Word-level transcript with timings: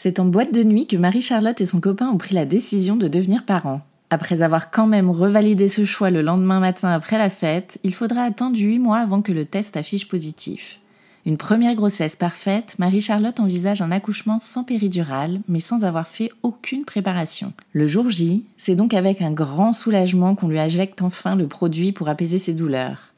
C'est 0.00 0.20
en 0.20 0.26
boîte 0.26 0.54
de 0.54 0.62
nuit 0.62 0.86
que 0.86 0.96
Marie-Charlotte 0.96 1.60
et 1.60 1.66
son 1.66 1.80
copain 1.80 2.06
ont 2.06 2.18
pris 2.18 2.32
la 2.32 2.44
décision 2.44 2.94
de 2.94 3.08
devenir 3.08 3.44
parents. 3.44 3.80
Après 4.10 4.42
avoir 4.42 4.70
quand 4.70 4.86
même 4.86 5.10
revalidé 5.10 5.68
ce 5.68 5.84
choix 5.84 6.10
le 6.10 6.22
lendemain 6.22 6.60
matin 6.60 6.90
après 6.90 7.18
la 7.18 7.30
fête, 7.30 7.80
il 7.82 7.92
faudra 7.92 8.22
attendre 8.22 8.56
8 8.56 8.78
mois 8.78 8.98
avant 8.98 9.22
que 9.22 9.32
le 9.32 9.44
test 9.44 9.76
affiche 9.76 10.06
positif. 10.06 10.78
Une 11.26 11.36
première 11.36 11.74
grossesse 11.74 12.14
parfaite, 12.14 12.76
Marie-Charlotte 12.78 13.40
envisage 13.40 13.82
un 13.82 13.90
accouchement 13.90 14.38
sans 14.38 14.62
péridurale, 14.62 15.40
mais 15.48 15.58
sans 15.58 15.82
avoir 15.82 16.06
fait 16.06 16.30
aucune 16.44 16.84
préparation. 16.84 17.52
Le 17.72 17.88
jour 17.88 18.08
J, 18.08 18.44
c'est 18.56 18.76
donc 18.76 18.94
avec 18.94 19.20
un 19.20 19.32
grand 19.32 19.72
soulagement 19.72 20.36
qu'on 20.36 20.46
lui 20.46 20.60
injecte 20.60 21.02
enfin 21.02 21.34
le 21.34 21.48
produit 21.48 21.90
pour 21.90 22.08
apaiser 22.08 22.38
ses 22.38 22.54
douleurs. 22.54 23.14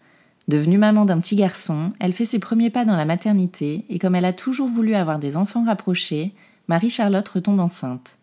Devenue 0.48 0.78
maman 0.78 1.04
d'un 1.04 1.20
petit 1.20 1.36
garçon, 1.36 1.92
elle 2.00 2.14
fait 2.14 2.24
ses 2.24 2.38
premiers 2.38 2.70
pas 2.70 2.86
dans 2.86 2.96
la 2.96 3.04
maternité, 3.04 3.84
et 3.90 3.98
comme 3.98 4.14
elle 4.14 4.24
a 4.24 4.32
toujours 4.32 4.66
voulu 4.66 4.94
avoir 4.94 5.18
des 5.18 5.36
enfants 5.36 5.64
rapprochés, 5.66 6.32
Marie-Charlotte 6.70 7.28
retombe 7.28 7.58
enceinte. 7.58 8.14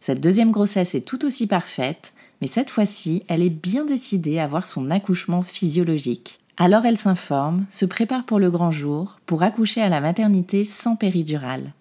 Cette 0.00 0.22
deuxième 0.22 0.50
grossesse 0.50 0.94
est 0.94 1.02
tout 1.02 1.26
aussi 1.26 1.46
parfaite, 1.46 2.14
mais 2.40 2.46
cette 2.46 2.70
fois-ci, 2.70 3.22
elle 3.28 3.42
est 3.42 3.50
bien 3.50 3.84
décidée 3.84 4.38
à 4.38 4.44
avoir 4.44 4.66
son 4.66 4.90
accouchement 4.90 5.42
physiologique. 5.42 6.40
Alors 6.56 6.86
elle 6.86 6.96
s'informe, 6.96 7.66
se 7.68 7.84
prépare 7.84 8.24
pour 8.24 8.38
le 8.38 8.50
grand 8.50 8.70
jour, 8.70 9.20
pour 9.26 9.42
accoucher 9.42 9.82
à 9.82 9.90
la 9.90 10.00
maternité 10.00 10.64
sans 10.64 10.96
péridurale. 10.96 11.74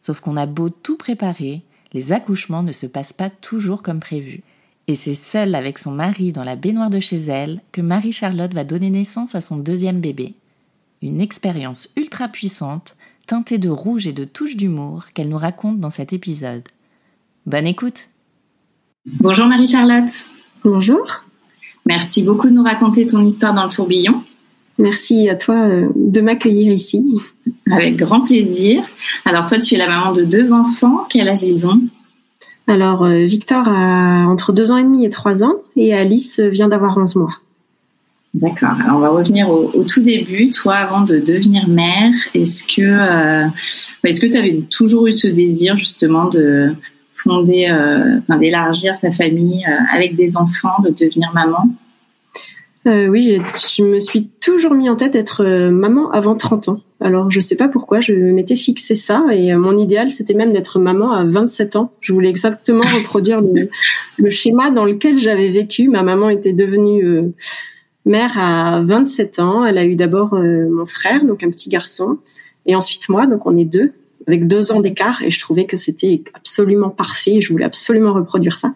Sauf 0.00 0.20
qu'on 0.20 0.38
a 0.38 0.46
beau 0.46 0.70
tout 0.70 0.96
préparer, 0.96 1.60
les 1.92 2.12
accouchements 2.12 2.62
ne 2.62 2.72
se 2.72 2.86
passent 2.86 3.12
pas 3.12 3.28
toujours 3.28 3.82
comme 3.82 4.00
prévu. 4.00 4.42
Et 4.86 4.94
c'est 4.94 5.12
seule 5.12 5.54
avec 5.54 5.76
son 5.76 5.90
mari 5.90 6.32
dans 6.32 6.42
la 6.42 6.56
baignoire 6.56 6.88
de 6.88 7.00
chez 7.00 7.18
elle 7.18 7.60
que 7.70 7.82
Marie-Charlotte 7.82 8.54
va 8.54 8.64
donner 8.64 8.88
naissance 8.88 9.34
à 9.34 9.42
son 9.42 9.58
deuxième 9.58 10.00
bébé. 10.00 10.32
Une 11.02 11.20
expérience 11.20 11.92
ultra 11.96 12.28
puissante, 12.28 12.96
teintée 13.30 13.58
de 13.58 13.68
rouge 13.68 14.08
et 14.08 14.12
de 14.12 14.24
touches 14.24 14.56
d'humour 14.56 15.04
qu'elle 15.14 15.28
nous 15.28 15.38
raconte 15.38 15.78
dans 15.78 15.90
cet 15.90 16.12
épisode. 16.12 16.64
Bonne 17.46 17.68
écoute 17.68 18.08
Bonjour 19.06 19.46
Marie-Charlotte. 19.46 20.10
Bonjour. 20.64 21.06
Merci 21.86 22.24
beaucoup 22.24 22.48
de 22.48 22.54
nous 22.54 22.64
raconter 22.64 23.06
ton 23.06 23.24
histoire 23.24 23.54
dans 23.54 23.62
le 23.62 23.70
tourbillon. 23.70 24.24
Merci 24.78 25.28
à 25.28 25.36
toi 25.36 25.54
euh, 25.54 25.90
de 25.94 26.20
m'accueillir 26.20 26.72
ici. 26.72 27.06
Avec 27.70 27.94
grand 27.94 28.22
plaisir. 28.22 28.82
Alors 29.24 29.46
toi, 29.46 29.60
tu 29.60 29.76
es 29.76 29.78
la 29.78 29.86
maman 29.86 30.12
de 30.12 30.24
deux 30.24 30.52
enfants. 30.52 31.06
Quel 31.08 31.28
âge 31.28 31.44
ils 31.44 31.68
ont? 31.68 31.82
Alors 32.66 33.04
euh, 33.04 33.26
Victor 33.26 33.68
a 33.68 34.26
entre 34.26 34.52
deux 34.52 34.72
ans 34.72 34.76
et 34.76 34.82
demi 34.82 35.04
et 35.04 35.08
trois 35.08 35.44
ans 35.44 35.54
et 35.76 35.94
Alice 35.94 36.40
vient 36.40 36.66
d'avoir 36.66 36.98
11 36.98 37.14
mois. 37.14 37.38
D'accord. 38.32 38.76
Alors 38.84 38.98
on 38.98 39.00
va 39.00 39.08
revenir 39.08 39.50
au, 39.50 39.84
tout 39.84 40.02
début. 40.02 40.50
Toi, 40.50 40.74
avant 40.74 41.00
de 41.00 41.18
devenir 41.18 41.66
mère, 41.68 42.12
est-ce 42.34 42.64
que 42.64 42.82
euh, 42.82 43.48
est-ce 44.04 44.20
que 44.20 44.26
tu 44.26 44.36
avais 44.36 44.60
toujours 44.70 45.08
eu 45.08 45.12
ce 45.12 45.26
désir 45.26 45.76
justement 45.76 46.26
de 46.26 46.72
fonder, 47.12 47.68
euh, 47.68 48.20
d'élargir 48.38 48.98
ta 48.98 49.10
famille 49.10 49.64
euh, 49.66 49.76
avec 49.92 50.14
des 50.14 50.36
enfants, 50.36 50.80
de 50.84 50.90
devenir 50.90 51.32
maman? 51.34 51.68
Euh, 52.86 53.08
Oui, 53.08 53.36
je 53.76 53.82
me 53.82 53.98
suis 53.98 54.28
toujours 54.40 54.74
mis 54.74 54.88
en 54.88 54.94
tête 54.94 55.14
d'être 55.14 55.44
euh, 55.44 55.72
maman 55.72 56.10
avant 56.12 56.36
30 56.36 56.68
ans. 56.68 56.80
Alors 57.00 57.32
je 57.32 57.40
sais 57.40 57.56
pas 57.56 57.66
pourquoi, 57.68 58.00
je 58.00 58.12
m'étais 58.14 58.56
fixé 58.56 58.94
ça 58.94 59.24
et 59.32 59.54
mon 59.54 59.76
idéal 59.76 60.10
c'était 60.10 60.34
même 60.34 60.52
d'être 60.52 60.78
maman 60.78 61.12
à 61.12 61.24
27 61.24 61.74
ans. 61.76 61.92
Je 62.00 62.12
voulais 62.12 62.28
exactement 62.28 62.82
reproduire 62.94 63.40
le, 63.40 63.70
le 64.18 64.30
schéma 64.30 64.70
dans 64.70 64.84
lequel 64.84 65.18
j'avais 65.18 65.48
vécu. 65.48 65.88
Ma 65.88 66.02
maman 66.02 66.28
était 66.28 66.52
devenue 66.52 67.32
mère 68.04 68.38
à 68.38 68.80
27 68.82 69.38
ans. 69.38 69.64
Elle 69.64 69.78
a 69.78 69.84
eu 69.84 69.94
d'abord 69.94 70.34
mon 70.34 70.86
frère, 70.86 71.24
donc 71.24 71.42
un 71.42 71.50
petit 71.50 71.68
garçon, 71.68 72.18
et 72.66 72.74
ensuite 72.76 73.08
moi, 73.08 73.26
donc 73.26 73.46
on 73.46 73.56
est 73.56 73.64
deux 73.64 73.92
avec 74.26 74.46
deux 74.46 74.72
ans 74.72 74.80
d'écart 74.80 75.22
et 75.22 75.30
je 75.30 75.40
trouvais 75.40 75.66
que 75.66 75.76
c'était 75.76 76.22
absolument 76.34 76.90
parfait. 76.90 77.40
Je 77.40 77.52
voulais 77.52 77.64
absolument 77.64 78.12
reproduire 78.12 78.56
ça. 78.56 78.74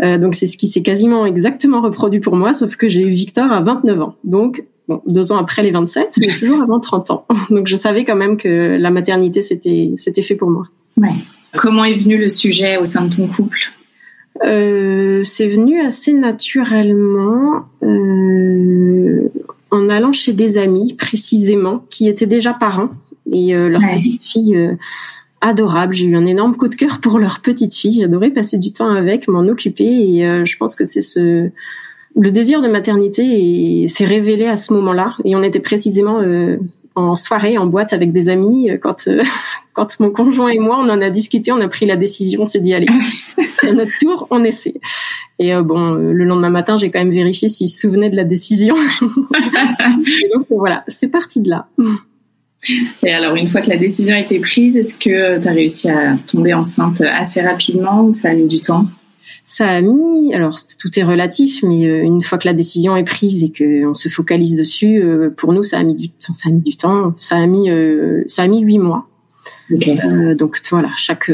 Euh, 0.00 0.18
donc 0.18 0.34
c'est 0.34 0.46
ce 0.46 0.56
qui 0.56 0.68
s'est 0.68 0.82
quasiment 0.82 1.26
exactement 1.26 1.80
reproduit 1.80 2.20
pour 2.20 2.36
moi, 2.36 2.54
sauf 2.54 2.76
que 2.76 2.88
j'ai 2.88 3.02
eu 3.02 3.10
Victor 3.10 3.50
à 3.50 3.60
29 3.60 4.00
ans. 4.00 4.14
Donc 4.24 4.64
bon, 4.86 5.02
deux 5.06 5.32
ans 5.32 5.36
après 5.36 5.62
les 5.62 5.70
27, 5.70 6.18
mais 6.20 6.28
toujours 6.38 6.62
avant 6.62 6.80
30 6.80 7.10
ans. 7.10 7.26
Donc 7.50 7.66
je 7.66 7.76
savais 7.76 8.04
quand 8.04 8.16
même 8.16 8.36
que 8.36 8.76
la 8.78 8.90
maternité 8.90 9.42
c'était 9.42 9.92
c'était 9.96 10.22
fait 10.22 10.36
pour 10.36 10.50
moi. 10.50 10.68
Ouais. 10.96 11.14
Comment 11.56 11.84
est 11.84 11.96
venu 11.96 12.18
le 12.18 12.28
sujet 12.28 12.76
au 12.76 12.84
sein 12.84 13.06
de 13.06 13.16
ton 13.16 13.26
couple? 13.26 13.72
Euh, 14.44 15.22
C'est 15.24 15.48
venu 15.48 15.80
assez 15.80 16.12
naturellement. 16.12 17.66
Euh, 17.82 19.28
en 19.70 19.88
allant 19.88 20.12
chez 20.12 20.32
des 20.32 20.58
amis 20.58 20.94
précisément 20.94 21.84
qui 21.90 22.08
étaient 22.08 22.26
déjà 22.26 22.54
parents 22.54 22.90
et 23.32 23.54
euh, 23.54 23.68
leur 23.68 23.82
Ouais. 23.82 23.98
petite 23.98 24.22
fille 24.22 24.56
euh, 24.56 24.74
adorable. 25.40 25.92
J'ai 25.92 26.06
eu 26.06 26.16
un 26.16 26.26
énorme 26.26 26.56
coup 26.56 26.68
de 26.68 26.74
cœur 26.74 27.00
pour 27.00 27.18
leur 27.18 27.40
petite 27.40 27.74
fille. 27.74 28.00
J'adorais 28.00 28.30
passer 28.30 28.58
du 28.58 28.72
temps 28.72 28.88
avec, 28.90 29.28
m'en 29.28 29.40
occuper 29.40 29.84
et 29.84 30.26
euh, 30.26 30.44
je 30.44 30.56
pense 30.56 30.74
que 30.74 30.84
c'est 30.84 31.02
ce 31.02 31.50
le 32.16 32.32
désir 32.32 32.62
de 32.62 32.68
maternité 32.68 33.86
s'est 33.86 34.06
révélé 34.06 34.46
à 34.46 34.56
ce 34.56 34.72
moment-là 34.72 35.14
et 35.24 35.36
on 35.36 35.42
était 35.42 35.60
précisément 35.60 36.18
euh, 36.20 36.56
en 36.96 37.14
soirée 37.14 37.58
en 37.58 37.66
boîte 37.66 37.92
avec 37.92 38.10
des 38.12 38.28
amis 38.30 38.70
quand 38.82 39.06
euh, 39.06 39.22
quand 39.74 40.00
mon 40.00 40.10
conjoint 40.10 40.48
et 40.48 40.58
moi 40.58 40.78
on 40.80 40.88
en 40.88 41.00
a 41.02 41.10
discuté, 41.10 41.52
on 41.52 41.60
a 41.60 41.68
pris 41.68 41.86
la 41.86 41.96
décision, 41.96 42.42
on 42.42 42.46
s'est 42.46 42.60
dit 42.60 42.72
allez, 42.74 42.88
c'est 43.60 43.68
à 43.68 43.72
notre 43.72 43.92
tour, 44.00 44.26
on 44.30 44.44
essaie. 44.44 44.74
Et 45.38 45.54
euh, 45.54 45.62
bon, 45.62 45.94
euh, 45.94 46.12
le 46.12 46.24
lendemain 46.24 46.50
matin, 46.50 46.76
j'ai 46.76 46.90
quand 46.90 46.98
même 46.98 47.12
vérifié 47.12 47.48
s'il 47.48 47.68
se 47.68 47.80
souvenait 47.80 48.10
de 48.10 48.16
la 48.16 48.24
décision. 48.24 48.74
et 49.00 50.28
donc 50.34 50.46
euh, 50.50 50.56
voilà, 50.56 50.84
c'est 50.88 51.08
parti 51.08 51.40
de 51.40 51.50
là. 51.50 51.68
Et 53.04 53.12
alors, 53.12 53.36
une 53.36 53.48
fois 53.48 53.60
que 53.60 53.70
la 53.70 53.76
décision 53.76 54.16
a 54.16 54.20
été 54.20 54.40
prise, 54.40 54.76
est-ce 54.76 54.98
que 54.98 55.40
tu 55.40 55.48
as 55.48 55.52
réussi 55.52 55.88
à 55.88 56.16
tomber 56.26 56.54
enceinte 56.54 57.00
assez 57.00 57.40
rapidement 57.40 58.04
ou 58.04 58.12
ça 58.12 58.30
a 58.30 58.34
mis 58.34 58.48
du 58.48 58.60
temps? 58.60 58.86
Ça 59.44 59.68
a 59.68 59.80
mis, 59.80 60.34
alors 60.34 60.58
tout 60.78 60.98
est 60.98 61.04
relatif, 61.04 61.62
mais 61.62 61.82
une 61.82 62.20
fois 62.20 62.38
que 62.38 62.48
la 62.48 62.54
décision 62.54 62.96
est 62.96 63.04
prise 63.04 63.44
et 63.44 63.52
qu'on 63.52 63.94
se 63.94 64.08
focalise 64.08 64.56
dessus, 64.56 65.02
pour 65.36 65.52
nous, 65.52 65.62
ça 65.62 65.78
a 65.78 65.82
mis 65.84 65.94
du, 65.94 66.08
enfin, 66.20 66.32
ça 66.32 66.48
a 66.48 66.52
mis 66.52 66.62
du 66.62 66.76
temps. 66.76 67.14
Ça 67.16 67.36
a 67.36 67.46
mis, 67.46 67.68
ça 68.26 68.42
a 68.42 68.48
mis 68.48 68.60
huit 68.60 68.78
mois. 68.78 69.08
Euh, 69.70 70.34
donc 70.34 70.60
voilà, 70.70 70.90
chaque 70.96 71.30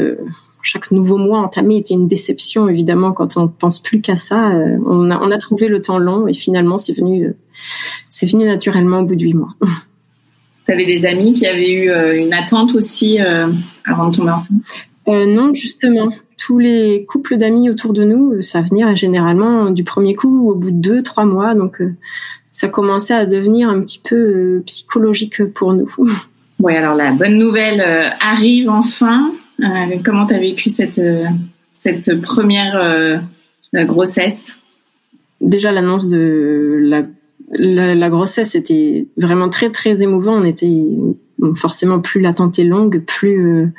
chaque 0.65 0.91
nouveau 0.91 1.17
mois 1.17 1.39
entamé 1.39 1.77
était 1.77 1.93
une 1.93 2.07
déception 2.07 2.67
évidemment 2.67 3.11
quand 3.11 3.37
on 3.37 3.47
pense 3.47 3.79
plus 3.79 4.01
qu'à 4.01 4.15
ça. 4.15 4.49
euh, 4.49 4.77
on 4.85 5.11
a 5.11 5.19
on 5.21 5.29
a 5.31 5.37
trouvé 5.37 5.67
le 5.67 5.79
temps 5.81 5.99
long 5.99 6.27
et 6.27 6.33
finalement 6.33 6.77
c'est 6.77 6.93
venu 6.93 7.25
euh, 7.25 7.35
c'est 8.09 8.25
venu 8.25 8.45
naturellement 8.45 8.99
au 8.99 9.03
bout 9.03 9.15
de 9.15 9.23
huit 9.23 9.33
mois. 9.35 9.53
Tu 10.67 10.71
avais 10.73 10.85
des 10.85 11.05
amis 11.05 11.33
qui 11.33 11.45
avaient 11.45 11.71
eu 11.71 11.91
euh, 11.91 12.19
une 12.19 12.33
attente 12.33 12.73
aussi 12.73 13.19
avant 13.19 14.09
de 14.09 14.17
tomber 14.17 14.31
enceinte? 14.31 14.63
Euh, 15.07 15.27
non, 15.27 15.53
justement, 15.53 16.09
tous 16.39 16.57
les 16.57 17.05
couples 17.07 17.37
d'amis 17.37 17.69
autour 17.69 17.93
de 17.93 18.03
nous, 18.03 18.41
ça 18.41 18.61
venait 18.61 18.95
généralement 18.95 19.69
du 19.69 19.83
premier 19.83 20.15
coup, 20.15 20.49
au 20.49 20.55
bout 20.55 20.71
de 20.71 20.77
deux, 20.77 21.03
trois 21.03 21.25
mois. 21.25 21.53
Donc, 21.53 21.83
ça 22.49 22.67
commençait 22.67 23.13
à 23.13 23.27
devenir 23.27 23.69
un 23.69 23.79
petit 23.81 24.01
peu 24.03 24.63
psychologique 24.65 25.45
pour 25.53 25.73
nous. 25.73 25.85
Oui, 26.57 26.73
alors 26.73 26.95
la 26.95 27.11
bonne 27.11 27.37
nouvelle 27.37 27.81
arrive 28.21 28.69
enfin. 28.69 29.33
Euh, 29.61 29.97
comment 30.03 30.25
tu 30.25 30.33
as 30.33 30.39
vécu 30.39 30.69
cette, 30.69 30.99
euh, 30.99 31.25
cette 31.73 32.21
première 32.21 32.75
euh, 32.75 33.85
grossesse? 33.85 34.59
Déjà, 35.41 35.71
l'annonce 35.71 36.09
de 36.09 36.79
la 36.81 37.03
la, 37.57 38.09
grossesse 38.09 38.55
était 38.55 39.07
vraiment 39.17 39.49
très 39.49 39.69
très 39.69 40.01
émouvant. 40.01 40.33
On 40.33 40.45
était 40.45 40.83
forcément 41.53 41.99
plus 41.99 42.19
l'attente 42.19 42.57
est 42.57 42.63
longue, 42.63 43.03
plus 43.05 43.71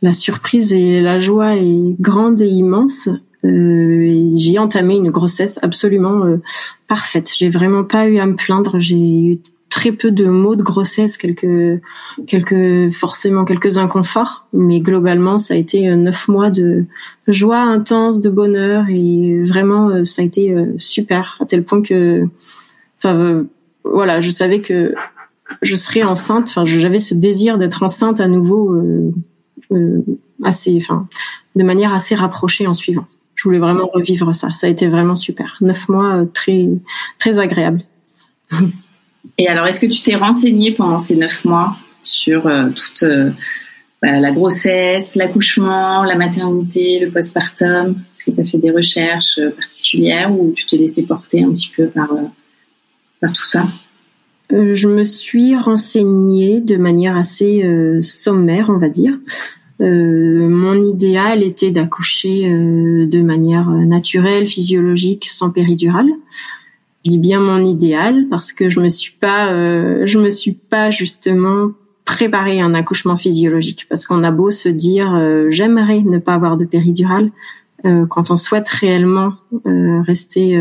la 0.00 0.12
surprise 0.12 0.72
et 0.72 1.00
la 1.00 1.18
joie 1.18 1.56
est 1.56 1.96
grande 2.00 2.40
et 2.40 2.46
immense. 2.46 3.08
J'ai 3.42 4.58
entamé 4.58 4.94
une 4.94 5.10
grossesse 5.10 5.58
absolument 5.62 6.38
parfaite. 6.86 7.32
J'ai 7.36 7.48
vraiment 7.48 7.82
pas 7.82 8.08
eu 8.08 8.18
à 8.18 8.26
me 8.26 8.36
plaindre. 8.36 8.78
J'ai 8.78 8.96
eu 8.96 9.38
très 9.70 9.92
peu 9.92 10.10
de 10.10 10.26
maux 10.26 10.56
de 10.56 10.62
grossesse, 10.62 11.16
quelques, 11.16 11.80
quelques 12.26 12.92
forcément 12.92 13.44
quelques 13.46 13.78
inconforts, 13.78 14.46
mais 14.52 14.80
globalement 14.80 15.38
ça 15.38 15.54
a 15.54 15.56
été 15.56 15.88
euh, 15.88 15.96
neuf 15.96 16.28
mois 16.28 16.50
de 16.50 16.84
joie 17.28 17.60
intense, 17.60 18.20
de 18.20 18.28
bonheur 18.28 18.84
et 18.90 19.40
vraiment 19.42 20.04
ça 20.04 20.22
a 20.22 20.24
été 20.24 20.54
super 20.76 21.38
à 21.40 21.46
tel 21.46 21.64
point 21.64 21.80
que, 21.80 22.26
enfin 22.98 23.46
voilà, 23.84 24.20
je 24.20 24.30
savais 24.30 24.60
que 24.60 24.94
je 25.62 25.76
serais 25.76 26.02
enceinte. 26.02 26.48
Enfin, 26.48 26.64
j'avais 26.64 26.98
ce 26.98 27.14
désir 27.14 27.58
d'être 27.58 27.82
enceinte 27.82 28.20
à 28.20 28.28
nouveau 28.28 28.74
euh, 29.72 30.04
assez, 30.42 30.76
enfin, 30.76 31.08
de 31.56 31.64
manière 31.64 31.94
assez 31.94 32.14
rapprochée 32.14 32.66
en 32.66 32.74
suivant. 32.74 33.06
Je 33.34 33.44
voulais 33.44 33.58
vraiment 33.58 33.86
revivre 33.86 34.34
ça. 34.34 34.52
Ça 34.52 34.66
a 34.66 34.70
été 34.70 34.86
vraiment 34.86 35.16
super. 35.16 35.56
Neuf 35.60 35.88
mois 35.88 36.16
euh, 36.16 36.24
très 36.26 36.68
très 37.18 37.38
agréable. 37.38 37.82
Et 39.38 39.48
alors, 39.48 39.66
est-ce 39.66 39.80
que 39.80 39.86
tu 39.86 40.02
t'es 40.02 40.14
renseignée 40.14 40.72
pendant 40.72 40.98
ces 40.98 41.16
neuf 41.16 41.44
mois 41.44 41.76
sur 42.02 42.46
euh, 42.46 42.68
toute 42.70 43.04
bah, 44.02 44.18
la 44.18 44.32
grossesse, 44.32 45.14
l'accouchement, 45.14 46.04
la 46.04 46.16
maternité, 46.16 47.00
le 47.00 47.10
postpartum? 47.10 47.96
Est-ce 48.12 48.30
que 48.30 48.36
tu 48.36 48.40
as 48.40 48.44
fait 48.44 48.58
des 48.58 48.70
recherches 48.70 49.40
particulières 49.56 50.32
ou 50.32 50.52
tu 50.54 50.66
t'es 50.66 50.76
laissé 50.76 51.06
porter 51.06 51.42
un 51.44 51.50
petit 51.52 51.72
peu 51.76 51.86
par, 51.86 52.08
par 53.20 53.32
tout 53.32 53.46
ça? 53.46 53.66
Je 54.50 54.88
me 54.88 55.04
suis 55.04 55.56
renseignée 55.56 56.60
de 56.60 56.76
manière 56.76 57.16
assez 57.16 57.62
sommaire, 58.02 58.68
on 58.68 58.78
va 58.78 58.88
dire. 58.88 59.16
Euh, 59.80 60.48
mon 60.48 60.84
idéal 60.84 61.42
était 61.42 61.70
d'accoucher 61.70 62.50
euh, 62.50 63.06
de 63.06 63.22
manière 63.22 63.70
naturelle, 63.70 64.46
physiologique, 64.46 65.26
sans 65.26 65.50
péridurale. 65.50 66.10
Je 67.04 67.10
dis 67.10 67.18
bien 67.18 67.40
mon 67.40 67.64
idéal 67.64 68.26
parce 68.30 68.52
que 68.52 68.68
je 68.68 68.80
me 68.80 68.88
suis 68.88 69.12
pas, 69.12 69.52
euh, 69.52 70.06
je 70.06 70.18
me 70.18 70.30
suis 70.30 70.52
pas 70.52 70.90
justement 70.90 71.70
préparé 72.04 72.60
un 72.60 72.74
accouchement 72.74 73.16
physiologique 73.16 73.86
parce 73.88 74.06
qu'on 74.06 74.24
a 74.24 74.30
beau 74.30 74.50
se 74.50 74.68
dire 74.68 75.16
j'aimerais 75.50 76.00
ne 76.00 76.18
pas 76.18 76.34
avoir 76.34 76.56
de 76.56 76.64
péridurale, 76.64 77.30
quand 77.84 78.30
on 78.30 78.36
souhaite 78.36 78.68
réellement 78.68 79.34
rester 79.64 80.58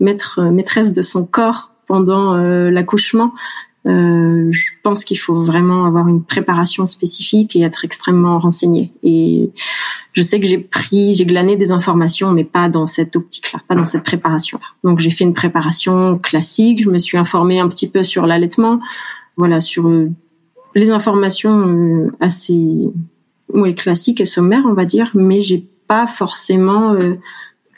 maître 0.00 0.42
maîtresse 0.42 0.92
de 0.92 1.02
son 1.02 1.24
corps 1.24 1.70
pendant 1.86 2.36
l'accouchement, 2.36 3.32
euh, 3.88 4.48
je 4.50 4.70
pense 4.82 5.04
qu'il 5.04 5.18
faut 5.18 5.34
vraiment 5.34 5.86
avoir 5.86 6.08
une 6.08 6.22
préparation 6.22 6.86
spécifique 6.86 7.56
et 7.56 7.62
être 7.62 7.84
extrêmement 7.84 8.38
renseigné. 8.38 8.92
Et 9.02 9.50
je 10.18 10.22
sais 10.24 10.40
que 10.40 10.48
j'ai 10.48 10.58
pris, 10.58 11.14
j'ai 11.14 11.24
glané 11.24 11.54
des 11.54 11.70
informations, 11.70 12.32
mais 12.32 12.42
pas 12.42 12.68
dans 12.68 12.86
cette 12.86 13.14
optique-là, 13.14 13.60
pas 13.68 13.76
dans 13.76 13.84
cette 13.84 14.02
préparation-là. 14.02 14.64
Donc 14.82 14.98
j'ai 14.98 15.10
fait 15.10 15.22
une 15.22 15.32
préparation 15.32 16.18
classique. 16.18 16.82
Je 16.82 16.90
me 16.90 16.98
suis 16.98 17.16
informée 17.16 17.60
un 17.60 17.68
petit 17.68 17.88
peu 17.88 18.02
sur 18.02 18.26
l'allaitement, 18.26 18.80
voilà, 19.36 19.60
sur 19.60 19.86
euh, 19.86 20.10
les 20.74 20.90
informations 20.90 21.68
euh, 21.68 22.10
assez, 22.18 22.90
ouais, 23.54 23.74
classiques 23.74 24.20
et 24.20 24.26
sommaires, 24.26 24.64
on 24.66 24.74
va 24.74 24.86
dire. 24.86 25.12
Mais 25.14 25.40
j'ai 25.40 25.68
pas 25.86 26.08
forcément 26.08 26.96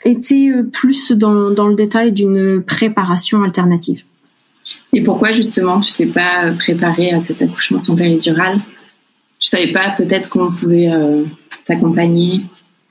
été 0.03 0.51
plus 0.73 1.11
dans, 1.11 1.51
dans 1.51 1.67
le 1.67 1.75
détail 1.75 2.11
d'une 2.11 2.63
préparation 2.63 3.43
alternative. 3.43 4.03
Et 4.93 5.03
pourquoi 5.03 5.31
justement 5.31 5.79
tu 5.79 5.93
t'es 5.93 6.07
pas 6.07 6.51
préparé 6.57 7.11
à 7.11 7.21
cet 7.21 7.43
accouchement 7.43 7.77
sans 7.77 7.95
péridurale? 7.95 8.59
Tu 9.39 9.47
savais 9.47 9.71
pas 9.71 9.91
peut-être 9.91 10.29
qu'on 10.31 10.51
pouvait 10.51 10.89
euh, 10.89 11.23
t'accompagner 11.65 12.41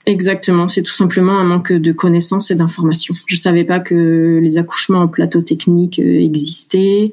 Exactement, 0.07 0.67
c'est 0.69 0.83
tout 0.83 0.93
simplement 0.93 1.39
un 1.39 1.45
manque 1.45 1.73
de 1.73 1.93
connaissances 1.93 2.51
et 2.51 2.55
d'informations. 2.55 3.15
Je 3.27 3.37
savais 3.37 3.65
pas 3.65 3.81
que 3.81 4.41
les 4.43 4.57
accouchements 4.57 5.01
en 5.01 5.09
plateau 5.09 5.43
technique 5.43 5.99
euh, 5.99 6.21
existaient. 6.21 7.13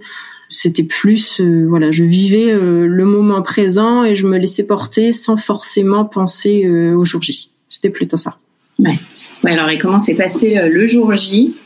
C'était 0.49 0.83
plus, 0.83 1.41
euh, 1.41 1.65
voilà, 1.67 1.91
je 1.91 2.05
vivais 2.05 2.53
le 2.53 3.05
moment 3.05 3.41
présent 3.41 4.05
et 4.05 4.15
je 4.15 4.25
me 4.25 4.37
laissais 4.37 4.65
porter 4.65 5.11
sans 5.11 5.35
forcément 5.35 6.05
penser 6.05 6.65
au 6.67 7.03
jour 7.03 7.21
J. 7.21 7.51
C'était 7.67 7.89
plutôt 7.89 8.15
ça. 8.15 8.37
Ouais. 8.79 8.97
ouais. 9.43 9.51
Alors, 9.51 9.69
et 9.69 9.77
comment 9.77 9.99
s'est 9.99 10.15
passé 10.15 10.57
le 10.69 10.85
jour 10.85 11.13
J? 11.13 11.57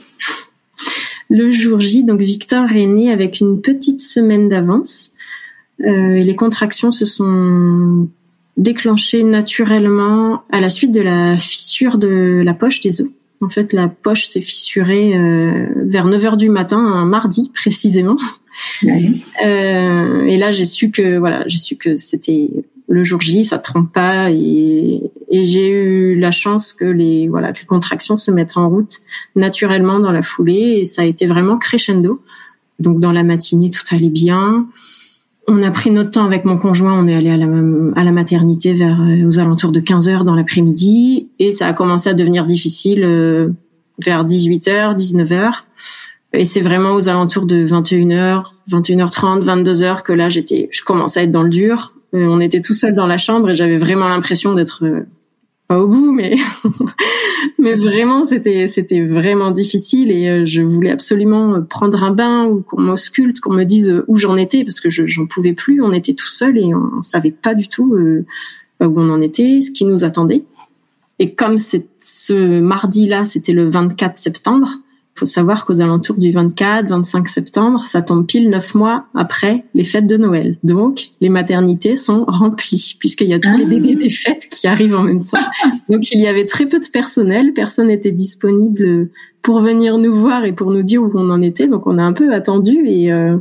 Le 1.33 1.49
jour 1.49 1.79
J, 1.79 2.03
donc 2.03 2.19
Victor 2.19 2.69
est 2.73 2.85
né 2.85 3.09
avec 3.09 3.39
une 3.39 3.61
petite 3.61 4.01
semaine 4.01 4.49
d'avance. 4.49 5.11
Euh, 5.79 6.15
et 6.15 6.23
les 6.23 6.35
contractions 6.35 6.91
se 6.91 7.05
sont 7.05 8.09
déclenchées 8.57 9.23
naturellement 9.23 10.43
à 10.51 10.59
la 10.59 10.69
suite 10.69 10.91
de 10.91 11.01
la 11.01 11.37
fissure 11.37 11.97
de 11.97 12.41
la 12.43 12.53
poche 12.53 12.79
des 12.81 13.01
os. 13.01 13.09
En 13.41 13.49
fait, 13.49 13.73
la 13.73 13.87
poche 13.87 14.27
s'est 14.27 14.41
fissurée 14.41 15.15
euh, 15.15 15.65
vers 15.85 16.05
9 16.05 16.25
heures 16.25 16.37
du 16.37 16.49
matin, 16.49 16.77
un 16.77 17.05
mardi 17.05 17.51
précisément. 17.53 18.17
Euh, 18.83 20.25
et 20.25 20.37
là, 20.37 20.51
j'ai 20.51 20.65
su 20.65 20.91
que 20.91 21.17
voilà, 21.17 21.43
j'ai 21.47 21.57
su 21.57 21.77
que 21.77 21.97
c'était 21.97 22.49
le 22.87 23.03
jour 23.03 23.21
J, 23.21 23.45
ça 23.45 23.57
trompe 23.57 23.91
pas 23.91 24.29
et, 24.31 25.11
j'ai 25.31 25.69
eu 25.69 26.19
la 26.19 26.29
chance 26.29 26.73
que 26.73 26.83
les 26.83 27.29
voilà 27.29 27.53
que 27.53 27.61
les 27.61 27.65
contractions 27.65 28.17
se 28.17 28.29
mettent 28.31 28.57
en 28.57 28.69
route 28.69 28.97
naturellement 29.37 29.99
dans 30.01 30.11
la 30.11 30.21
foulée 30.21 30.79
et 30.81 30.85
ça 30.85 31.03
a 31.03 31.05
été 31.05 31.25
vraiment 31.25 31.57
crescendo. 31.57 32.21
Donc 32.79 32.99
dans 32.99 33.13
la 33.13 33.23
matinée, 33.23 33.69
tout 33.69 33.95
allait 33.95 34.09
bien. 34.09 34.67
On 35.53 35.61
a 35.63 35.69
pris 35.71 35.91
notre 35.91 36.11
temps 36.11 36.23
avec 36.23 36.45
mon 36.45 36.57
conjoint, 36.57 36.97
on 36.97 37.07
est 37.07 37.15
allé 37.15 37.29
à 37.29 37.35
la, 37.35 37.47
à 37.97 38.03
la 38.05 38.11
maternité 38.13 38.73
vers 38.73 39.01
euh, 39.01 39.27
aux 39.27 39.37
alentours 39.37 39.73
de 39.73 39.81
15 39.81 40.07
heures 40.07 40.23
dans 40.23 40.35
l'après-midi 40.35 41.27
et 41.39 41.51
ça 41.51 41.67
a 41.67 41.73
commencé 41.73 42.09
à 42.09 42.13
devenir 42.13 42.45
difficile 42.45 43.03
euh, 43.03 43.49
vers 43.99 44.25
18h, 44.25 44.95
19h. 44.95 45.63
Et 46.31 46.45
c'est 46.45 46.61
vraiment 46.61 46.93
aux 46.93 47.09
alentours 47.09 47.45
de 47.45 47.65
21h, 47.65 48.43
21h30, 48.71 49.43
22h 49.43 50.03
que 50.03 50.13
là 50.13 50.29
j'étais 50.29 50.69
je 50.71 50.83
commençais 50.83 51.19
à 51.19 51.23
être 51.23 51.31
dans 51.31 51.43
le 51.43 51.49
dur 51.49 51.93
euh, 52.13 52.27
on 52.27 52.39
était 52.39 52.61
tout 52.61 52.73
seul 52.73 52.93
dans 52.93 53.07
la 53.07 53.17
chambre 53.17 53.49
et 53.49 53.55
j'avais 53.55 53.77
vraiment 53.77 54.09
l'impression 54.09 54.53
d'être 54.53 54.85
euh, 54.85 55.07
pas 55.71 55.79
au 55.79 55.87
bout, 55.87 56.11
mais 56.11 56.35
mais 57.57 57.75
vraiment 57.75 58.25
c'était 58.25 58.67
c'était 58.67 59.05
vraiment 59.05 59.51
difficile 59.51 60.11
et 60.11 60.27
euh, 60.27 60.45
je 60.45 60.61
voulais 60.61 60.91
absolument 60.91 61.61
prendre 61.61 62.03
un 62.03 62.11
bain 62.11 62.45
ou 62.45 62.61
qu'on 62.61 62.81
m'ausculte, 62.81 63.39
qu'on 63.39 63.53
me 63.53 63.63
dise 63.63 64.03
où 64.09 64.17
j'en 64.17 64.35
étais 64.35 64.65
parce 64.65 64.81
que 64.81 64.89
je 64.89 65.05
j'en 65.05 65.27
pouvais 65.27 65.53
plus. 65.53 65.81
On 65.81 65.93
était 65.93 66.13
tout 66.13 66.27
seul 66.27 66.57
et 66.57 66.75
on, 66.75 67.01
savait 67.03 67.31
pas 67.31 67.53
du 67.53 67.69
tout 67.69 67.95
où 67.95 68.99
on 68.99 69.09
en 69.09 69.21
était, 69.21 69.61
ce 69.61 69.71
qui 69.71 69.85
nous 69.85 70.03
attendait. 70.03 70.43
Et 71.19 71.35
comme 71.35 71.57
ce 71.57 72.59
mardi-là, 72.59 73.23
c'était 73.23 73.53
le 73.53 73.69
24 73.69 74.17
septembre, 74.17 74.67
faut 75.15 75.25
savoir 75.25 75.65
qu'aux 75.65 75.81
alentours 75.81 76.17
du 76.17 76.31
24-25 76.31 77.27
septembre, 77.27 77.85
ça 77.85 78.01
tombe 78.01 78.25
pile 78.25 78.49
neuf 78.49 78.73
mois 78.73 79.05
après 79.13 79.65
les 79.73 79.83
fêtes 79.83 80.07
de 80.07 80.17
Noël. 80.17 80.57
Donc, 80.63 81.11
les 81.19 81.29
maternités 81.29 81.95
sont 81.95 82.25
remplies 82.27 82.95
puisqu'il 82.97 83.27
y 83.27 83.33
a 83.33 83.39
tous 83.39 83.55
les 83.55 83.65
ah. 83.65 83.69
bébés 83.69 83.95
des 83.95 84.09
fêtes 84.09 84.47
qui 84.49 84.67
arrivent 84.67 84.95
en 84.95 85.03
même 85.03 85.25
temps. 85.25 85.37
Donc, 85.89 86.11
il 86.11 86.19
y 86.19 86.27
avait 86.27 86.45
très 86.45 86.65
peu 86.65 86.79
de 86.79 86.87
personnel. 86.87 87.53
Personne 87.53 87.87
n'était 87.87 88.11
disponible 88.11 89.09
pour 89.41 89.59
venir 89.59 89.97
nous 89.97 90.13
voir 90.13 90.45
et 90.45 90.53
pour 90.53 90.71
nous 90.71 90.83
dire 90.83 91.03
où 91.03 91.11
on 91.13 91.29
en 91.29 91.41
était. 91.41 91.67
Donc, 91.67 91.87
on 91.87 91.97
a 91.97 92.03
un 92.03 92.13
peu 92.13 92.33
attendu 92.33 92.85
et, 92.87 93.11
euh, 93.11 93.37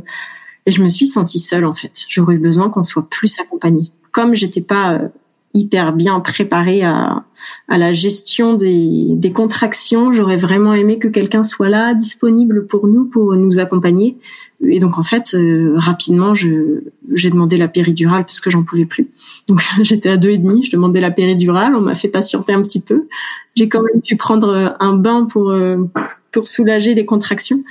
et 0.65 0.71
je 0.71 0.83
me 0.83 0.89
suis 0.89 1.07
sentie 1.07 1.39
seule 1.39 1.65
en 1.65 1.73
fait. 1.73 2.05
J'aurais 2.09 2.35
eu 2.35 2.39
besoin 2.39 2.69
qu'on 2.69 2.83
soit 2.83 3.07
plus 3.09 3.39
accompagnés. 3.39 3.91
Comme 4.11 4.35
j'étais 4.35 4.61
pas 4.61 4.93
euh, 4.93 5.07
hyper 5.53 5.93
bien 5.93 6.19
préparée 6.19 6.83
à, 6.83 7.25
à 7.67 7.77
la 7.77 7.91
gestion 7.91 8.53
des, 8.53 9.15
des 9.15 9.31
contractions. 9.31 10.13
J'aurais 10.13 10.37
vraiment 10.37 10.73
aimé 10.73 10.99
que 10.99 11.07
quelqu'un 11.07 11.43
soit 11.43 11.69
là, 11.69 11.93
disponible 11.93 12.65
pour 12.67 12.87
nous, 12.87 13.05
pour 13.05 13.35
nous 13.35 13.59
accompagner. 13.59 14.17
Et 14.65 14.79
donc 14.79 14.97
en 14.97 15.03
fait, 15.03 15.33
euh, 15.33 15.73
rapidement, 15.75 16.33
j'ai 16.33 17.29
demandé 17.29 17.57
la 17.57 17.67
péridurale 17.67 18.23
parce 18.23 18.39
que 18.39 18.49
j'en 18.49 18.63
pouvais 18.63 18.85
plus. 18.85 19.09
Donc 19.47 19.61
j'étais 19.81 20.09
à 20.09 20.17
deux 20.17 20.29
et 20.29 20.37
demi, 20.37 20.63
je 20.63 20.71
demandais 20.71 21.01
la 21.01 21.11
péridurale. 21.11 21.75
On 21.75 21.81
m'a 21.81 21.95
fait 21.95 22.07
patienter 22.09 22.53
un 22.53 22.61
petit 22.61 22.81
peu. 22.81 23.07
J'ai 23.55 23.67
quand 23.67 23.81
même 23.81 24.01
pu 24.01 24.15
prendre 24.15 24.75
un 24.79 24.93
bain 24.93 25.25
pour 25.25 25.49
euh, 25.49 25.89
pour 26.31 26.47
soulager 26.47 26.93
les 26.93 27.05
contractions. 27.05 27.63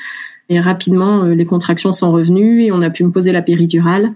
Et 0.51 0.61
rapidement, 0.61 1.23
euh, 1.23 1.35
les 1.35 1.45
contractions 1.45 1.93
sont 1.93 2.13
revenues 2.13 2.65
et 2.65 2.73
on 2.73 2.83
a 2.83 2.91
pu 2.91 3.05
me 3.05 3.11
poser 3.11 3.33
la 3.33 3.41
péridurale. 3.41 4.13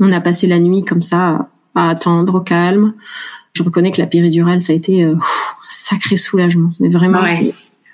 On 0.00 0.12
a 0.12 0.20
passé 0.20 0.46
la 0.46 0.58
nuit 0.58 0.84
comme 0.84 1.02
ça 1.02 1.48
à 1.74 1.88
attendre 1.88 2.34
au 2.34 2.40
calme. 2.40 2.94
Je 3.54 3.62
reconnais 3.62 3.92
que 3.92 4.00
la 4.00 4.06
péridurale, 4.06 4.62
ça 4.62 4.72
a 4.72 4.76
été 4.76 5.04
euh, 5.04 5.14
sacré 5.68 6.16
soulagement. 6.16 6.72
Mais 6.80 6.88
vraiment, 6.88 7.24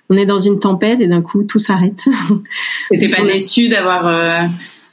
on 0.09 0.17
est 0.17 0.27
dans 0.27 0.39
une 0.39 0.59
tempête 0.59 1.01
et 1.01 1.09
d'un 1.09 1.23
coup, 1.23 1.43
tout 1.43 1.59
s'arrête. 1.59 2.09
T'étais 2.91 3.09
pas 3.09 3.25
déçu 3.25 3.69
d'avoir 3.69 4.07
euh, 4.07 4.47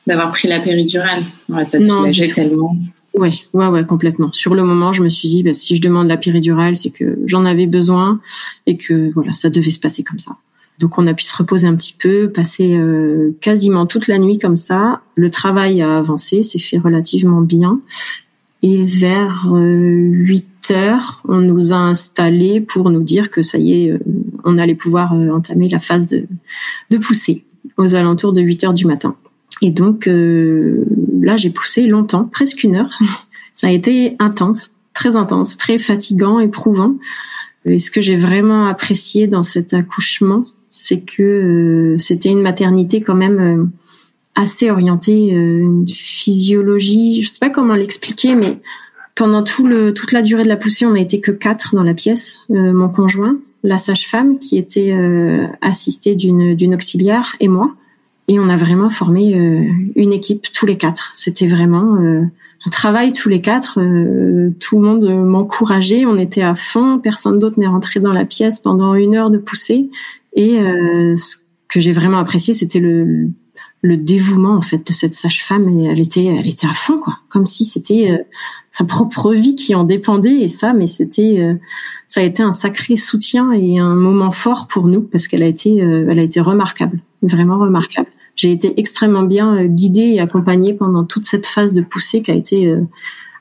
d'avoir 0.07 0.31
pris 0.31 0.47
la 0.47 0.59
péridurale? 0.59 1.23
Ouais, 1.49 1.65
Ça 1.65 1.79
te 1.79 1.83
non, 1.83 1.99
soulageait 1.99 2.27
tellement. 2.27 2.75
Ouais, 3.13 3.33
ouais, 3.53 3.67
ouais, 3.67 3.85
complètement. 3.85 4.31
Sur 4.33 4.55
le 4.55 4.63
moment, 4.63 4.91
je 4.91 5.01
me 5.01 5.07
suis 5.07 5.29
dit, 5.29 5.41
bah, 5.41 5.53
si 5.53 5.75
je 5.75 5.81
demande 5.81 6.09
la 6.09 6.17
péridurale, 6.17 6.75
c'est 6.75 6.89
que 6.89 7.17
j'en 7.25 7.45
avais 7.45 7.65
besoin 7.65 8.19
et 8.65 8.75
que 8.75 9.09
voilà, 9.13 9.33
ça 9.33 9.49
devait 9.49 9.71
se 9.71 9.79
passer 9.79 10.03
comme 10.03 10.19
ça. 10.19 10.33
Donc 10.79 10.97
on 10.97 11.07
a 11.07 11.13
pu 11.13 11.23
se 11.23 11.33
reposer 11.33 11.67
un 11.67 11.75
petit 11.75 11.95
peu, 11.97 12.29
passer 12.29 12.77
quasiment 13.39 13.85
toute 13.85 14.07
la 14.07 14.17
nuit 14.17 14.37
comme 14.37 14.57
ça. 14.57 14.99
Le 15.15 15.29
travail 15.29 15.81
a 15.81 15.99
avancé, 15.99 16.43
s'est 16.43 16.59
fait 16.59 16.77
relativement 16.77 17.39
bien. 17.39 17.79
Et 18.63 18.83
vers 18.83 19.51
8 19.53 20.71
heures, 20.71 21.21
on 21.27 21.39
nous 21.39 21.73
a 21.73 21.77
installés 21.77 22.61
pour 22.61 22.89
nous 22.89 23.03
dire 23.03 23.29
que 23.29 23.43
ça 23.43 23.57
y 23.57 23.73
est, 23.73 23.99
on 24.43 24.57
allait 24.57 24.75
pouvoir 24.75 25.13
entamer 25.13 25.69
la 25.69 25.79
phase 25.79 26.07
de, 26.07 26.25
de 26.89 26.97
poussée 26.97 27.43
aux 27.77 27.93
alentours 27.93 28.33
de 28.33 28.41
8 28.41 28.63
heures 28.63 28.73
du 28.73 28.87
matin. 28.87 29.15
Et 29.61 29.71
donc 29.71 30.07
là, 30.07 31.37
j'ai 31.37 31.51
poussé 31.51 31.85
longtemps, 31.85 32.25
presque 32.25 32.63
une 32.63 32.75
heure. 32.75 32.89
Ça 33.53 33.67
a 33.67 33.71
été 33.71 34.15
intense, 34.19 34.71
très 34.93 35.15
intense, 35.15 35.57
très 35.57 35.77
fatigant, 35.77 36.39
éprouvant. 36.39 36.95
Et 37.65 37.79
ce 37.79 37.89
que 37.89 38.01
j'ai 38.01 38.15
vraiment 38.15 38.65
apprécié 38.67 39.27
dans 39.27 39.43
cet 39.43 39.73
accouchement, 39.73 40.45
c'est 40.69 40.99
que 40.99 41.23
euh, 41.23 41.97
c'était 41.97 42.29
une 42.29 42.41
maternité 42.41 43.01
quand 43.01 43.15
même 43.15 43.39
euh, 43.39 43.65
assez 44.35 44.69
orientée 44.69 45.35
euh, 45.35 45.59
une 45.61 45.87
physiologie. 45.87 47.23
Je 47.23 47.29
sais 47.29 47.39
pas 47.39 47.49
comment 47.49 47.75
l'expliquer, 47.75 48.35
mais 48.35 48.59
pendant 49.15 49.43
tout 49.43 49.65
le 49.65 49.93
toute 49.93 50.11
la 50.11 50.21
durée 50.21 50.43
de 50.43 50.49
la 50.49 50.57
poussée, 50.57 50.85
on 50.85 50.93
n'a 50.93 50.99
été 50.99 51.21
que 51.21 51.31
quatre 51.31 51.75
dans 51.75 51.83
la 51.83 51.93
pièce. 51.93 52.39
mon 52.49 52.89
conjoint, 52.89 53.37
la 53.63 53.77
sage-femme 53.77 54.39
qui 54.39 54.57
était 54.57 54.93
assistée 55.61 56.15
d'une 56.15 56.75
auxiliaire 56.75 57.37
et 57.39 57.47
moi, 57.47 57.73
et 58.27 58.39
on 58.39 58.49
a 58.49 58.57
vraiment 58.57 58.89
formé 58.89 59.31
une 59.95 60.11
équipe 60.11 60.51
tous 60.51 60.65
les 60.65 60.77
quatre. 60.77 61.13
C'était 61.15 61.45
vraiment 61.45 61.95
un 62.65 62.69
travail 62.69 63.13
tous 63.13 63.29
les 63.29 63.41
quatre. 63.41 63.79
Euh, 63.79 64.49
tout 64.59 64.79
le 64.79 64.87
monde 64.87 65.03
m'encourageait, 65.03 66.05
on 66.05 66.17
était 66.17 66.41
à 66.41 66.55
fond. 66.55 66.99
Personne 66.99 67.39
d'autre 67.39 67.59
n'est 67.59 67.67
rentré 67.67 67.99
dans 67.99 68.13
la 68.13 68.25
pièce 68.25 68.59
pendant 68.59 68.95
une 68.95 69.15
heure 69.15 69.29
de 69.29 69.37
poussée. 69.37 69.89
Et 70.33 70.59
euh, 70.59 71.15
ce 71.15 71.37
que 71.67 71.79
j'ai 71.79 71.91
vraiment 71.91 72.17
apprécié, 72.17 72.53
c'était 72.53 72.79
le, 72.79 73.29
le 73.85 73.97
dévouement 73.97 74.55
en 74.55 74.61
fait 74.61 74.85
de 74.85 74.93
cette 74.93 75.13
sage-femme. 75.13 75.69
Et 75.69 75.85
elle 75.85 75.99
était, 75.99 76.25
elle 76.25 76.47
était 76.47 76.67
à 76.67 76.73
fond 76.73 76.97
quoi, 76.97 77.19
comme 77.29 77.45
si 77.45 77.65
c'était 77.65 78.11
euh, 78.11 78.23
sa 78.71 78.83
propre 78.83 79.33
vie 79.33 79.55
qui 79.55 79.75
en 79.75 79.83
dépendait. 79.83 80.41
Et 80.41 80.47
ça, 80.47 80.73
mais 80.73 80.87
c'était, 80.87 81.57
ça 82.07 82.19
a 82.19 82.23
été 82.23 82.43
un 82.43 82.51
sacré 82.51 82.97
soutien 82.97 83.51
et 83.53 83.79
un 83.79 83.95
moment 83.95 84.31
fort 84.31 84.67
pour 84.67 84.87
nous 84.87 85.01
parce 85.01 85.27
qu'elle 85.27 85.43
a 85.43 85.47
été, 85.47 85.77
elle 85.77 86.19
a 86.19 86.23
été 86.23 86.41
remarquable, 86.41 86.99
vraiment 87.21 87.57
remarquable 87.57 88.09
j'ai 88.35 88.51
été 88.51 88.79
extrêmement 88.79 89.23
bien 89.23 89.55
euh, 89.55 89.65
guidée 89.65 90.13
et 90.15 90.19
accompagnée 90.19 90.73
pendant 90.73 91.03
toute 91.03 91.25
cette 91.25 91.45
phase 91.45 91.73
de 91.73 91.81
poussée 91.81 92.21
qui 92.21 92.31
a 92.31 92.35
été 92.35 92.67
euh, 92.67 92.81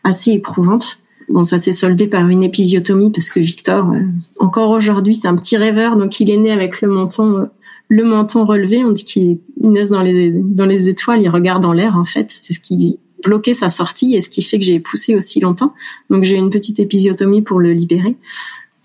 assez 0.04 0.32
éprouvante. 0.32 1.00
Bon, 1.28 1.44
ça 1.44 1.58
s'est 1.58 1.72
soldé 1.72 2.06
par 2.06 2.28
une 2.28 2.42
épisiotomie 2.42 3.10
parce 3.10 3.30
que 3.30 3.40
Victor, 3.40 3.90
euh, 3.90 4.02
encore 4.38 4.70
aujourd'hui, 4.70 5.14
c'est 5.14 5.28
un 5.28 5.34
petit 5.34 5.56
rêveur, 5.56 5.96
donc 5.96 6.20
il 6.20 6.30
est 6.30 6.36
né 6.36 6.52
avec 6.52 6.80
le 6.80 6.88
menton, 6.88 7.48
le 7.88 8.04
menton 8.04 8.44
relevé. 8.44 8.84
On 8.84 8.92
dit 8.92 9.04
qu'il 9.04 9.38
naît 9.60 9.88
dans 9.88 10.02
les 10.02 10.30
dans 10.30 10.66
les 10.66 10.88
étoiles, 10.88 11.22
il 11.22 11.28
regarde 11.28 11.64
en 11.64 11.72
l'air 11.72 11.96
en 11.96 12.04
fait. 12.04 12.38
C'est 12.42 12.52
ce 12.52 12.60
qui 12.60 12.98
bloquait 13.24 13.54
sa 13.54 13.68
sortie 13.68 14.14
et 14.14 14.20
ce 14.20 14.28
qui 14.28 14.42
fait 14.42 14.58
que 14.58 14.64
j'ai 14.64 14.80
poussé 14.80 15.14
aussi 15.14 15.40
longtemps. 15.40 15.74
Donc 16.10 16.24
j'ai 16.24 16.36
une 16.36 16.50
petite 16.50 16.78
épisiotomie 16.78 17.42
pour 17.42 17.60
le 17.60 17.72
libérer. 17.72 18.16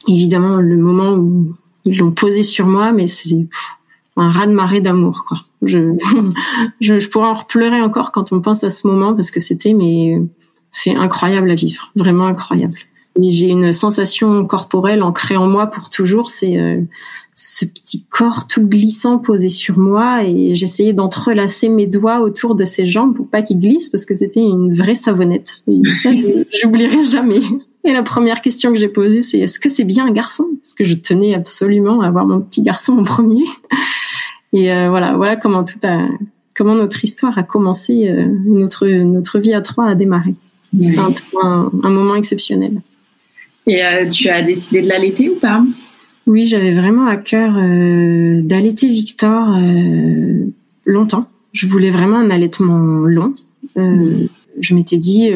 Évidemment, 0.07 0.57
le 0.57 0.77
moment 0.77 1.13
où 1.13 1.53
ils 1.85 1.97
l'ont 1.97 2.11
posé 2.11 2.43
sur 2.43 2.67
moi, 2.67 2.91
mais 2.91 3.07
c'est 3.07 3.47
un 4.15 4.29
raz 4.29 4.47
de 4.47 4.53
marée 4.53 4.81
d'amour, 4.81 5.25
quoi. 5.27 5.39
Je, 5.61 5.79
je, 6.79 6.99
je, 6.99 7.09
pourrais 7.09 7.27
en 7.27 7.35
pleurer 7.35 7.81
encore 7.81 8.11
quand 8.11 8.31
on 8.31 8.39
pense 8.39 8.63
à 8.63 8.69
ce 8.69 8.87
moment 8.87 9.13
parce 9.13 9.29
que 9.29 9.39
c'était, 9.41 9.73
mais 9.73 10.21
c'est 10.71 10.95
incroyable 10.95 11.51
à 11.51 11.55
vivre, 11.55 11.91
vraiment 11.95 12.25
incroyable. 12.25 12.77
Et 13.21 13.31
j'ai 13.31 13.47
une 13.47 13.73
sensation 13.73 14.45
corporelle 14.45 15.03
ancrée 15.03 15.37
en 15.37 15.47
moi 15.47 15.67
pour 15.67 15.89
toujours, 15.89 16.29
c'est 16.29 16.57
euh, 16.57 16.81
ce 17.33 17.65
petit 17.65 18.05
corps 18.09 18.47
tout 18.47 18.65
glissant 18.65 19.17
posé 19.17 19.49
sur 19.49 19.77
moi 19.77 20.23
et 20.23 20.55
j'essayais 20.55 20.93
d'entrelacer 20.93 21.69
mes 21.69 21.87
doigts 21.87 22.21
autour 22.21 22.55
de 22.55 22.65
ses 22.65 22.85
jambes 22.85 23.15
pour 23.15 23.27
pas 23.27 23.41
qu'il 23.41 23.59
glisse 23.59 23.89
parce 23.89 24.05
que 24.05 24.15
c'était 24.15 24.41
une 24.41 24.73
vraie 24.73 24.95
savonnette. 24.95 25.61
Et 25.67 25.81
ça, 26.01 26.11
j'oublierai 26.61 27.01
jamais. 27.01 27.41
Et 27.85 27.93
la 27.93 28.03
première 28.03 28.41
question 28.41 28.71
que 28.71 28.77
j'ai 28.77 28.89
posée, 28.89 29.21
c'est 29.21 29.39
est-ce 29.39 29.59
que 29.59 29.69
c'est 29.69 29.85
bien 29.85 30.05
un 30.05 30.11
garçon? 30.11 30.47
Parce 30.61 30.73
que 30.73 30.83
je 30.83 30.95
tenais 30.95 31.33
absolument 31.33 32.01
à 32.01 32.07
avoir 32.07 32.25
mon 32.25 32.41
petit 32.41 32.61
garçon 32.61 32.97
en 32.97 33.03
premier. 33.03 33.45
Et 34.53 34.71
euh, 34.71 34.89
voilà, 34.89 35.15
voilà 35.15 35.35
comment 35.35 35.63
tout 35.63 35.79
a, 35.83 36.07
comment 36.55 36.75
notre 36.75 37.03
histoire 37.03 37.37
a 37.37 37.43
commencé, 37.43 38.09
euh, 38.09 38.25
notre 38.45 38.87
notre 38.87 39.39
vie 39.39 39.53
à 39.53 39.61
trois 39.61 39.85
a 39.85 39.95
démarré. 39.95 40.35
C'était 40.81 40.99
un, 40.99 41.71
un, 41.83 41.89
moment 41.89 42.15
exceptionnel. 42.15 42.81
Et 43.69 43.85
euh, 43.85 44.09
tu 44.09 44.27
as 44.27 44.41
décidé 44.41 44.81
de 44.81 44.89
l'allaiter 44.89 45.29
ou 45.29 45.35
pas? 45.35 45.63
Oui, 46.27 46.45
j'avais 46.45 46.73
vraiment 46.73 47.07
à 47.07 47.15
cœur 47.15 47.53
d'allaiter 47.53 48.89
Victor 48.89 49.47
longtemps. 50.85 51.27
Je 51.53 51.65
voulais 51.65 51.89
vraiment 51.89 52.17
un 52.17 52.29
allaitement 52.29 52.77
long. 52.77 53.33
Je 53.75 54.75
m'étais 54.75 54.99
dit, 54.99 55.31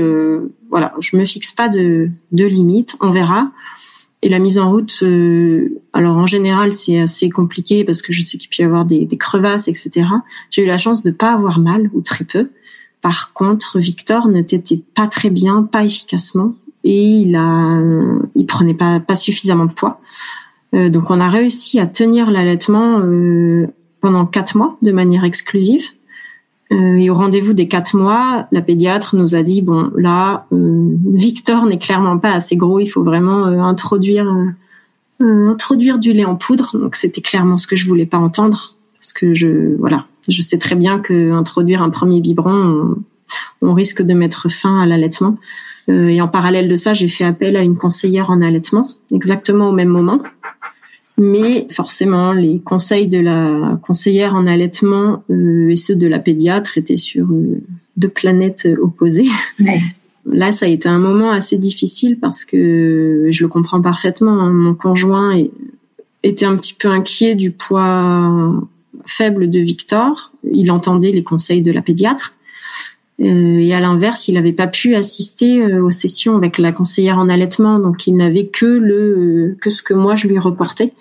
voilà, 0.74 0.96
je 1.00 1.16
me 1.16 1.24
fixe 1.24 1.52
pas 1.52 1.70
de, 1.70 2.10
de 2.32 2.46
limite, 2.46 2.96
on 3.00 3.12
verra. 3.12 3.52
Et 4.24 4.30
la 4.30 4.40
mise 4.40 4.58
en 4.58 4.72
route, 4.72 4.98
euh, 5.04 5.82
alors 5.92 6.16
en 6.16 6.26
général 6.26 6.72
c'est 6.72 6.98
assez 6.98 7.30
compliqué 7.30 7.84
parce 7.84 8.02
que 8.02 8.14
je 8.14 8.22
sais 8.22 8.38
qu'il 8.38 8.50
peut 8.50 8.64
y 8.64 8.66
avoir 8.66 8.86
des, 8.86 9.06
des 9.06 9.18
crevasses, 9.18 9.68
etc. 9.68 9.92
J'ai 10.50 10.64
eu 10.64 10.66
la 10.66 10.78
chance 10.78 11.04
de 11.04 11.12
pas 11.12 11.34
avoir 11.34 11.60
mal 11.60 11.92
ou 11.94 12.02
très 12.02 12.24
peu. 12.24 12.50
Par 13.02 13.34
contre, 13.34 13.80
Victor 13.80 14.30
ne 14.30 14.42
t'était 14.42 14.82
pas 14.96 15.08
très 15.08 15.30
bien, 15.30 15.62
pas 15.62 15.84
efficacement, 15.84 16.56
et 16.84 17.04
il 17.04 17.36
a, 17.36 17.82
il 18.36 18.46
prenait 18.46 18.74
pas 18.74 19.00
pas 19.00 19.16
suffisamment 19.16 19.66
de 19.66 19.74
poids. 19.74 20.00
Euh, 20.74 20.90
donc 20.90 21.10
on 21.12 21.20
a 21.20 21.30
réussi 21.30 21.80
à 21.80 21.88
tenir 21.88 22.32
l'allaitement 22.32 23.00
euh, 23.00 23.68
pendant 24.02 24.26
quatre 24.26 24.58
mois 24.58 24.78
de 24.82 24.92
manière 24.92 25.24
exclusive. 25.24 25.90
Euh, 26.74 26.96
et 26.96 27.10
au 27.10 27.14
rendez-vous 27.14 27.54
des 27.54 27.68
quatre 27.68 27.96
mois, 27.96 28.48
la 28.52 28.62
pédiatre 28.62 29.16
nous 29.16 29.36
a 29.36 29.44
dit 29.44 29.62
bon 29.62 29.92
là, 29.96 30.48
euh, 30.54 30.98
Victor 31.14 31.66
n'est 31.66 31.78
clairement 31.78 32.18
pas 32.18 32.32
assez 32.32 32.56
gros, 32.56 32.80
il 32.80 32.88
faut 32.88 33.04
vraiment 33.04 33.48
euh, 33.48 33.60
introduire 33.60 34.28
introduire 35.20 36.00
du 36.00 36.12
lait 36.12 36.26
en 36.26 36.36
poudre. 36.36 36.78
Donc 36.78 36.96
c'était 36.96 37.22
clairement 37.22 37.58
ce 37.58 37.68
que 37.68 37.78
je 37.78 37.88
voulais 37.88 38.06
pas 38.06 38.18
entendre 38.18 38.76
parce 38.96 39.14
que 39.14 39.34
je 39.34 39.76
voilà, 39.78 40.06
je 40.28 40.42
sais 40.42 40.58
très 40.58 40.76
bien 40.76 41.00
que 41.00 41.32
introduire 41.32 41.82
un 41.82 41.90
premier 41.90 42.20
biberon, 42.20 42.96
on, 43.62 43.74
risque 43.74 44.02
de 44.02 44.14
mettre 44.14 44.50
fin 44.50 44.82
à 44.82 44.86
l'allaitement. 44.86 45.38
Et 45.88 46.22
en 46.22 46.28
parallèle 46.28 46.70
de 46.70 46.76
ça, 46.76 46.94
j'ai 46.94 47.08
fait 47.08 47.26
appel 47.26 47.58
à 47.58 47.62
une 47.62 47.76
conseillère 47.76 48.30
en 48.30 48.42
allaitement, 48.42 48.90
exactement 49.12 49.70
au 49.70 49.74
même 49.74 49.90
moment. 49.90 50.22
Mais 51.18 51.68
forcément, 51.70 52.34
les 52.34 52.60
conseils 52.60 53.08
de 53.08 53.20
la 53.20 53.80
conseillère 53.84 54.34
en 54.36 54.48
allaitement 54.48 55.24
euh, 55.30 55.70
et 55.70 55.76
ceux 55.76 55.96
de 55.96 56.08
la 56.08 56.20
pédiatre 56.20 56.78
étaient 56.78 56.98
sur 56.98 57.28
euh, 57.30 57.62
deux 57.98 58.10
planètes 58.10 58.68
opposées. 58.82 59.28
Là, 60.26 60.52
ça 60.52 60.66
a 60.66 60.70
été 60.70 60.88
un 60.88 61.00
moment 61.00 61.32
assez 61.32 61.58
difficile 61.58 62.18
parce 62.18 62.46
que 62.46 63.28
je 63.30 63.44
le 63.44 63.50
comprends 63.50 63.82
parfaitement. 63.82 64.40
Hein. 64.40 64.52
mon 64.52 64.74
conjoint 64.74 65.38
était 66.24 66.46
un 66.46 66.56
petit 66.56 66.74
peu 66.74 66.88
inquiet 66.88 67.36
du 67.36 67.52
poids 67.52 68.54
faible 69.06 69.50
de 69.50 69.60
Victor. 69.60 70.32
Il 70.50 70.72
entendait 70.72 71.12
les 71.12 71.24
conseils 71.24 71.62
de 71.62 71.74
la 71.74 71.82
pédiatre. 71.82 72.34
Euh, 73.24 73.60
et 73.60 73.74
à 73.74 73.80
l'inverse, 73.80 74.28
il 74.28 74.34
n'avait 74.34 74.54
pas 74.54 74.68
pu 74.68 74.96
assister 74.96 75.62
euh, 75.62 75.84
aux 75.84 75.92
sessions 75.92 76.36
avec 76.36 76.58
la 76.58 76.72
conseillère 76.72 77.20
en 77.20 77.30
allaitement, 77.30 77.80
donc 77.80 78.06
il 78.08 78.16
n'avait 78.18 78.48
que 78.48 78.66
le 78.66 79.56
que 79.62 79.70
ce 79.70 79.82
que 79.82 79.94
moi 79.94 80.16
je 80.16 80.28
lui 80.28 80.40
reportais. 80.40 80.94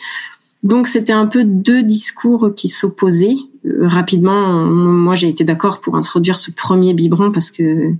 Donc 0.62 0.86
c'était 0.86 1.12
un 1.12 1.26
peu 1.26 1.42
deux 1.44 1.82
discours 1.82 2.52
qui 2.54 2.68
s'opposaient. 2.68 3.36
Euh, 3.66 3.88
rapidement, 3.88 4.64
moi 4.64 5.16
j'ai 5.16 5.28
été 5.28 5.42
d'accord 5.42 5.80
pour 5.80 5.96
introduire 5.96 6.38
ce 6.38 6.50
premier 6.52 6.94
biberon 6.94 7.32
parce 7.32 7.50
que 7.50 7.92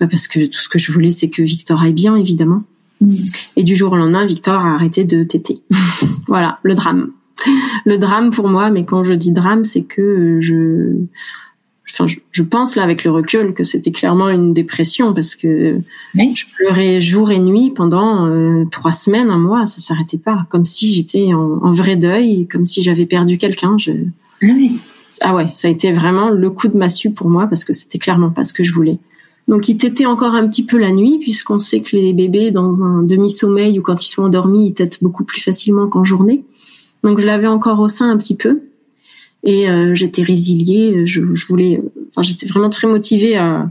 bah, 0.00 0.08
parce 0.10 0.26
que 0.26 0.46
tout 0.46 0.58
ce 0.58 0.68
que 0.68 0.78
je 0.78 0.90
voulais 0.90 1.12
c'est 1.12 1.30
que 1.30 1.42
Victor 1.42 1.80
aille 1.82 1.92
bien 1.92 2.16
évidemment. 2.16 2.64
Mm. 3.00 3.26
Et 3.56 3.62
du 3.62 3.76
jour 3.76 3.92
au 3.92 3.96
lendemain, 3.96 4.24
Victor 4.24 4.60
a 4.60 4.74
arrêté 4.74 5.04
de 5.04 5.22
téter. 5.22 5.60
voilà, 6.26 6.58
le 6.62 6.74
drame. 6.74 7.10
Le 7.84 7.98
drame 7.98 8.30
pour 8.30 8.48
moi, 8.48 8.70
mais 8.70 8.84
quand 8.84 9.02
je 9.02 9.14
dis 9.14 9.32
drame, 9.32 9.64
c'est 9.64 9.82
que 9.82 10.38
je 10.40 10.94
enfin, 11.92 12.06
je, 12.30 12.42
pense 12.42 12.76
là 12.76 12.82
avec 12.82 13.04
le 13.04 13.10
recul 13.10 13.54
que 13.54 13.64
c'était 13.64 13.92
clairement 13.92 14.28
une 14.30 14.52
dépression 14.52 15.12
parce 15.12 15.36
que 15.36 15.80
je 16.14 16.44
pleurais 16.56 17.00
jour 17.00 17.30
et 17.30 17.38
nuit 17.38 17.70
pendant 17.70 18.26
euh, 18.26 18.64
trois 18.70 18.92
semaines, 18.92 19.30
un 19.30 19.38
mois, 19.38 19.66
ça 19.66 19.80
s'arrêtait 19.80 20.18
pas, 20.18 20.46
comme 20.48 20.64
si 20.64 20.92
j'étais 20.92 21.32
en, 21.34 21.70
vrai 21.70 21.96
deuil, 21.96 22.48
comme 22.48 22.66
si 22.66 22.82
j'avais 22.82 23.06
perdu 23.06 23.38
quelqu'un. 23.38 23.76
Je... 23.78 23.92
Ah, 24.42 24.46
ah 25.20 25.34
ouais, 25.34 25.50
ça 25.54 25.68
a 25.68 25.70
été 25.70 25.92
vraiment 25.92 26.30
le 26.30 26.50
coup 26.50 26.68
de 26.68 26.76
massue 26.76 27.12
pour 27.12 27.28
moi 27.28 27.46
parce 27.46 27.64
que 27.64 27.72
c'était 27.72 27.98
clairement 27.98 28.30
pas 28.30 28.44
ce 28.44 28.52
que 28.52 28.64
je 28.64 28.72
voulais. 28.72 28.98
Donc 29.48 29.68
il 29.68 29.76
tétait 29.76 30.06
encore 30.06 30.34
un 30.34 30.48
petit 30.48 30.64
peu 30.64 30.78
la 30.78 30.92
nuit 30.92 31.18
puisqu'on 31.18 31.58
sait 31.58 31.80
que 31.80 31.96
les 31.96 32.12
bébés 32.12 32.52
dans 32.52 32.82
un 32.82 33.02
demi-sommeil 33.02 33.78
ou 33.78 33.82
quand 33.82 34.04
ils 34.04 34.08
sont 34.10 34.22
endormis, 34.22 34.68
ils 34.68 34.74
têtent 34.74 35.02
beaucoup 35.02 35.24
plus 35.24 35.40
facilement 35.40 35.88
qu'en 35.88 36.04
journée. 36.04 36.44
Donc 37.02 37.20
je 37.20 37.26
l'avais 37.26 37.48
encore 37.48 37.80
au 37.80 37.88
sein 37.88 38.08
un 38.08 38.16
petit 38.16 38.36
peu 38.36 38.62
et 39.44 39.68
euh, 39.68 39.94
j'étais 39.94 40.22
résiliée. 40.22 41.06
Je, 41.06 41.34
je, 41.34 41.46
voulais, 41.46 41.80
enfin, 42.10 42.22
j'étais 42.22 42.46
vraiment 42.46 42.70
très 42.70 42.86
motivée 42.86 43.36
à, 43.36 43.70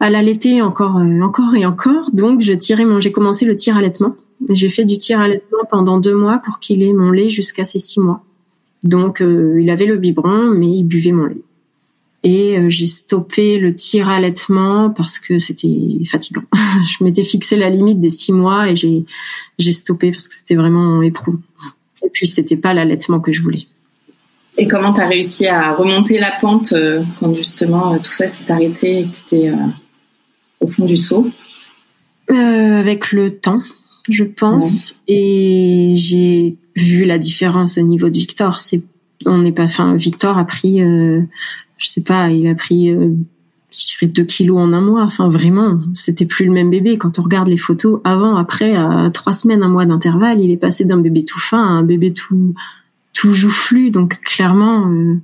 à 0.00 0.10
l'allaiter 0.10 0.62
encore, 0.62 0.98
euh, 0.98 1.20
encore 1.20 1.54
et 1.54 1.66
encore. 1.66 2.10
Donc, 2.12 2.40
je 2.40 2.52
tirais 2.52 2.84
mon, 2.84 3.00
j'ai 3.00 3.12
commencé 3.12 3.44
le 3.44 3.56
tir 3.56 3.76
allaitement. 3.76 4.16
J'ai 4.50 4.68
fait 4.68 4.84
du 4.84 4.98
tir 4.98 5.20
allaitement 5.20 5.64
pendant 5.70 5.98
deux 5.98 6.16
mois 6.16 6.38
pour 6.38 6.58
qu'il 6.58 6.82
ait 6.82 6.92
mon 6.92 7.10
lait 7.10 7.28
jusqu'à 7.28 7.64
ses 7.64 7.78
six 7.78 8.00
mois. 8.00 8.24
Donc 8.82 9.22
il 9.22 9.70
avait 9.70 9.86
le 9.86 9.96
biberon, 9.96 10.50
mais 10.50 10.66
il 10.66 10.82
buvait 10.82 11.12
mon 11.12 11.26
lait. 11.26 11.42
Et 12.24 12.58
j'ai 12.68 12.86
stoppé 12.86 13.60
le 13.60 13.72
tir 13.72 14.08
allaitement 14.08 14.90
parce 14.90 15.20
que 15.20 15.38
c'était 15.38 15.68
fatigant. 16.06 16.42
je 16.52 17.04
m'étais 17.04 17.22
fixé 17.22 17.54
la 17.54 17.70
limite 17.70 18.00
des 18.00 18.10
six 18.10 18.32
mois 18.32 18.68
et 18.68 18.74
j'ai 18.74 19.04
j'ai 19.60 19.70
stoppé 19.70 20.10
parce 20.10 20.26
que 20.26 20.34
c'était 20.34 20.56
vraiment 20.56 21.00
éprouvant. 21.02 21.38
Et 22.04 22.10
puis 22.10 22.26
c'était 22.26 22.56
pas 22.56 22.74
l'allaitement 22.74 23.20
que 23.20 23.30
je 23.30 23.40
voulais. 23.40 23.68
Et 24.58 24.68
comment 24.68 24.92
tu 24.92 25.00
as 25.00 25.06
réussi 25.06 25.46
à 25.46 25.72
remonter 25.72 26.18
la 26.18 26.32
pente 26.40 26.72
euh, 26.72 27.02
quand 27.18 27.34
justement 27.34 27.94
euh, 27.94 27.98
tout 27.98 28.12
ça 28.12 28.28
s'est 28.28 28.50
arrêté 28.52 28.98
et 28.98 29.04
que 29.04 29.14
tu 29.14 29.20
étais 29.22 29.48
euh, 29.48 29.56
au 30.60 30.66
fond 30.66 30.84
du 30.84 30.96
seau? 30.96 31.30
Avec 32.28 33.12
le 33.12 33.36
temps, 33.36 33.60
je 34.08 34.24
pense. 34.24 34.96
Et 35.06 35.94
j'ai 35.96 36.56
vu 36.76 37.04
la 37.04 37.18
différence 37.18 37.76
au 37.76 37.82
niveau 37.82 38.08
de 38.08 38.16
Victor. 38.16 38.60
C'est, 38.60 38.80
on 39.26 39.38
n'est 39.38 39.52
pas, 39.52 39.64
enfin, 39.64 39.96
Victor 39.96 40.38
a 40.38 40.44
pris, 40.46 40.78
je 40.78 41.86
sais 41.86 42.00
pas, 42.00 42.30
il 42.30 42.46
a 42.46 42.54
pris, 42.54 42.88
je 42.90 43.86
dirais 43.98 44.10
2 44.10 44.24
kilos 44.24 44.58
en 44.58 44.72
un 44.72 44.80
mois. 44.80 45.02
Enfin, 45.02 45.28
vraiment, 45.28 45.78
c'était 45.92 46.24
plus 46.24 46.46
le 46.46 46.52
même 46.52 46.70
bébé. 46.70 46.96
Quand 46.96 47.18
on 47.18 47.22
regarde 47.22 47.48
les 47.48 47.58
photos 47.58 48.00
avant, 48.04 48.36
après, 48.36 48.74
à 48.76 49.10
trois 49.12 49.34
semaines, 49.34 49.62
un 49.62 49.68
mois 49.68 49.84
d'intervalle, 49.84 50.40
il 50.40 50.50
est 50.50 50.56
passé 50.56 50.86
d'un 50.86 50.98
bébé 50.98 51.24
tout 51.24 51.40
fin 51.40 51.62
à 51.62 51.70
un 51.70 51.82
bébé 51.82 52.14
tout 52.14 52.54
tout 53.12 53.32
joufflu. 53.32 53.90
Donc 53.90 54.20
clairement, 54.20 54.88
euh, 54.90 55.16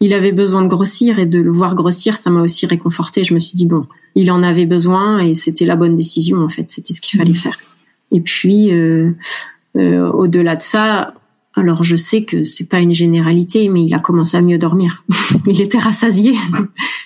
il 0.00 0.12
avait 0.12 0.32
besoin 0.32 0.62
de 0.62 0.68
grossir 0.68 1.18
et 1.18 1.26
de 1.26 1.40
le 1.40 1.50
voir 1.50 1.74
grossir, 1.74 2.16
ça 2.16 2.30
m'a 2.30 2.42
aussi 2.42 2.66
réconforté. 2.66 3.24
Je 3.24 3.34
me 3.34 3.38
suis 3.38 3.56
dit 3.56 3.66
bon, 3.66 3.86
il 4.14 4.30
en 4.30 4.42
avait 4.42 4.66
besoin 4.66 5.20
et 5.20 5.34
c'était 5.34 5.64
la 5.64 5.76
bonne 5.76 5.94
décision 5.94 6.38
en 6.38 6.48
fait. 6.48 6.70
C'était 6.70 6.92
ce 6.92 7.00
qu'il 7.00 7.18
fallait 7.18 7.34
faire. 7.34 7.58
Et 8.10 8.20
puis 8.20 8.72
euh, 8.72 9.12
euh, 9.76 10.10
au-delà 10.10 10.56
de 10.56 10.62
ça, 10.62 11.14
alors 11.56 11.84
je 11.84 11.94
sais 11.94 12.24
que 12.24 12.44
c'est 12.44 12.68
pas 12.68 12.80
une 12.80 12.92
généralité, 12.92 13.68
mais 13.68 13.84
il 13.84 13.94
a 13.94 14.00
commencé 14.00 14.36
à 14.36 14.42
mieux 14.42 14.58
dormir. 14.58 15.04
il 15.46 15.60
était 15.60 15.78
rassasié, 15.78 16.34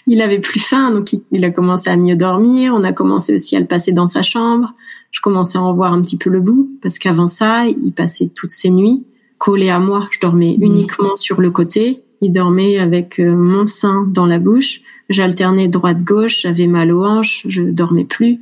il 0.07 0.23
avait 0.23 0.39
plus 0.39 0.61
faim, 0.61 0.91
donc 0.91 1.15
il, 1.31 1.45
a 1.45 1.51
commencé 1.51 1.91
à 1.91 1.97
mieux 1.97 2.17
dormir. 2.17 2.73
On 2.75 2.83
a 2.83 2.93
commencé 2.93 3.35
aussi 3.35 3.57
à 3.57 3.61
le 3.61 3.67
passer 3.67 3.93
dans 3.93 4.07
sa 4.07 4.23
chambre. 4.23 4.75
Je 5.11 5.21
commençais 5.21 5.59
à 5.59 5.63
en 5.63 5.73
voir 5.75 5.93
un 5.93 6.01
petit 6.01 6.17
peu 6.17 6.31
le 6.31 6.41
bout 6.41 6.71
parce 6.83 6.99
qu'avant 6.99 7.29
ça, 7.29 7.67
il 7.67 7.93
passait 7.93 8.31
toutes 8.35 8.53
ses 8.53 8.71
nuits 8.71 9.05
collé 9.39 9.71
à 9.71 9.79
moi. 9.79 10.09
Je 10.11 10.21
dormais 10.21 10.57
mmh. 10.59 10.63
uniquement 10.63 11.17
sur 11.17 11.41
le 11.41 11.51
côté. 11.51 12.03
Il 12.21 12.33
dormait 12.33 12.79
avec 12.79 13.21
euh, 13.21 13.35
mon 13.35 13.67
sein 13.67 14.05
dans 14.09 14.27
la 14.27 14.39
bouche. 14.39 14.81
J'alternais 15.09 15.69
droite-gauche. 15.69 16.43
J'avais 16.43 16.67
mal 16.67 16.93
aux 16.93 17.05
hanches. 17.05 17.47
Je 17.49 17.63
dormais 17.63 18.05
plus. 18.05 18.41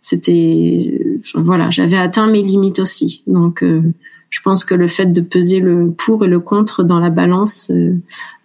C'était, 0.00 1.00
voilà, 1.34 1.70
j'avais 1.70 1.98
atteint 1.98 2.28
mes 2.28 2.42
limites 2.42 2.78
aussi. 2.78 3.22
Donc, 3.26 3.62
euh, 3.62 3.82
je 4.30 4.40
pense 4.40 4.64
que 4.64 4.74
le 4.74 4.88
fait 4.88 5.06
de 5.06 5.20
peser 5.20 5.60
le 5.60 5.90
pour 5.90 6.24
et 6.24 6.28
le 6.28 6.40
contre 6.40 6.82
dans 6.82 7.00
la 7.00 7.10
balance 7.10 7.70
euh, 7.70 7.96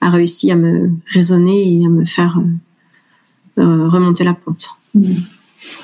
a 0.01 0.09
réussi 0.09 0.51
à 0.51 0.55
me 0.55 0.91
raisonner 1.07 1.79
et 1.79 1.85
à 1.85 1.89
me 1.89 2.05
faire 2.05 2.39
remonter 3.55 4.23
la 4.23 4.33
pente. 4.33 4.69
Mmh. 4.95 5.13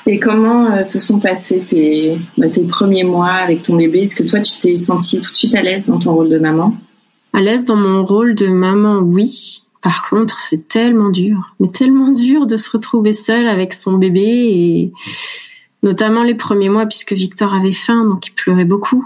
Et 0.06 0.20
comment 0.20 0.72
euh, 0.72 0.82
se 0.82 1.00
sont 1.00 1.20
passés 1.20 1.60
tes, 1.60 2.18
bah, 2.38 2.50
tes 2.50 2.64
premiers 2.64 3.04
mois 3.04 3.32
avec 3.32 3.62
ton 3.62 3.76
bébé? 3.76 4.02
Est-ce 4.02 4.16
que 4.16 4.28
toi, 4.28 4.40
tu 4.40 4.58
t'es 4.60 4.76
sentie 4.76 5.20
tout 5.22 5.32
de 5.32 5.36
suite 5.36 5.56
à 5.56 5.62
l'aise 5.62 5.88
dans 5.88 6.00
ton 6.00 6.14
rôle 6.14 6.30
de 6.30 6.40
maman? 6.40 6.76
À 7.34 7.42
l'aise 7.42 7.66
dans 7.66 7.76
mon 7.76 8.04
rôle 8.04 8.36
de 8.36 8.48
maman, 8.48 9.00
oui. 9.00 9.64
Par 9.82 10.10
contre, 10.10 10.40
c'est 10.40 10.68
tellement 10.68 11.10
dur, 11.10 11.56
mais 11.60 11.70
tellement 11.70 12.12
dur 12.12 12.46
de 12.46 12.58
se 12.58 12.70
retrouver 12.70 13.14
seule 13.14 13.48
avec 13.48 13.74
son 13.74 13.94
bébé 13.94 14.22
et 14.22 14.92
notamment 15.84 16.24
les 16.24 16.36
premiers 16.36 16.68
mois 16.68 16.86
puisque 16.86 17.14
Victor 17.14 17.54
avait 17.54 17.72
faim, 17.72 18.04
donc 18.04 18.28
il 18.28 18.34
pleurait 18.34 18.66
beaucoup. 18.66 19.06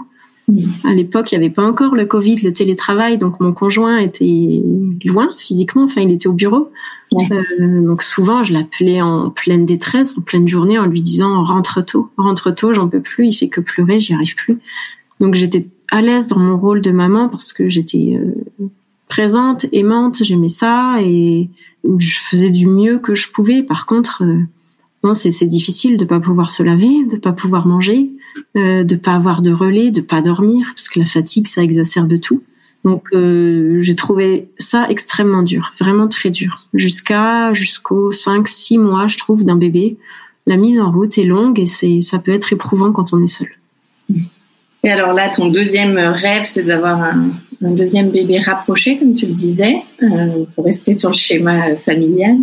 À 0.84 0.92
l'époque, 0.92 1.32
il 1.32 1.38
n'y 1.38 1.44
avait 1.44 1.54
pas 1.54 1.66
encore 1.66 1.94
le 1.94 2.04
Covid, 2.04 2.36
le 2.42 2.52
télétravail, 2.52 3.16
donc 3.16 3.40
mon 3.40 3.52
conjoint 3.52 3.98
était 3.98 4.62
loin 5.04 5.30
physiquement, 5.38 5.84
enfin 5.84 6.02
il 6.02 6.12
était 6.12 6.26
au 6.26 6.34
bureau. 6.34 6.70
Euh, 7.14 7.80
donc 7.80 8.02
souvent, 8.02 8.42
je 8.42 8.52
l'appelais 8.52 9.00
en 9.00 9.30
pleine 9.30 9.64
détresse, 9.64 10.18
en 10.18 10.20
pleine 10.20 10.46
journée, 10.46 10.78
en 10.78 10.86
lui 10.86 11.00
disant 11.00 11.42
rentre 11.42 11.82
tôt, 11.82 12.10
rentre 12.18 12.50
tôt, 12.50 12.74
j'en 12.74 12.88
peux 12.88 13.00
plus, 13.00 13.28
il 13.28 13.32
fait 13.32 13.48
que 13.48 13.62
pleurer, 13.62 14.00
j'y 14.00 14.12
arrive 14.12 14.34
plus. 14.34 14.58
Donc 15.18 15.34
j'étais 15.34 15.66
à 15.90 16.02
l'aise 16.02 16.26
dans 16.26 16.38
mon 16.38 16.58
rôle 16.58 16.82
de 16.82 16.90
maman 16.90 17.30
parce 17.30 17.54
que 17.54 17.70
j'étais 17.70 18.20
euh, 18.20 18.68
présente, 19.08 19.64
aimante, 19.72 20.22
j'aimais 20.22 20.50
ça 20.50 20.96
et 21.00 21.48
je 21.98 22.18
faisais 22.18 22.50
du 22.50 22.66
mieux 22.66 22.98
que 22.98 23.14
je 23.14 23.30
pouvais. 23.30 23.62
Par 23.62 23.86
contre, 23.86 24.24
euh, 24.24 24.40
non, 25.04 25.14
c'est 25.14 25.46
difficile 25.46 25.96
de 25.96 26.04
pas 26.04 26.20
pouvoir 26.20 26.50
se 26.50 26.62
laver, 26.62 27.06
de 27.06 27.16
pas 27.16 27.32
pouvoir 27.32 27.66
manger 27.66 28.10
euh, 28.56 28.84
de 28.84 28.96
pas 28.96 29.14
avoir 29.14 29.42
de 29.42 29.52
relais, 29.52 29.90
de 29.90 30.00
pas 30.00 30.22
dormir, 30.22 30.66
parce 30.74 30.88
que 30.88 30.98
la 30.98 31.04
fatigue, 31.04 31.46
ça 31.46 31.62
exacerbe 31.62 32.20
tout. 32.20 32.42
Donc 32.84 33.08
euh, 33.14 33.78
j'ai 33.80 33.96
trouvé 33.96 34.48
ça 34.58 34.86
extrêmement 34.90 35.42
dur, 35.42 35.72
vraiment 35.78 36.06
très 36.06 36.30
dur. 36.30 36.62
Jusqu'à 36.74 37.54
jusqu'aux 37.54 38.12
5 38.12 38.46
6 38.46 38.78
mois, 38.78 39.06
je 39.08 39.16
trouve 39.16 39.44
d'un 39.44 39.56
bébé, 39.56 39.96
la 40.46 40.56
mise 40.56 40.78
en 40.78 40.92
route 40.92 41.16
est 41.16 41.24
longue 41.24 41.58
et 41.58 41.66
c'est 41.66 42.02
ça 42.02 42.18
peut 42.18 42.32
être 42.32 42.52
éprouvant 42.52 42.92
quand 42.92 43.14
on 43.14 43.22
est 43.22 43.26
seul. 43.26 43.48
Et 44.84 44.90
alors 44.90 45.14
là, 45.14 45.30
ton 45.30 45.48
deuxième 45.48 45.96
rêve, 45.96 46.42
c'est 46.44 46.62
d'avoir 46.62 47.02
un, 47.02 47.30
deuxième 47.62 48.10
bébé 48.10 48.38
rapproché, 48.38 48.98
comme 48.98 49.14
tu 49.14 49.24
le 49.24 49.32
disais, 49.32 49.76
euh, 50.02 50.44
pour 50.54 50.66
rester 50.66 50.92
sur 50.92 51.08
le 51.08 51.14
schéma 51.14 51.76
familial. 51.76 52.36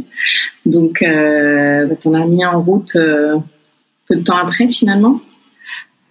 Donc, 0.66 1.04
euh, 1.04 1.86
bah, 1.86 2.20
as 2.20 2.26
mis 2.26 2.44
en 2.44 2.60
route 2.60 2.98
peu 4.08 4.16
de 4.16 4.24
temps 4.24 4.38
après, 4.38 4.68
finalement? 4.70 5.22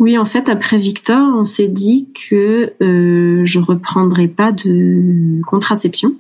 Oui, 0.01 0.17
en 0.17 0.25
fait, 0.25 0.49
après 0.49 0.79
Victor, 0.79 1.35
on 1.37 1.45
s'est 1.45 1.69
dit 1.69 2.09
que 2.15 2.73
euh, 2.83 3.43
je 3.45 3.59
reprendrais 3.59 4.29
pas 4.29 4.51
de 4.51 5.43
contraception. 5.47 6.15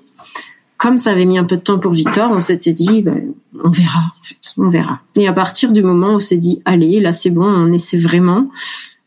Comme 0.76 0.98
ça 0.98 1.12
avait 1.12 1.24
mis 1.24 1.38
un 1.38 1.44
peu 1.44 1.56
de 1.56 1.62
temps 1.62 1.78
pour 1.78 1.92
Victor, 1.92 2.30
on 2.30 2.40
s'était 2.40 2.74
dit, 2.74 3.00
ben, 3.00 3.32
on 3.64 3.70
verra, 3.70 4.00
en 4.00 4.22
fait, 4.22 4.52
on 4.58 4.68
verra. 4.68 5.00
Et 5.16 5.26
à 5.26 5.32
partir 5.32 5.72
du 5.72 5.82
moment 5.82 6.08
où 6.08 6.16
on 6.16 6.20
s'est 6.20 6.36
dit, 6.36 6.60
allez, 6.66 7.00
là 7.00 7.14
c'est 7.14 7.30
bon, 7.30 7.44
on 7.44 7.72
essaie 7.72 7.96
vraiment, 7.96 8.50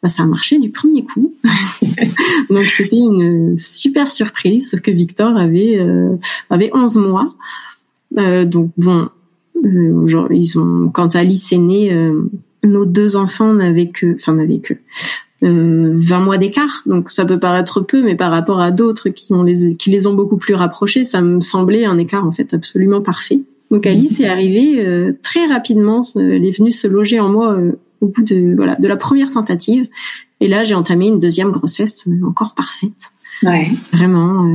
ben, 0.02 0.10
ça 0.10 0.24
a 0.24 0.26
marché 0.26 0.58
du 0.58 0.72
premier 0.72 1.06
coup. 1.06 1.36
Donc 2.50 2.66
c'était 2.66 2.98
une 2.98 3.56
super 3.60 4.12
surprise, 4.12 4.72
sauf 4.72 4.82
que 4.82 4.92
Victor 4.92 5.38
avait 5.38 5.80
euh, 5.80 6.18
avait 6.50 6.72
11 6.74 6.98
mois. 6.98 7.36
Euh, 8.18 8.46
donc 8.46 8.72
bon, 8.78 9.10
euh, 9.66 10.28
ils 10.32 10.60
ont 10.60 10.90
quand 10.90 11.16
Alice 11.16 11.52
est 11.52 11.58
née 11.58 11.92
euh, 11.92 12.30
nos 12.64 12.86
deux 12.86 13.16
enfants 13.16 13.54
n'avaient 13.54 13.90
que, 13.90 14.16
enfin 14.16 14.34
n'avaient 14.34 14.60
que 14.60 14.74
euh, 15.44 15.92
20 15.96 16.20
mois 16.22 16.38
d'écart, 16.38 16.84
donc 16.86 17.12
ça 17.12 17.26
peut 17.26 17.40
paraître 17.40 17.82
peu, 17.82 18.02
mais 18.02 18.16
par 18.16 18.32
rapport 18.32 18.62
à 18.62 18.72
d'autres 18.72 19.10
qui 19.10 19.34
ont 19.34 19.44
les 19.44 19.76
qui 19.76 19.90
les 19.90 20.08
ont 20.08 20.14
beaucoup 20.14 20.38
plus 20.38 20.54
rapprochés, 20.54 21.04
ça 21.04 21.22
me 21.22 21.42
semblait 21.42 21.86
un 21.86 21.98
écart 21.98 22.26
en 22.26 22.32
fait 22.32 22.54
absolument 22.54 23.02
parfait. 23.02 23.42
Donc 23.70 23.86
Alice 23.86 24.20
est 24.20 24.28
arrivée 24.28 24.86
euh, 24.86 25.18
très 25.22 25.46
rapidement, 25.46 26.02
elle 26.16 26.46
est 26.46 26.58
venue 26.58 26.72
se 26.72 26.88
loger 26.88 27.20
en 27.20 27.30
moi 27.30 27.54
euh, 27.54 27.74
au 28.02 28.08
bout 28.08 28.24
de 28.24 28.56
voilà 28.56 28.76
de 28.76 28.88
la 28.88 28.96
première 28.96 29.32
tentative, 29.32 29.88
et 30.40 30.48
là 30.48 30.64
j'ai 30.64 30.76
entamé 30.76 31.08
une 31.08 31.20
deuxième 31.20 31.52
grossesse 31.52 32.08
euh, 32.08 32.26
encore 32.26 32.54
parfaite. 32.56 33.12
Ouais. 33.42 33.72
Vraiment 33.92 34.48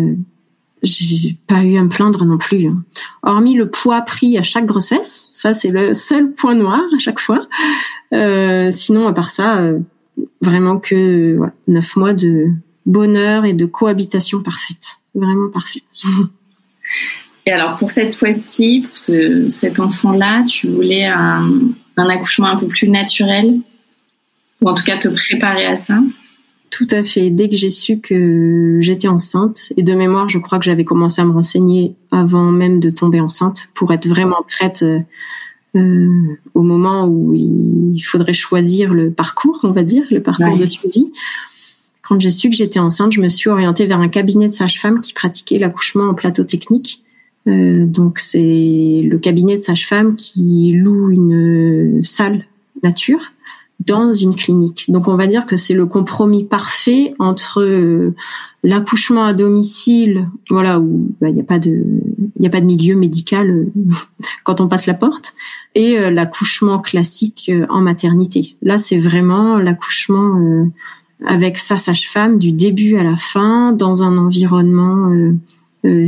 j'ai 0.83 1.37
pas 1.47 1.63
eu 1.63 1.77
à 1.77 1.83
me 1.83 1.89
plaindre 1.89 2.25
non 2.25 2.39
plus. 2.39 2.67
Hein. 2.67 2.83
Hormis 3.23 3.55
le 3.55 3.71
poids 3.71 4.01
pris 4.03 4.39
à 4.39 4.43
chaque 4.43 4.67
grossesse, 4.67 5.29
ça 5.31 5.55
c'est 5.55 5.71
le 5.71 5.95
seul 5.95 6.33
point 6.33 6.55
noir 6.55 6.81
à 6.95 6.99
chaque 6.99 7.21
fois. 7.21 7.47
Euh, 8.13 8.71
sinon, 8.71 9.07
à 9.09 9.13
part 9.13 9.31
ça, 9.31 9.57
euh, 9.57 9.79
vraiment 10.41 10.79
que 10.79 11.39
neuf 11.67 11.97
mois 11.97 12.15
de 12.15 12.49
bonheur 12.87 13.45
et 13.45 13.55
de 13.55 13.67
cohabitation 13.67 14.43
parfaite, 14.43 14.99
vraiment 15.15 15.51
parfaite. 15.51 15.85
Et 17.47 17.51
alors 17.51 17.77
pour 17.77 17.91
cette 17.91 18.15
fois-ci, 18.15 18.85
pour 18.87 18.99
ce, 18.99 19.49
cet 19.49 19.81
enfant-là, 19.81 20.45
tu 20.45 20.69
voulais 20.69 21.07
un, 21.07 21.51
un 21.97 22.09
accouchement 22.09 22.49
un 22.49 22.57
peu 22.57 22.67
plus 22.67 22.89
naturel, 22.89 23.61
ou 24.61 24.69
en 24.69 24.75
tout 24.75 24.85
cas 24.85 24.99
te 24.99 25.09
préparer 25.09 25.65
à 25.65 25.75
ça? 25.75 25.99
Tout 26.71 26.87
à 26.91 27.03
fait. 27.03 27.31
Dès 27.31 27.49
que 27.49 27.57
j'ai 27.57 27.71
su 27.71 28.01
que 28.01 28.79
j'étais 28.81 29.09
enceinte, 29.09 29.73
et 29.77 29.83
de 29.83 29.95
mémoire, 29.95 30.29
je 30.29 30.39
crois 30.39 30.59
que 30.59 30.65
j'avais 30.65 30.85
commencé 30.85 31.21
à 31.21 31.25
me 31.25 31.33
renseigner 31.33 31.95
avant 32.11 32.51
même 32.51 32.81
de 32.81 32.91
tomber 32.91 33.21
enceinte 33.21 33.69
pour 33.75 33.93
être 33.93 34.07
vraiment 34.07 34.45
prête 34.47 34.83
euh, 34.83 35.01
euh 35.77 36.37
au 36.55 36.63
moment 36.63 37.07
où 37.07 37.35
il 37.35 38.01
faudrait 38.01 38.33
choisir 38.33 38.95
le 38.95 39.11
parcours, 39.11 39.61
on 39.63 39.71
va 39.71 39.83
dire, 39.83 40.05
le 40.11 40.23
parcours 40.23 40.57
de 40.57 40.67
suivi. 40.67 41.13
Quand 42.03 42.19
j'ai 42.21 42.31
su 42.31 42.49
que 42.49 42.57
j'étais 42.57 42.81
enceinte, 42.81 43.13
je 43.13 43.21
me 43.21 43.29
suis 43.29 43.51
orientée 43.51 43.87
vers 43.87 44.01
un 44.01 44.09
cabinet 44.09 44.49
de 44.49 44.53
sage-femme 44.53 45.01
qui 45.01 45.13
pratiquait 45.13 45.59
l'accouchement 45.59 46.09
en 46.09 46.15
plateau 46.15 46.45
technique. 46.45 47.03
Euh, 47.47 47.87
donc 47.87 48.19
c'est 48.19 49.03
le 49.05 49.19
cabinet 49.19 49.57
de 49.57 49.61
sage-femme 49.61 50.17
qui 50.17 50.73
loue 50.75 51.11
une 51.11 52.03
salle 52.03 52.45
nature 52.83 53.33
dans 53.81 54.13
une 54.13 54.35
clinique. 54.35 54.87
Donc 54.89 55.09
on 55.09 55.17
va 55.17 55.27
dire 55.27 55.47
que 55.47 55.57
c'est 55.57 55.75
le 55.75 55.87
compromis 55.87 56.45
parfait 56.45 57.15
entre 57.19 57.63
euh, 57.63 58.15
l'accouchement 58.65 59.25
à 59.25 59.33
domicile, 59.33 60.29
voilà 60.51 60.81
où 60.81 61.15
bah, 61.21 61.29
il 61.29 61.35
n'y 61.35 61.41
a 61.41 61.45
pas 61.45 61.59
de 61.59 61.85
il 62.41 62.47
a 62.47 62.51
pas 62.51 62.61
de 62.61 62.67
milieu 62.67 62.97
médical 62.97 63.51
euh, 63.51 63.73
quand 64.45 64.61
on 64.61 64.69
passe 64.69 64.87
la 64.87 64.95
porte, 64.95 65.35
et 65.77 65.97
euh, 65.99 66.11
l'accouchement 66.11 66.81
classique 66.81 67.51
en 67.69 67.81
maternité. 67.81 68.57
Là 68.63 68.79
c'est 68.79 68.99
vraiment 68.99 69.59
l'accouchement 69.59 70.69
avec 71.25 71.57
sa 71.57 71.77
sage-femme 71.77 72.39
du 72.39 72.53
début 72.53 72.97
à 72.97 73.05
la 73.05 73.17
fin 73.17 73.73
dans 73.73 74.03
un 74.03 74.19
environnement 74.19 75.11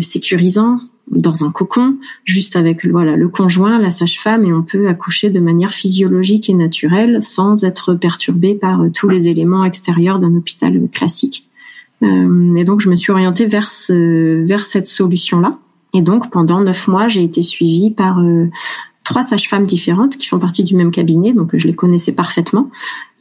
sécurisant, 0.00 0.78
dans 1.10 1.44
un 1.44 1.50
cocon, 1.50 1.96
juste 2.24 2.56
avec 2.56 2.86
voilà 2.86 3.16
le 3.16 3.28
conjoint, 3.28 3.78
la 3.78 3.90
sage-femme, 3.90 4.44
et 4.44 4.52
on 4.52 4.62
peut 4.62 4.88
accoucher 4.88 5.30
de 5.30 5.40
manière 5.40 5.72
physiologique 5.72 6.48
et 6.48 6.54
naturelle 6.54 7.22
sans 7.22 7.64
être 7.64 7.94
perturbé 7.94 8.54
par 8.54 8.80
tous 8.94 9.08
les 9.08 9.28
éléments 9.28 9.64
extérieurs 9.64 10.18
d'un 10.18 10.34
hôpital 10.34 10.80
classique. 10.92 11.48
Euh, 12.02 12.54
et 12.54 12.64
donc 12.64 12.80
je 12.80 12.88
me 12.88 12.96
suis 12.96 13.12
orientée 13.12 13.46
vers 13.46 13.70
ce, 13.70 14.44
vers 14.44 14.64
cette 14.64 14.86
solution-là. 14.86 15.58
Et 15.92 16.02
donc 16.02 16.30
pendant 16.30 16.60
neuf 16.60 16.86
mois, 16.88 17.08
j'ai 17.08 17.24
été 17.24 17.42
suivie 17.42 17.90
par 17.90 18.20
euh, 18.20 18.46
trois 19.04 19.22
sages-femmes 19.24 19.66
différentes 19.66 20.16
qui 20.16 20.28
font 20.28 20.38
partie 20.38 20.62
du 20.62 20.76
même 20.76 20.92
cabinet, 20.92 21.32
donc 21.32 21.56
je 21.56 21.66
les 21.66 21.74
connaissais 21.74 22.12
parfaitement. 22.12 22.70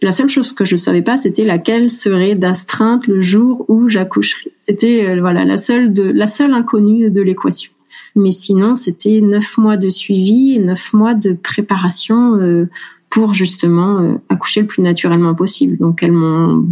La 0.02 0.12
seule 0.12 0.30
chose 0.30 0.54
que 0.54 0.64
je 0.64 0.76
savais 0.76 1.02
pas, 1.02 1.18
c'était 1.18 1.44
laquelle 1.44 1.90
serait 1.90 2.36
d'astreinte 2.36 3.08
le 3.08 3.22
jour 3.22 3.66
où 3.68 3.90
j'accoucherais. 3.90 4.52
C'était 4.58 5.10
euh, 5.10 5.20
voilà 5.20 5.46
la 5.46 5.58
seule 5.58 5.92
de 5.92 6.04
la 6.04 6.28
seule 6.28 6.54
inconnue 6.54 7.10
de 7.10 7.22
l'équation. 7.22 7.72
Mais 8.16 8.32
sinon, 8.32 8.76
c'était 8.76 9.22
neuf 9.22 9.58
mois 9.58 9.78
de 9.78 9.90
suivi 9.90 10.54
et 10.54 10.60
neuf 10.60 10.94
mois 10.94 11.14
de 11.14 11.34
préparation 11.34 12.36
euh, 12.36 12.70
pour 13.10 13.34
justement 13.34 14.00
euh, 14.00 14.14
accoucher 14.30 14.62
le 14.62 14.68
plus 14.68 14.84
naturellement 14.84 15.34
possible. 15.34 15.78
Donc 15.78 16.04
elles 16.04 16.12
m'ont 16.12 16.66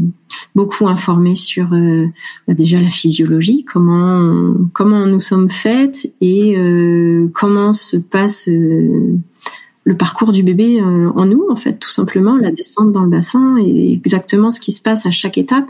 beaucoup 0.56 0.88
informé 0.88 1.36
sur 1.36 1.74
euh, 1.74 2.08
bah, 2.48 2.54
déjà 2.54 2.80
la 2.82 2.90
physiologie, 2.90 3.66
comment 3.66 4.54
comment 4.74 5.06
nous 5.06 5.20
sommes 5.20 5.50
faites 5.50 6.14
et 6.22 6.56
comment 7.34 7.74
se 7.74 7.98
passe 7.98 8.50
le 9.88 9.96
parcours 9.96 10.34
du 10.34 10.44
bébé 10.44 10.82
euh, 10.82 11.10
en 11.16 11.26
nous, 11.26 11.48
en 11.50 11.56
fait, 11.56 11.80
tout 11.80 11.90
simplement, 11.90 12.36
la 12.36 12.52
descente 12.52 12.92
dans 12.92 13.04
le 13.04 13.10
bassin 13.10 13.56
et 13.58 13.94
exactement 13.94 14.52
ce 14.52 14.60
qui 14.60 14.74
se 14.74 14.82
passe 14.82 15.06
à 15.06 15.12
chaque 15.12 15.38
étape. 15.38 15.70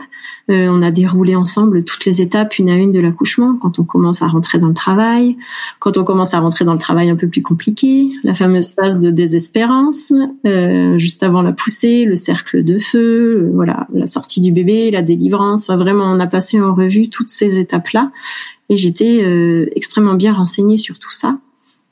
Euh, 0.50 0.66
on 0.72 0.82
a 0.82 0.90
déroulé 0.90 1.36
ensemble 1.36 1.84
toutes 1.84 2.04
les 2.04 2.20
étapes 2.20 2.58
une 2.58 2.68
à 2.68 2.74
une 2.74 2.90
de 2.90 2.98
l'accouchement, 2.98 3.54
quand 3.54 3.78
on 3.78 3.84
commence 3.84 4.20
à 4.20 4.26
rentrer 4.26 4.58
dans 4.58 4.66
le 4.66 4.74
travail, 4.74 5.36
quand 5.78 5.98
on 5.98 6.04
commence 6.04 6.34
à 6.34 6.40
rentrer 6.40 6.64
dans 6.64 6.72
le 6.72 6.80
travail 6.80 7.10
un 7.10 7.14
peu 7.14 7.28
plus 7.28 7.42
compliqué, 7.42 8.10
la 8.24 8.34
fameuse 8.34 8.72
phase 8.72 8.98
de 8.98 9.12
désespérance, 9.12 10.12
euh, 10.44 10.98
juste 10.98 11.22
avant 11.22 11.40
la 11.40 11.52
poussée, 11.52 12.04
le 12.04 12.16
cercle 12.16 12.64
de 12.64 12.76
feu, 12.76 13.48
voilà, 13.54 13.86
la 13.94 14.08
sortie 14.08 14.40
du 14.40 14.50
bébé, 14.50 14.90
la 14.90 15.02
délivrance. 15.02 15.70
vraiment, 15.70 16.06
on 16.06 16.18
a 16.18 16.26
passé 16.26 16.60
en 16.60 16.74
revue 16.74 17.08
toutes 17.08 17.30
ces 17.30 17.60
étapes-là 17.60 18.10
et 18.68 18.76
j'étais 18.76 19.24
extrêmement 19.76 20.14
bien 20.14 20.32
renseignée 20.32 20.76
sur 20.76 20.98
tout 20.98 21.12
ça. 21.12 21.38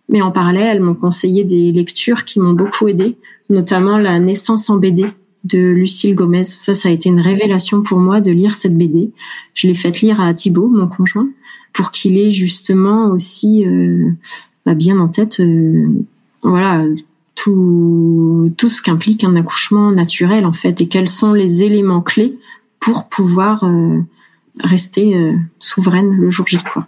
Mais 0.09 0.23
en 0.23 0.31
parallèle, 0.31 0.77
elles 0.77 0.83
m'ont 0.83 0.95
conseillé 0.95 1.45
des 1.45 1.73
lectures 1.73 2.25
qui 2.25 2.41
m'ont 2.41 2.53
beaucoup 2.53 2.89
aidé, 2.89 3.17
notamment 3.51 3.99
La 3.99 4.19
naissance 4.19 4.71
en 4.71 4.77
BD 4.77 5.07
de 5.45 5.59
Lucille 5.59 6.15
Gomez. 6.15 6.45
Ça, 6.45 6.75
ça 6.75 6.89
a 6.89 6.93
été 6.93 7.09
une 7.09 7.21
révélation 7.21 7.83
pour 7.83 7.99
moi 7.99 8.21
de 8.21 8.31
lire 8.31 8.55
cette 8.55 8.77
BD. 8.77 9.13
Je 9.55 9.67
l'ai 9.67 9.75
faite 9.75 10.01
lire 10.01 10.21
à 10.21 10.33
Thibaut, 10.35 10.69
mon 10.69 10.89
conjoint, 10.89 11.29
pour 11.73 11.91
qu'il 11.91 12.19
ait 12.19 12.31
justement 12.31 13.11
aussi 13.11 13.65
euh, 13.67 14.11
bah, 14.65 14.75
bien 14.75 14.99
en 14.99 15.09
tête, 15.09 15.41
euh, 15.41 15.89
voilà, 16.43 16.85
tout 17.35 18.53
tout 18.57 18.69
ce 18.69 18.83
qu'implique 18.83 19.25
un 19.25 19.37
accouchement 19.37 19.93
naturel 19.93 20.47
en 20.47 20.53
fait, 20.53 20.81
et 20.81 20.89
quels 20.89 21.09
sont 21.09 21.33
les 21.33 21.63
éléments 21.63 22.01
clés 22.01 22.39
pour 22.81 23.09
pouvoir 23.09 23.65
euh, 23.65 24.01
rester 24.63 25.17
euh, 25.17 25.37
souveraine 25.61 26.17
le 26.17 26.31
jour 26.31 26.47
J, 26.47 26.59
quoi. 26.73 26.87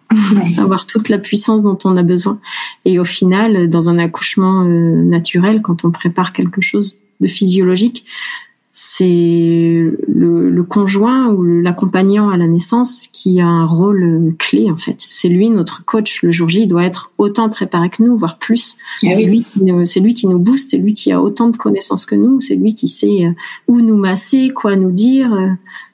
Avoir 0.59 0.87
toute 0.87 1.09
la 1.09 1.18
puissance 1.18 1.62
dont 1.62 1.78
on 1.85 1.96
a 1.96 2.02
besoin. 2.02 2.40
Et 2.85 2.98
au 2.98 3.04
final, 3.04 3.68
dans 3.68 3.88
un 3.88 3.98
accouchement 3.98 4.64
euh, 4.64 5.02
naturel, 5.02 5.62
quand 5.62 5.85
on 5.85 5.90
prépare 5.90 6.33
quelque 6.33 6.61
chose 6.61 6.98
de 7.20 7.28
physiologique, 7.28 8.04
c'est 8.81 9.91
le, 10.07 10.51
le, 10.51 10.62
conjoint 10.62 11.33
ou 11.33 11.43
l'accompagnant 11.43 12.31
à 12.31 12.37
la 12.37 12.47
naissance 12.47 13.09
qui 13.12 13.41
a 13.41 13.47
un 13.47 13.67
rôle 13.67 14.05
euh, 14.05 14.37
clé 14.38 14.71
en 14.71 14.77
fait. 14.77 14.95
C'est 14.99 15.29
lui 15.29 15.51
notre 15.51 15.85
coach. 15.85 16.23
Le 16.23 16.31
jour 16.31 16.49
J, 16.49 16.62
il 16.62 16.67
doit 16.69 16.85
être 16.85 17.11
autant 17.19 17.49
préparé 17.49 17.91
que 17.91 18.05
nous, 18.05 18.17
voire 18.17 18.38
plus. 18.38 18.77
Eh 19.03 19.11
c'est 19.11 19.23
lui 19.25 19.43
qui 19.43 19.64
nous, 19.64 19.85
c'est 19.85 19.99
lui 19.99 20.14
qui 20.14 20.29
nous 20.29 20.38
booste, 20.38 20.71
c'est 20.71 20.79
lui 20.79 20.95
qui 20.95 21.11
a 21.11 21.21
autant 21.21 21.49
de 21.49 21.57
connaissances 21.57 22.07
que 22.07 22.14
nous, 22.14 22.41
c'est 22.41 22.55
lui 22.55 22.73
qui 22.73 22.87
sait 22.87 23.35
où 23.67 23.81
nous 23.81 23.97
masser, 23.97 24.51
quoi 24.55 24.77
nous 24.77 24.93
dire 24.93 25.37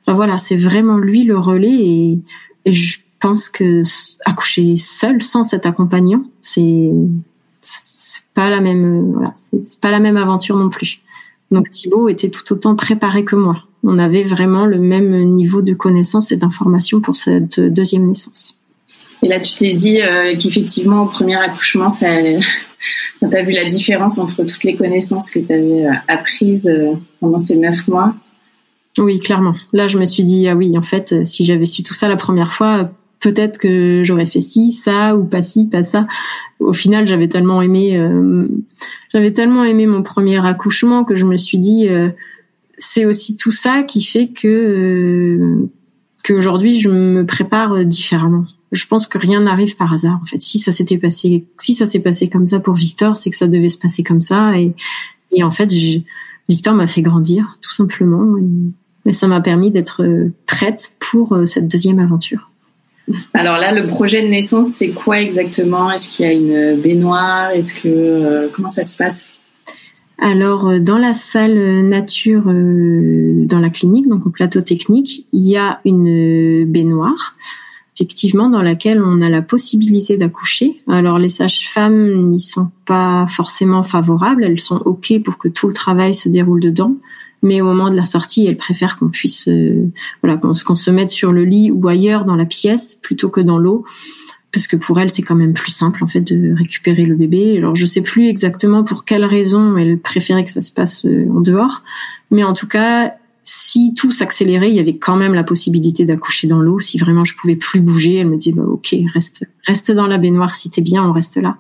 voilà, 0.07 0.37
c'est 0.37 0.57
vraiment 0.57 0.99
lui 0.99 1.25
le 1.25 1.39
relais 1.39 1.71
et, 1.71 2.21
je 2.67 2.99
pense 3.19 3.49
que 3.49 3.83
accoucher 4.27 4.77
seul 4.77 5.23
sans 5.23 5.43
cet 5.43 5.65
accompagnant, 5.65 6.25
c'est 6.43 6.91
pas 8.35 8.51
la 8.51 8.61
même 8.61 9.13
voilà, 9.13 9.33
c'est 9.35 9.81
pas 9.81 9.91
la 9.91 10.01
même 10.01 10.19
aventure 10.19 10.57
non 10.57 10.69
plus. 10.69 11.01
Donc 11.55 11.71
Thibaut 11.71 12.09
était 12.09 12.31
tout 12.31 12.53
autant 12.53 12.75
préparé 12.75 13.25
que 13.25 13.37
moi. 13.37 13.63
On 13.85 13.99
avait 13.99 14.25
vraiment 14.25 14.67
le 14.67 14.79
même 14.79 15.35
niveau 15.35 15.63
de 15.63 15.73
connaissances 15.73 16.33
et 16.33 16.37
d'informations 16.37 17.01
pour 17.01 17.15
cette 17.15 17.61
deuxième 17.61 18.09
naissance. 18.09 18.59
Et 19.23 19.29
là, 19.29 19.39
tu 19.39 19.55
t'es 19.55 19.73
dit 19.73 20.03
euh, 20.03 20.35
qu'effectivement, 20.37 21.05
au 21.05 21.07
premier 21.07 21.37
accouchement, 21.37 21.91
ça, 21.91 22.21
quand 23.21 23.31
tu 23.31 23.37
as 23.37 23.43
vu 23.45 23.53
la 23.53 23.67
différence 23.67 24.19
entre 24.19 24.43
toutes 24.43 24.65
les 24.65 24.75
connaissances 24.75 25.31
que 25.31 25.39
tu 25.39 25.53
avais 25.53 25.87
euh, 25.87 25.93
apprises 26.09 26.69
euh, 26.69 26.95
pendant 27.21 27.39
ces 27.39 27.57
neuf 27.57 27.87
mois, 27.87 28.15
oui, 28.99 29.19
clairement. 29.19 29.55
Là, 29.73 29.89
je 29.89 29.99
me 29.99 30.05
suis 30.05 30.23
dit, 30.23 30.47
ah 30.47 30.55
oui, 30.55 30.77
en 30.79 30.83
fait, 30.83 31.27
si 31.27 31.45
j'avais 31.45 31.67
su 31.67 31.83
tout 31.83 31.95
ça 31.95 32.09
la 32.09 32.15
première 32.17 32.53
fois, 32.53 32.91
peut-être 33.21 33.59
que 33.59 34.03
j'aurais 34.05 34.27
fait 34.27 34.41
ci, 34.41 34.73
ça, 34.73 35.17
ou 35.17 35.25
pas 35.25 35.43
ci, 35.43 35.67
pas 35.67 35.83
ça. 35.83 36.07
Au 36.61 36.73
final, 36.73 37.07
j'avais 37.07 37.29
tellement 37.29 37.63
aimé, 37.63 37.99
euh, 37.99 38.49
j'avais 39.13 39.33
tellement 39.33 39.65
aimé 39.65 39.87
mon 39.87 40.03
premier 40.03 40.45
accouchement 40.45 41.05
que 41.05 41.17
je 41.17 41.25
me 41.25 41.37
suis 41.37 41.59
dit, 41.59 41.89
euh, 41.89 42.11
c'est 42.79 43.05
aussi 43.05 43.37
tout 43.37 43.51
ça 43.51 43.83
qui 43.83 44.03
fait 44.03 44.29
que 44.29 45.69
qu'aujourd'hui 46.25 46.81
je 46.81 46.89
me 46.89 47.25
prépare 47.25 47.85
différemment. 47.85 48.47
Je 48.73 48.87
pense 48.87 49.07
que 49.07 49.19
rien 49.19 49.43
n'arrive 49.43 49.77
par 49.77 49.93
hasard. 49.93 50.19
En 50.23 50.27
fait, 50.27 50.41
si 50.41 50.59
ça 50.59 50.73
s'était 50.73 50.99
passé, 50.99 51.47
si 51.61 51.75
ça 51.75 51.87
s'est 51.87 52.01
passé 52.01 52.29
comme 52.29 52.47
ça 52.47 52.61
pour 52.61 52.75
Victor, 52.75 53.17
c'est 53.17 53.31
que 53.31 53.37
ça 53.37 53.47
devait 53.47 53.69
se 53.69 53.79
passer 53.79 54.03
comme 54.03 54.21
ça. 54.21 54.59
Et, 54.59 54.75
et 55.33 55.45
en 55.45 55.51
fait, 55.51 55.73
Victor 56.49 56.75
m'a 56.75 56.87
fait 56.87 57.03
grandir, 57.03 57.59
tout 57.63 57.71
simplement. 57.71 58.37
Et, 58.39 58.73
mais 59.05 59.13
ça 59.13 59.27
m'a 59.27 59.41
permis 59.41 59.71
d'être 59.71 60.03
euh, 60.03 60.33
prête 60.47 60.97
pour 60.99 61.35
euh, 61.35 61.47
cette 61.47 61.69
deuxième 61.69 61.99
aventure. 61.99 62.51
Alors 63.35 63.57
là, 63.57 63.73
le 63.73 63.87
projet 63.87 64.23
de 64.23 64.29
naissance, 64.29 64.69
c'est 64.69 64.91
quoi 64.91 65.21
exactement? 65.21 65.91
Est-ce 65.91 66.17
qu'il 66.17 66.27
y 66.27 66.29
a 66.29 66.33
une 66.33 66.81
baignoire? 66.81 67.51
Est-ce 67.51 67.81
que 67.81 67.89
euh, 67.89 68.49
comment 68.53 68.69
ça 68.69 68.83
se 68.83 68.97
passe? 68.97 69.39
Alors 70.19 70.81
dans 70.81 70.97
la 70.97 71.13
salle 71.13 71.87
nature 71.89 72.45
dans 72.45 73.59
la 73.59 73.69
clinique, 73.69 74.09
donc 74.09 74.27
au 74.27 74.31
plateau 74.31 74.61
technique, 74.61 75.27
il 75.33 75.43
y 75.43 75.57
a 75.57 75.81
une 75.85 76.65
baignoire 76.67 77.35
effectivement 77.97 78.49
dans 78.49 78.63
laquelle 78.63 79.03
on 79.03 79.21
a 79.21 79.29
la 79.29 79.43
possibilité 79.43 80.17
d'accoucher. 80.17 80.83
Alors 80.89 81.19
les 81.19 81.29
sages-femmes 81.29 82.29
n'y 82.31 82.41
sont 82.41 82.71
pas 82.87 83.27
forcément 83.29 83.83
favorables, 83.83 84.45
elles 84.45 84.61
sont 84.61 84.83
OK 84.85 85.13
pour 85.23 85.39
que 85.39 85.49
tout 85.49 85.69
le 85.69 85.75
travail 85.75 86.15
se 86.15 86.29
déroule 86.29 86.61
dedans 86.61 86.97
mais 87.45 87.61
au 87.61 87.67
moment 87.67 87.91
de 87.91 87.95
la 87.95 88.07
sortie, 88.07 88.47
elle 88.47 88.57
préfère 88.57 88.97
qu'on 88.97 89.11
puisse, 89.11 89.47
euh, 89.49 89.87
voilà, 90.23 90.39
qu'on 90.39 90.55
se 90.55 90.91
mette 90.91 91.11
sur 91.11 91.31
le 91.31 91.45
lit 91.45 91.71
ou 91.71 91.87
ailleurs 91.87 92.25
dans 92.25 92.37
la 92.37 92.47
pièce 92.47 92.95
plutôt 92.95 93.29
que 93.29 93.41
dans 93.41 93.59
l'eau, 93.59 93.85
parce 94.51 94.67
que 94.67 94.77
pour 94.77 94.99
elle, 94.99 95.11
c'est 95.11 95.23
quand 95.23 95.35
même 95.35 95.53
plus 95.53 95.71
simple 95.71 96.03
en 96.03 96.07
fait 96.07 96.23
de 96.23 96.55
récupérer 96.57 97.05
le 97.05 97.15
bébé. 97.15 97.59
Alors 97.59 97.77
je 97.77 97.85
sais 97.85 98.01
plus 98.01 98.29
exactement 98.29 98.83
pour 98.83 99.05
quelle 99.05 99.27
raison 99.27 99.77
elle 99.77 99.99
préférait 99.99 100.45
que 100.45 100.51
ça 100.51 100.63
se 100.63 100.73
passe 100.73 101.05
euh, 101.05 101.29
en 101.31 101.41
dehors, 101.41 101.83
mais 102.31 102.45
en 102.45 102.55
tout 102.55 102.67
cas, 102.67 103.13
si 103.45 103.93
tout 103.93 104.11
s'accélérait, 104.11 104.71
il 104.71 104.77
y 104.77 104.81
avait 104.81 104.97
quand 104.97 105.17
même 105.17 105.35
la 105.35 105.45
possibilité 105.45 106.07
d'accoucher 106.07 106.47
dans 106.47 106.63
l'eau. 106.63 106.79
Si 106.79 106.97
vraiment 106.97 107.27
je 107.27 107.35
pouvais 107.35 107.57
plus 107.57 107.83
bouger, 107.83 108.15
elle 108.17 108.29
me 108.29 108.39
dit 108.39 108.53
bah 108.53 108.65
ok, 108.67 108.97
reste 109.13 109.45
reste 109.67 109.93
dans 109.93 110.07
la 110.07 110.17
baignoire 110.17 110.57
si 110.57 110.71
t'es 110.71 110.81
bien, 110.81 111.05
on 111.05 111.13
reste 111.13 111.37
là. 111.37 111.59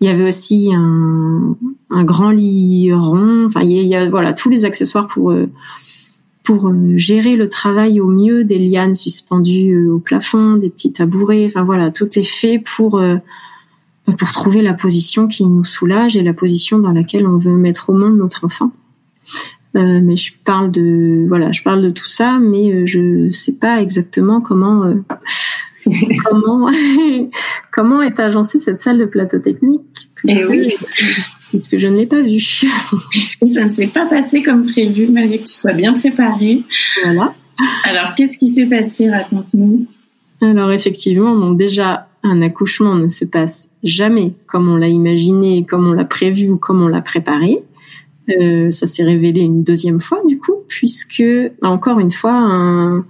Il 0.00 0.06
y 0.06 0.10
avait 0.10 0.28
aussi 0.28 0.70
un, 0.74 1.56
un 1.90 2.04
grand 2.04 2.30
lit 2.30 2.92
rond. 2.92 3.46
Enfin, 3.46 3.62
il 3.62 3.70
y, 3.70 3.94
a, 3.94 4.08
voilà 4.08 4.34
tous 4.34 4.50
les 4.50 4.64
accessoires 4.64 5.06
pour 5.06 5.30
euh, 5.30 5.46
pour 6.42 6.68
euh, 6.68 6.96
gérer 6.96 7.34
le 7.34 7.48
travail 7.48 8.00
au 8.00 8.06
mieux, 8.06 8.44
des 8.44 8.58
lianes 8.58 8.94
suspendues 8.94 9.72
euh, 9.72 9.94
au 9.94 9.98
plafond, 9.98 10.56
des 10.56 10.68
petits 10.68 10.92
tabourets. 10.92 11.46
Enfin 11.46 11.64
voilà, 11.64 11.90
tout 11.90 12.18
est 12.18 12.28
fait 12.28 12.58
pour 12.58 13.00
pour 14.18 14.30
trouver 14.32 14.62
la 14.62 14.74
position 14.74 15.26
qui 15.26 15.44
nous 15.44 15.64
soulage 15.64 16.16
et 16.16 16.22
la 16.22 16.34
position 16.34 16.78
dans 16.78 16.92
laquelle 16.92 17.26
on 17.26 17.36
veut 17.36 17.56
mettre 17.56 17.90
au 17.90 17.94
monde 17.94 18.16
notre 18.18 18.44
enfant. 18.44 18.72
Euh, 19.76 20.00
mais 20.02 20.16
je 20.16 20.32
parle 20.44 20.70
de 20.70 21.24
voilà, 21.26 21.52
je 21.52 21.62
parle 21.62 21.82
de 21.82 21.90
tout 21.90 22.06
ça, 22.06 22.38
mais 22.38 22.86
je 22.86 23.30
sais 23.30 23.52
pas 23.52 23.82
exactement 23.82 24.40
comment 24.40 24.84
comment 26.24 26.68
comment 27.72 28.02
est 28.02 28.18
agencée 28.20 28.58
cette 28.58 28.80
salle 28.80 28.98
de 28.98 29.04
plateau 29.04 29.38
technique? 29.38 30.10
Puisque, 30.14 30.40
eh 30.40 30.44
oui. 30.46 30.74
puisque 31.50 31.78
je 31.78 31.86
ne 31.86 31.96
l'ai 31.96 32.06
pas 32.06 32.22
vue. 32.22 32.40
ça 32.40 33.64
ne 33.64 33.70
s'est 33.70 33.86
pas 33.86 34.06
passé 34.06 34.42
comme 34.42 34.66
prévu 34.66 35.08
malgré 35.08 35.38
que 35.38 35.44
tu 35.44 35.54
sois 35.54 35.72
bien 35.72 35.94
préparée. 35.94 36.62
Voilà. 37.04 37.34
Alors 37.84 38.14
qu'est-ce 38.14 38.38
qui 38.38 38.48
s'est 38.48 38.66
passé? 38.66 39.10
Raconte-nous. 39.10 39.86
Alors 40.42 40.72
effectivement, 40.72 41.34
bon 41.34 41.52
déjà 41.52 42.08
un 42.22 42.42
accouchement 42.42 42.94
ne 42.94 43.08
se 43.08 43.24
passe 43.24 43.70
jamais 43.82 44.34
comme 44.46 44.68
on 44.68 44.76
l'a 44.76 44.88
imaginé, 44.88 45.64
comme 45.64 45.86
on 45.86 45.92
l'a 45.92 46.04
prévu 46.04 46.50
ou 46.50 46.56
comme 46.56 46.82
on 46.82 46.88
l'a 46.88 47.02
préparé. 47.02 47.62
Euh, 48.40 48.72
ça 48.72 48.88
s'est 48.88 49.04
révélé 49.04 49.42
une 49.42 49.62
deuxième 49.62 50.00
fois 50.00 50.20
du 50.26 50.38
coup. 50.38 50.56
puisque 50.66 51.22
encore 51.62 52.00
une 52.00 52.10
fois, 52.10 52.32
un... 52.32 53.06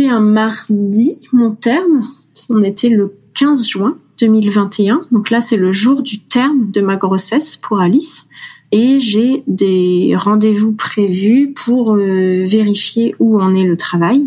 c'était 0.00 0.12
un 0.12 0.20
mardi 0.20 1.28
mon 1.30 1.50
terme. 1.50 2.06
On 2.48 2.62
était 2.62 2.88
le 2.88 3.12
15 3.34 3.66
juin 3.66 3.98
2021. 4.18 5.02
Donc 5.12 5.28
là, 5.28 5.42
c'est 5.42 5.58
le 5.58 5.72
jour 5.72 6.00
du 6.00 6.20
terme 6.20 6.70
de 6.70 6.80
ma 6.80 6.96
grossesse 6.96 7.56
pour 7.56 7.80
Alice. 7.80 8.26
Et 8.72 8.98
j'ai 8.98 9.42
des 9.46 10.14
rendez-vous 10.16 10.72
prévus 10.72 11.52
pour 11.52 11.96
euh, 11.96 12.42
vérifier 12.46 13.14
où 13.18 13.42
en 13.42 13.54
est 13.54 13.64
le 13.64 13.76
travail. 13.76 14.24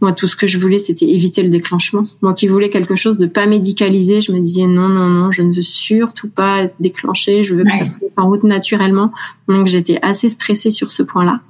Moi, 0.00 0.12
tout 0.12 0.26
ce 0.26 0.36
que 0.36 0.46
je 0.46 0.56
voulais, 0.56 0.78
c'était 0.78 1.10
éviter 1.10 1.42
le 1.42 1.50
déclenchement. 1.50 2.06
Moi 2.22 2.32
qui 2.32 2.46
voulais 2.46 2.70
quelque 2.70 2.96
chose 2.96 3.18
de 3.18 3.26
pas 3.26 3.46
médicalisé, 3.46 4.22
je 4.22 4.32
me 4.32 4.40
disais 4.40 4.66
non, 4.66 4.88
non, 4.88 5.10
non, 5.10 5.30
je 5.32 5.42
ne 5.42 5.52
veux 5.52 5.60
surtout 5.60 6.30
pas 6.30 6.62
être 6.62 6.76
déclenchée. 6.80 7.44
Je 7.44 7.54
veux 7.54 7.64
que 7.64 7.72
ça 7.72 7.84
se 7.84 7.98
mette 8.02 8.14
en 8.16 8.26
route 8.26 8.44
naturellement. 8.44 9.12
Donc, 9.48 9.66
j'étais 9.66 9.98
assez 10.00 10.30
stressée 10.30 10.70
sur 10.70 10.90
ce 10.90 11.02
point-là. 11.02 11.42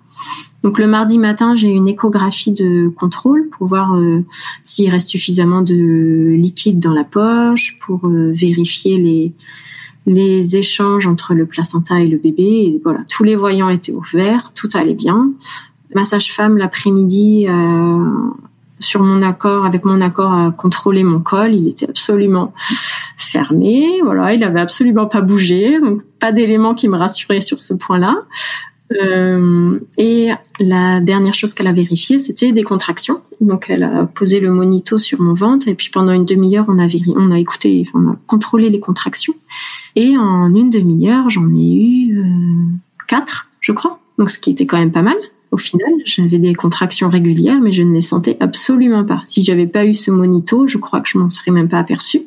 Donc 0.63 0.79
le 0.79 0.87
mardi 0.87 1.19
matin, 1.19 1.55
j'ai 1.55 1.69
une 1.69 1.89
échographie 1.89 2.53
de 2.53 2.89
contrôle 2.89 3.49
pour 3.51 3.67
voir 3.67 3.95
euh, 3.95 4.25
s'il 4.63 4.89
reste 4.91 5.09
suffisamment 5.09 5.61
de 5.61 6.35
liquide 6.39 6.79
dans 6.79 6.95
la 6.95 7.05
poche, 7.05 7.77
pour 7.81 8.07
euh, 8.07 8.33
vérifier 8.33 8.97
les 8.97 9.35
les 10.07 10.57
échanges 10.57 11.07
entre 11.07 11.35
le 11.35 11.47
placenta 11.47 12.01
et 12.01 12.07
le 12.07 12.19
bébé. 12.19 12.43
Et 12.43 12.81
voilà, 12.83 13.01
tous 13.09 13.25
les 13.25 13.37
voyants 13.37 13.71
étaient 13.71 13.93
ouverts, 13.93 14.53
tout 14.55 14.69
allait 14.75 14.95
bien. 14.95 15.33
Ma 15.95 16.05
sage-femme 16.05 16.59
l'après-midi, 16.59 17.47
euh, 17.49 18.11
sur 18.81 19.03
mon 19.03 19.23
accord, 19.23 19.65
avec 19.65 19.85
mon 19.85 20.01
accord, 20.01 20.33
a 20.33 20.51
contrôlé 20.51 21.05
mon 21.05 21.21
col. 21.21 21.55
Il 21.55 21.69
était 21.69 21.89
absolument 21.89 22.53
fermé. 23.17 24.01
Voilà, 24.03 24.35
il 24.35 24.45
avait 24.45 24.61
absolument 24.61 25.07
pas 25.07 25.21
bougé. 25.21 25.81
Donc 25.81 26.03
pas 26.19 26.33
d'éléments 26.33 26.75
qui 26.75 26.89
me 26.89 26.97
rassuraient 26.97 27.41
sur 27.41 27.63
ce 27.63 27.75
point-là. 27.75 28.17
Euh, 28.93 29.81
et 29.97 30.29
la 30.61 31.01
dernière 31.01 31.35
chose 31.35 31.55
qu'elle 31.55 31.67
a 31.67 31.73
vérifiée, 31.73 32.19
c'était 32.19 32.53
des 32.53 32.63
contractions. 32.63 33.23
Donc 33.41 33.67
elle 33.69 33.83
a 33.83 34.07
posé 34.07 34.41
le 34.41 34.51
monito 34.51 34.99
sur 34.99 35.21
mon 35.21 35.33
ventre 35.33 35.69
et 35.69 35.75
puis 35.75 35.91
pendant 35.91 36.13
une 36.13 36.25
demi-heure, 36.25 36.67
on 36.69 36.79
a 36.79 36.87
on 37.17 37.33
a 37.33 37.39
écouté, 37.39 37.85
on 37.95 38.11
a 38.11 38.17
contrôlé 38.27 38.71
les 38.71 38.81
contractions. 38.81 39.35
Et 39.97 40.17
en 40.17 40.55
une 40.55 40.71
demi-heure, 40.71 41.31
j'en 41.31 41.49
ai 41.55 41.75
eu 41.75 42.21
euh, 42.21 42.25
quatre, 43.09 43.49
je 43.61 43.73
crois. 43.73 44.01
Donc 44.19 44.31
ce 44.31 44.39
qui 44.39 44.51
était 44.51 44.67
quand 44.67 44.79
même 44.79 44.93
pas 44.93 45.03
mal. 45.03 45.17
Au 45.51 45.57
final, 45.57 45.93
j'avais 46.05 46.39
des 46.39 46.53
contractions 46.53 47.09
régulières, 47.09 47.61
mais 47.61 47.71
je 47.71 47.85
ne 47.85 47.95
les 47.95 48.01
sentais 48.01 48.37
absolument 48.41 49.05
pas. 49.05 49.23
Si 49.27 49.43
j'avais 49.45 49.69
pas 49.69 49.85
eu 49.87 49.95
ce 49.95 50.11
monito, 50.11 50.67
je 50.67 50.79
crois 50.79 51.01
que 51.01 51.09
je 51.09 51.17
m'en 51.17 51.31
serais 51.31 51.53
même 51.53 51.69
pas 51.69 51.79
aperçue. 51.79 52.23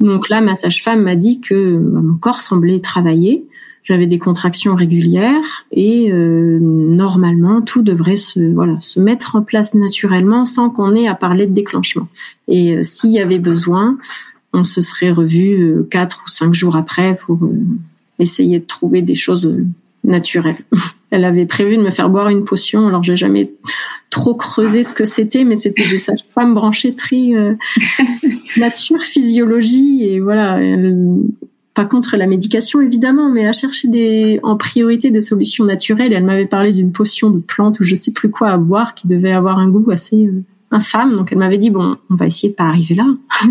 Donc 0.00 0.28
là, 0.28 0.40
ma 0.40 0.56
sage-femme 0.56 1.02
m'a 1.02 1.14
dit 1.14 1.40
que 1.40 1.76
bah, 1.76 2.00
mon 2.02 2.16
corps 2.16 2.40
semblait 2.40 2.80
travailler. 2.80 3.46
J'avais 3.86 4.06
des 4.06 4.18
contractions 4.18 4.74
régulières 4.74 5.64
et 5.70 6.10
euh, 6.10 6.58
normalement 6.60 7.62
tout 7.62 7.82
devrait 7.82 8.16
se 8.16 8.40
voilà 8.52 8.80
se 8.80 8.98
mettre 8.98 9.36
en 9.36 9.42
place 9.42 9.74
naturellement 9.74 10.44
sans 10.44 10.70
qu'on 10.70 10.94
ait 10.94 11.06
à 11.06 11.14
parler 11.14 11.46
de 11.46 11.52
déclenchement. 11.52 12.08
Et 12.48 12.76
euh, 12.76 12.82
s'il 12.82 13.10
y 13.10 13.20
avait 13.20 13.38
besoin, 13.38 13.96
on 14.56 14.64
se 14.64 14.80
serait 14.80 15.10
revu 15.10 15.52
euh, 15.52 15.86
quatre 15.88 16.24
ou 16.26 16.28
cinq 16.28 16.54
jours 16.54 16.76
après 16.76 17.16
pour 17.16 17.44
euh, 17.44 17.62
essayer 18.18 18.58
de 18.58 18.64
trouver 18.64 19.02
des 19.02 19.14
choses 19.14 19.46
euh, 19.46 19.66
naturelles. 20.02 20.58
Elle 21.10 21.24
avait 21.24 21.46
prévu 21.46 21.76
de 21.76 21.82
me 21.82 21.90
faire 21.90 22.08
boire 22.08 22.28
une 22.28 22.44
potion, 22.44 22.88
alors 22.88 23.02
j'ai 23.02 23.16
jamais 23.16 23.52
trop 24.10 24.34
creusé 24.34 24.82
ce 24.82 24.92
que 24.92 25.04
c'était, 25.04 25.44
mais 25.44 25.54
c'était 25.54 25.88
des 25.88 25.98
sages-femmes 25.98 26.54
branchées 26.54 26.96
très 26.96 27.32
nature, 28.56 29.00
physiologie 29.00 30.02
et 30.02 30.18
voilà. 30.18 30.58
Pas 31.76 31.84
contre 31.84 32.16
la 32.16 32.26
médication 32.26 32.80
évidemment, 32.80 33.30
mais 33.30 33.46
à 33.46 33.52
chercher 33.52 33.88
des 33.88 34.40
en 34.42 34.56
priorité 34.56 35.10
des 35.10 35.20
solutions 35.20 35.64
naturelles. 35.64 36.14
Elle 36.14 36.24
m'avait 36.24 36.46
parlé 36.46 36.72
d'une 36.72 36.90
potion 36.90 37.30
de 37.30 37.38
plante 37.38 37.80
ou 37.80 37.84
je 37.84 37.94
sais 37.94 38.12
plus 38.12 38.30
quoi 38.30 38.48
à 38.48 38.56
boire 38.56 38.94
qui 38.94 39.06
devait 39.06 39.32
avoir 39.32 39.58
un 39.58 39.68
goût 39.68 39.90
assez 39.90 40.30
infâme. 40.70 41.14
Donc 41.16 41.32
elle 41.32 41.38
m'avait 41.38 41.58
dit 41.58 41.68
bon, 41.68 41.96
on 42.08 42.14
va 42.14 42.26
essayer 42.26 42.48
de 42.48 42.54
pas 42.54 42.64
arriver 42.64 42.94
là. 42.94 43.06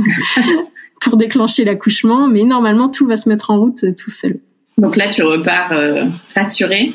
pour 1.01 1.17
déclencher 1.17 1.63
l'accouchement, 1.65 2.27
mais 2.27 2.43
normalement 2.43 2.89
tout 2.89 3.05
va 3.05 3.15
se 3.15 3.29
mettre 3.29 3.51
en 3.51 3.59
route 3.59 3.83
euh, 3.83 3.93
tout 3.95 4.09
seul. 4.09 4.39
Donc 4.79 4.97
là, 4.97 5.07
tu 5.07 5.21
repars 5.21 5.71
euh, 5.71 6.05
rassurée? 6.33 6.93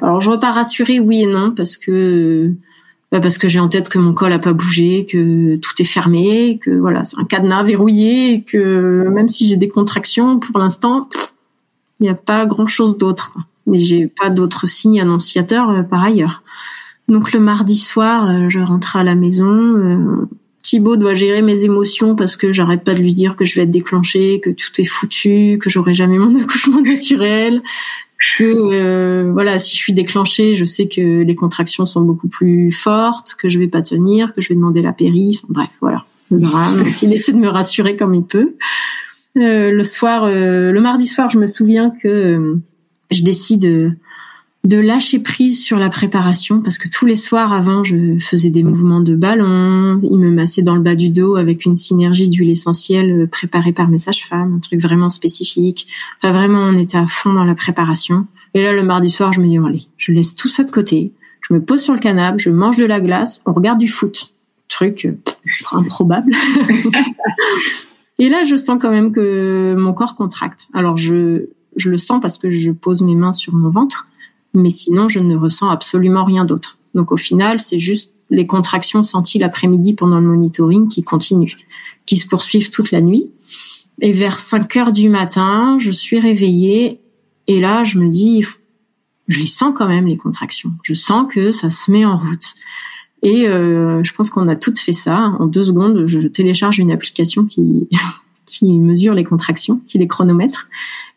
Alors 0.00 0.22
je 0.22 0.30
repars 0.30 0.54
rassurée, 0.54 1.00
oui 1.00 1.22
et 1.22 1.26
non, 1.26 1.50
parce 1.50 1.76
que 1.76 2.50
bah, 3.12 3.20
parce 3.20 3.38
que 3.38 3.48
j'ai 3.48 3.60
en 3.60 3.68
tête 3.68 3.88
que 3.88 3.98
mon 3.98 4.14
col 4.14 4.32
a 4.32 4.38
pas 4.38 4.52
bougé, 4.52 5.06
que 5.06 5.56
tout 5.56 5.72
est 5.78 5.84
fermé, 5.84 6.58
que 6.60 6.70
voilà, 6.70 7.04
c'est 7.04 7.18
un 7.18 7.24
cadenas 7.24 7.62
verrouillé, 7.62 8.42
que 8.42 9.08
même 9.08 9.28
si 9.28 9.48
j'ai 9.48 9.56
des 9.56 9.68
contractions, 9.68 10.40
pour 10.40 10.58
l'instant, 10.58 11.08
il 12.00 12.04
n'y 12.04 12.08
a 12.08 12.14
pas 12.14 12.46
grand 12.46 12.66
chose 12.66 12.98
d'autre. 12.98 13.32
Et 13.72 13.80
j'ai 13.80 14.06
pas 14.06 14.30
d'autres 14.30 14.66
signes 14.66 15.00
annonciateurs 15.00 15.70
euh, 15.70 15.82
par 15.82 16.02
ailleurs. 16.02 16.42
Donc 17.08 17.32
le 17.32 17.40
mardi 17.40 17.76
soir, 17.76 18.50
je 18.50 18.58
rentre 18.58 18.96
à 18.96 19.04
la 19.04 19.14
maison. 19.14 20.26
Thibaut 20.66 20.96
doit 20.96 21.14
gérer 21.14 21.42
mes 21.42 21.62
émotions 21.62 22.16
parce 22.16 22.34
que 22.34 22.52
j'arrête 22.52 22.82
pas 22.82 22.94
de 22.94 23.00
lui 23.00 23.14
dire 23.14 23.36
que 23.36 23.44
je 23.44 23.54
vais 23.54 23.62
être 23.62 23.70
déclenchée, 23.70 24.40
que 24.40 24.50
tout 24.50 24.80
est 24.80 24.84
foutu, 24.84 25.58
que 25.62 25.70
j'aurai 25.70 25.94
jamais 25.94 26.18
mon 26.18 26.34
accouchement 26.42 26.82
naturel, 26.82 27.62
que 28.36 28.44
euh, 28.44 29.30
voilà, 29.32 29.58
si 29.58 29.72
je 29.72 29.80
suis 29.80 29.92
déclenchée, 29.92 30.54
je 30.54 30.64
sais 30.64 30.88
que 30.88 31.22
les 31.22 31.34
contractions 31.34 31.86
sont 31.86 32.00
beaucoup 32.00 32.28
plus 32.28 32.72
fortes, 32.72 33.34
que 33.34 33.48
je 33.48 33.58
vais 33.58 33.68
pas 33.68 33.82
tenir, 33.82 34.34
que 34.34 34.40
je 34.40 34.48
vais 34.48 34.54
demander 34.54 34.82
la 34.82 34.92
péri, 34.92 35.40
bref, 35.48 35.70
voilà, 35.80 36.04
le 36.30 36.40
drame. 36.40 36.84
il 37.02 37.12
essaie 37.12 37.32
de 37.32 37.38
me 37.38 37.48
rassurer 37.48 37.96
comme 37.96 38.14
il 38.14 38.24
peut. 38.24 38.54
Euh, 39.36 39.70
le 39.70 39.82
soir, 39.82 40.24
euh, 40.24 40.72
le 40.72 40.80
mardi 40.80 41.06
soir, 41.06 41.28
je 41.30 41.38
me 41.38 41.46
souviens 41.46 41.90
que 42.02 42.58
je 43.10 43.22
décide 43.22 43.96
de 44.66 44.78
lâcher 44.78 45.20
prise 45.20 45.62
sur 45.62 45.78
la 45.78 45.88
préparation 45.88 46.60
parce 46.60 46.78
que 46.78 46.88
tous 46.88 47.06
les 47.06 47.14
soirs 47.14 47.52
avant 47.52 47.84
je 47.84 48.18
faisais 48.18 48.50
des 48.50 48.64
mouvements 48.64 49.00
de 49.00 49.14
ballon, 49.14 50.00
il 50.02 50.18
me 50.18 50.30
massait 50.30 50.62
dans 50.62 50.74
le 50.74 50.80
bas 50.80 50.96
du 50.96 51.10
dos 51.10 51.36
avec 51.36 51.66
une 51.66 51.76
synergie 51.76 52.28
d'huile 52.28 52.50
essentielle 52.50 53.12
euh, 53.12 53.26
préparée 53.28 53.72
par 53.72 53.88
mes 53.88 53.98
sages-femmes, 53.98 54.54
un 54.56 54.58
truc 54.58 54.80
vraiment 54.80 55.08
spécifique. 55.08 55.86
Enfin 56.18 56.32
vraiment 56.32 56.58
on 56.58 56.76
était 56.76 56.98
à 56.98 57.06
fond 57.06 57.32
dans 57.32 57.44
la 57.44 57.54
préparation. 57.54 58.26
Et 58.54 58.62
là 58.62 58.72
le 58.72 58.82
mardi 58.82 59.08
soir 59.08 59.32
je 59.32 59.40
me 59.40 59.46
dis 59.46 59.56
allez, 59.56 59.84
je 59.98 60.10
laisse 60.10 60.34
tout 60.34 60.48
ça 60.48 60.64
de 60.64 60.72
côté, 60.72 61.12
je 61.48 61.54
me 61.54 61.62
pose 61.62 61.80
sur 61.80 61.94
le 61.94 62.00
canapé, 62.00 62.38
je 62.38 62.50
mange 62.50 62.76
de 62.76 62.86
la 62.86 63.00
glace, 63.00 63.42
on 63.46 63.52
regarde 63.52 63.78
du 63.78 63.88
foot. 63.88 64.34
Truc 64.66 65.04
euh, 65.04 65.16
improbable. 65.70 66.32
Et 68.18 68.28
là 68.28 68.42
je 68.42 68.56
sens 68.56 68.78
quand 68.80 68.90
même 68.90 69.12
que 69.12 69.76
mon 69.78 69.92
corps 69.92 70.16
contracte. 70.16 70.66
Alors 70.74 70.96
je 70.96 71.50
je 71.76 71.88
le 71.88 71.98
sens 71.98 72.20
parce 72.20 72.36
que 72.36 72.50
je 72.50 72.72
pose 72.72 73.02
mes 73.02 73.14
mains 73.14 73.34
sur 73.34 73.54
mon 73.54 73.68
ventre 73.68 74.08
mais 74.56 74.70
sinon 74.70 75.08
je 75.08 75.20
ne 75.20 75.36
ressens 75.36 75.70
absolument 75.70 76.24
rien 76.24 76.44
d'autre. 76.44 76.78
Donc 76.94 77.12
au 77.12 77.16
final, 77.16 77.60
c'est 77.60 77.78
juste 77.78 78.12
les 78.30 78.46
contractions 78.46 79.04
senties 79.04 79.38
l'après-midi 79.38 79.94
pendant 79.94 80.18
le 80.18 80.26
monitoring 80.26 80.88
qui 80.88 81.02
continuent, 81.02 81.56
qui 82.06 82.16
se 82.16 82.26
poursuivent 82.26 82.70
toute 82.70 82.90
la 82.90 83.00
nuit. 83.00 83.30
Et 84.00 84.12
vers 84.12 84.40
5 84.40 84.76
heures 84.76 84.92
du 84.92 85.08
matin, 85.08 85.78
je 85.78 85.90
suis 85.90 86.18
réveillée 86.18 87.00
et 87.46 87.60
là, 87.60 87.84
je 87.84 87.98
me 87.98 88.08
dis, 88.08 88.44
je 89.28 89.40
les 89.40 89.46
sens 89.46 89.72
quand 89.76 89.88
même 89.88 90.06
les 90.06 90.16
contractions. 90.16 90.72
Je 90.82 90.94
sens 90.94 91.32
que 91.32 91.52
ça 91.52 91.70
se 91.70 91.90
met 91.90 92.04
en 92.04 92.16
route. 92.16 92.54
Et 93.22 93.48
euh, 93.48 94.02
je 94.02 94.12
pense 94.12 94.28
qu'on 94.28 94.48
a 94.48 94.56
toutes 94.56 94.78
fait 94.78 94.92
ça. 94.92 95.34
En 95.38 95.46
deux 95.46 95.64
secondes, 95.64 96.06
je 96.06 96.20
télécharge 96.28 96.78
une 96.78 96.90
application 96.90 97.44
qui 97.44 97.88
qui 98.46 98.72
mesure 98.72 99.12
les 99.12 99.24
contractions, 99.24 99.80
qui 99.86 99.98
les 99.98 100.06
chronomètre. 100.06 100.68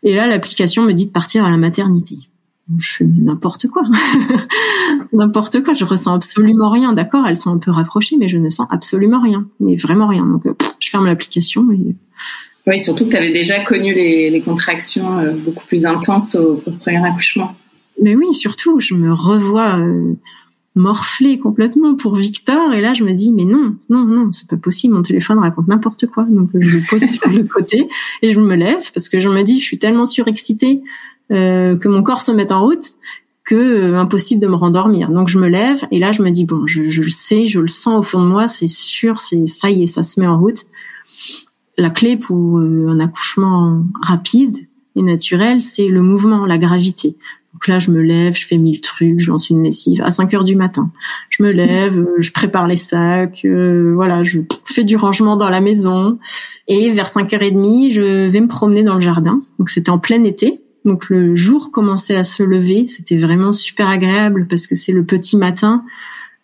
Et 0.04 0.15
là, 0.15 0.28
l'application 0.28 0.84
me 0.84 0.93
dit 0.93 1.06
de 1.06 1.12
partir 1.12 1.45
à 1.45 1.52
la 1.52 1.58
maternité 1.58 2.17
je 2.77 2.95
fais 2.97 3.05
n'importe 3.05 3.67
quoi. 3.67 3.84
n'importe 5.13 5.63
quoi, 5.63 5.73
je 5.73 5.86
ressens 5.86 6.13
absolument 6.13 6.69
rien. 6.69 6.93
D'accord, 6.93 7.25
elles 7.27 7.38
sont 7.38 7.53
un 7.53 7.58
peu 7.58 7.71
rapprochées, 7.71 8.15
mais 8.17 8.27
je 8.27 8.38
ne 8.38 8.49
sens 8.49 8.67
absolument 8.69 9.21
rien. 9.21 9.47
Mais 9.60 9.75
vraiment 9.75 10.08
rien. 10.08 10.25
Donc, 10.25 10.45
euh, 10.45 10.53
je 10.79 10.89
ferme 10.89 11.05
l'application 11.05 11.71
et... 11.71 11.95
Oui, 12.67 12.77
surtout 12.77 13.05
que 13.05 13.12
tu 13.12 13.17
avais 13.17 13.32
déjà 13.32 13.63
connu 13.63 13.93
les, 13.93 14.41
contractions 14.45 15.17
euh, 15.17 15.32
beaucoup 15.32 15.65
plus 15.65 15.86
intenses 15.86 16.36
au, 16.36 16.58
premier 16.82 17.03
accouchement. 17.03 17.55
Mais 18.01 18.15
oui, 18.15 18.34
surtout, 18.34 18.79
je 18.79 18.93
me 18.93 19.12
revois 19.12 19.79
euh, 19.79 20.13
morfler 20.75 21.39
complètement 21.39 21.95
pour 21.95 22.15
Victor. 22.15 22.73
Et 22.73 22.82
là, 22.82 22.93
je 22.93 23.03
me 23.03 23.13
dis, 23.13 23.32
mais 23.32 23.45
non, 23.45 23.75
non, 23.89 24.05
non, 24.05 24.32
c'est 24.32 24.47
pas 24.47 24.58
possible. 24.58 24.93
Mon 24.93 25.01
téléphone 25.01 25.39
raconte 25.39 25.67
n'importe 25.67 26.05
quoi. 26.08 26.27
Donc, 26.29 26.49
je 26.53 26.77
le 26.77 26.84
pose 26.88 27.03
sur 27.03 27.27
le 27.27 27.43
côté 27.53 27.88
et 28.21 28.29
je 28.29 28.39
me 28.39 28.55
lève 28.55 28.91
parce 28.93 29.10
que 29.10 29.19
je 29.19 29.29
me 29.29 29.41
dis, 29.41 29.60
je 29.60 29.65
suis 29.65 29.79
tellement 29.79 30.05
surexcitée 30.05 30.84
euh, 31.31 31.77
que 31.77 31.87
mon 31.87 32.01
corps 32.03 32.21
se 32.21 32.31
mette 32.31 32.51
en 32.51 32.61
route 32.61 32.85
que 33.45 33.55
euh, 33.55 33.99
impossible 33.99 34.41
de 34.41 34.47
me 34.47 34.55
rendormir. 34.55 35.09
Donc 35.09 35.27
je 35.27 35.39
me 35.39 35.47
lève 35.47 35.85
et 35.91 35.99
là 35.99 36.11
je 36.11 36.21
me 36.21 36.29
dis 36.29 36.45
bon, 36.45 36.67
je, 36.67 36.89
je 36.89 37.01
le 37.01 37.09
sais, 37.09 37.45
je 37.45 37.59
le 37.59 37.67
sens 37.67 37.99
au 37.99 38.03
fond 38.03 38.21
de 38.21 38.27
moi, 38.27 38.47
c'est 38.47 38.67
sûr, 38.67 39.19
c'est 39.19 39.47
ça 39.47 39.69
y 39.69 39.83
est, 39.83 39.87
ça 39.87 40.03
se 40.03 40.19
met 40.19 40.27
en 40.27 40.39
route. 40.39 40.65
La 41.77 41.89
clé 41.89 42.17
pour 42.17 42.59
euh, 42.59 42.87
un 42.89 42.99
accouchement 42.99 43.83
rapide 44.01 44.57
et 44.95 45.01
naturel, 45.01 45.61
c'est 45.61 45.87
le 45.87 46.01
mouvement, 46.01 46.45
la 46.45 46.57
gravité. 46.57 47.15
Donc 47.53 47.67
là, 47.67 47.79
je 47.79 47.89
me 47.89 48.01
lève, 48.01 48.35
je 48.35 48.45
fais 48.45 48.57
mille 48.57 48.79
trucs, 48.79 49.19
je 49.19 49.31
lance 49.31 49.49
une 49.49 49.63
lessive 49.63 50.01
à 50.03 50.11
5 50.11 50.33
heures 50.35 50.43
du 50.43 50.55
matin. 50.55 50.91
Je 51.29 51.41
me 51.41 51.49
lève, 51.49 52.05
je 52.19 52.31
prépare 52.31 52.67
les 52.67 52.75
sacs, 52.75 53.45
voilà, 53.95 54.23
je 54.23 54.41
fais 54.65 54.83
du 54.83 54.95
rangement 54.95 55.35
dans 55.35 55.49
la 55.49 55.59
maison. 55.59 56.19
Et 56.67 56.91
vers 56.91 57.07
5h30, 57.07 57.91
je 57.91 58.29
vais 58.29 58.41
me 58.41 58.47
promener 58.47 58.83
dans 58.83 58.95
le 58.95 59.01
jardin. 59.01 59.41
Donc 59.57 59.71
c'était 59.71 59.89
en 59.89 59.97
plein 59.97 60.23
été. 60.23 60.61
Donc 60.85 61.09
le 61.09 61.35
jour 61.35 61.71
commençait 61.71 62.15
à 62.15 62.23
se 62.23 62.43
lever, 62.43 62.87
c'était 62.87 63.17
vraiment 63.17 63.51
super 63.51 63.89
agréable 63.89 64.47
parce 64.47 64.67
que 64.67 64.75
c'est 64.75 64.91
le 64.91 65.05
petit 65.05 65.37
matin. 65.37 65.83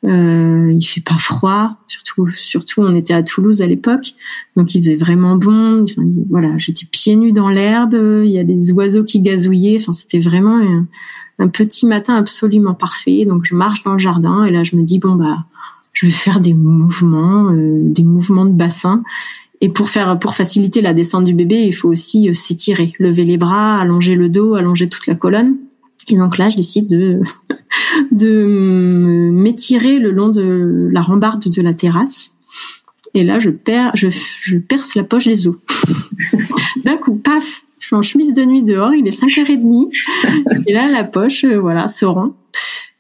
Euh, 0.03 0.71
il 0.71 0.83
fait 0.83 1.01
pas 1.01 1.17
froid, 1.17 1.77
surtout 1.87 2.27
surtout 2.27 2.81
on 2.81 2.95
était 2.95 3.13
à 3.13 3.23
Toulouse 3.23 3.61
à 3.61 3.65
l'époque, 3.65 4.13
donc 4.55 4.75
il 4.75 4.81
faisait 4.81 4.95
vraiment 4.95 5.35
bon. 5.35 5.85
voilà, 6.29 6.57
j'étais 6.57 6.85
pieds 6.85 7.15
nus 7.15 7.31
dans 7.31 7.49
l'herbe, 7.49 7.95
il 7.95 8.29
y 8.29 8.37
a 8.37 8.43
des 8.43 8.71
oiseaux 8.71 9.03
qui 9.03 9.21
gazouillaient. 9.21 9.77
Enfin, 9.79 9.93
c'était 9.93 10.19
vraiment 10.19 10.59
un, 11.39 11.47
petit 11.47 11.87
matin 11.87 12.15
absolument 12.15 12.75
parfait. 12.75 13.25
Donc 13.25 13.45
je 13.45 13.55
marche 13.55 13.83
dans 13.83 13.93
le 13.93 13.99
jardin 13.99 14.43
et 14.43 14.51
là 14.51 14.63
je 14.63 14.75
me 14.75 14.83
dis 14.83 14.99
bon 14.99 15.15
bah 15.15 15.45
je 15.93 16.05
vais 16.05 16.11
faire 16.11 16.39
des 16.41 16.53
mouvements, 16.53 17.49
euh, 17.51 17.79
des 17.81 18.03
mouvements 18.03 18.45
de 18.45 18.53
bassin. 18.53 19.01
Et 19.61 19.69
pour 19.69 19.89
faire, 19.89 20.19
pour 20.19 20.35
faciliter 20.35 20.81
la 20.81 20.93
descente 20.93 21.23
du 21.23 21.33
bébé, 21.33 21.63
il 21.63 21.73
faut 21.73 21.89
aussi 21.89 22.29
euh, 22.29 22.33
s'étirer, 22.33 22.93
lever 22.99 23.23
les 23.23 23.37
bras, 23.37 23.79
allonger 23.79 24.15
le 24.15 24.29
dos, 24.29 24.55
allonger 24.55 24.89
toute 24.89 25.07
la 25.07 25.15
colonne. 25.15 25.57
Et 26.09 26.17
donc 26.17 26.37
là, 26.37 26.49
je 26.49 26.57
décide 26.57 26.87
de 26.87 27.21
de 28.11 29.29
m'étirer 29.31 29.99
le 29.99 30.11
long 30.11 30.29
de 30.29 30.89
la 30.91 31.01
rambarde 31.01 31.49
de 31.49 31.61
la 31.61 31.73
terrasse. 31.73 32.35
Et 33.13 33.23
là, 33.23 33.39
je 33.39 33.49
perds, 33.49 33.91
je, 33.95 34.09
je 34.09 34.57
perce 34.57 34.95
la 34.95 35.03
poche 35.03 35.25
des 35.25 35.47
os. 35.47 35.55
D'un 36.83 36.97
coup, 36.97 37.15
paf, 37.15 37.63
je 37.79 37.87
suis 37.87 37.95
en 37.95 38.01
chemise 38.01 38.33
de 38.33 38.43
nuit 38.43 38.63
dehors, 38.63 38.93
il 38.93 39.07
est 39.07 39.17
5h30. 39.17 39.89
Et 40.67 40.73
là, 40.73 40.89
la 40.89 41.03
poche, 41.03 41.45
euh, 41.45 41.59
voilà, 41.59 41.87
se 41.87 42.05
rend. 42.05 42.33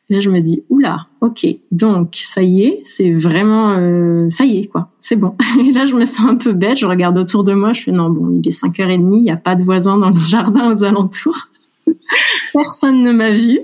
Et 0.09 0.13
là, 0.13 0.19
je 0.19 0.29
me 0.29 0.39
dis, 0.39 0.61
oula, 0.69 1.07
ok, 1.21 1.47
donc 1.71 2.15
ça 2.15 2.43
y 2.43 2.63
est, 2.63 2.79
c'est 2.85 3.11
vraiment, 3.11 3.71
euh, 3.71 4.29
ça 4.29 4.45
y 4.45 4.59
est, 4.59 4.67
quoi, 4.67 4.91
c'est 5.01 5.15
bon. 5.15 5.35
Et 5.59 5.71
là, 5.71 5.85
je 5.85 5.95
me 5.95 6.05
sens 6.05 6.27
un 6.27 6.35
peu 6.35 6.53
bête, 6.53 6.77
je 6.77 6.85
regarde 6.85 7.17
autour 7.17 7.43
de 7.43 7.53
moi, 7.53 7.73
je 7.73 7.83
fais, 7.83 7.91
non, 7.91 8.09
bon, 8.11 8.29
il 8.29 8.47
est 8.47 8.51
5h30, 8.51 8.93
il 8.93 9.23
n'y 9.23 9.31
a 9.31 9.37
pas 9.37 9.55
de 9.55 9.63
voisins 9.63 9.97
dans 9.97 10.11
le 10.11 10.19
jardin 10.19 10.71
aux 10.71 10.83
alentours. 10.83 11.49
Personne 12.53 13.01
ne 13.01 13.11
m'a 13.11 13.31
vu. 13.31 13.59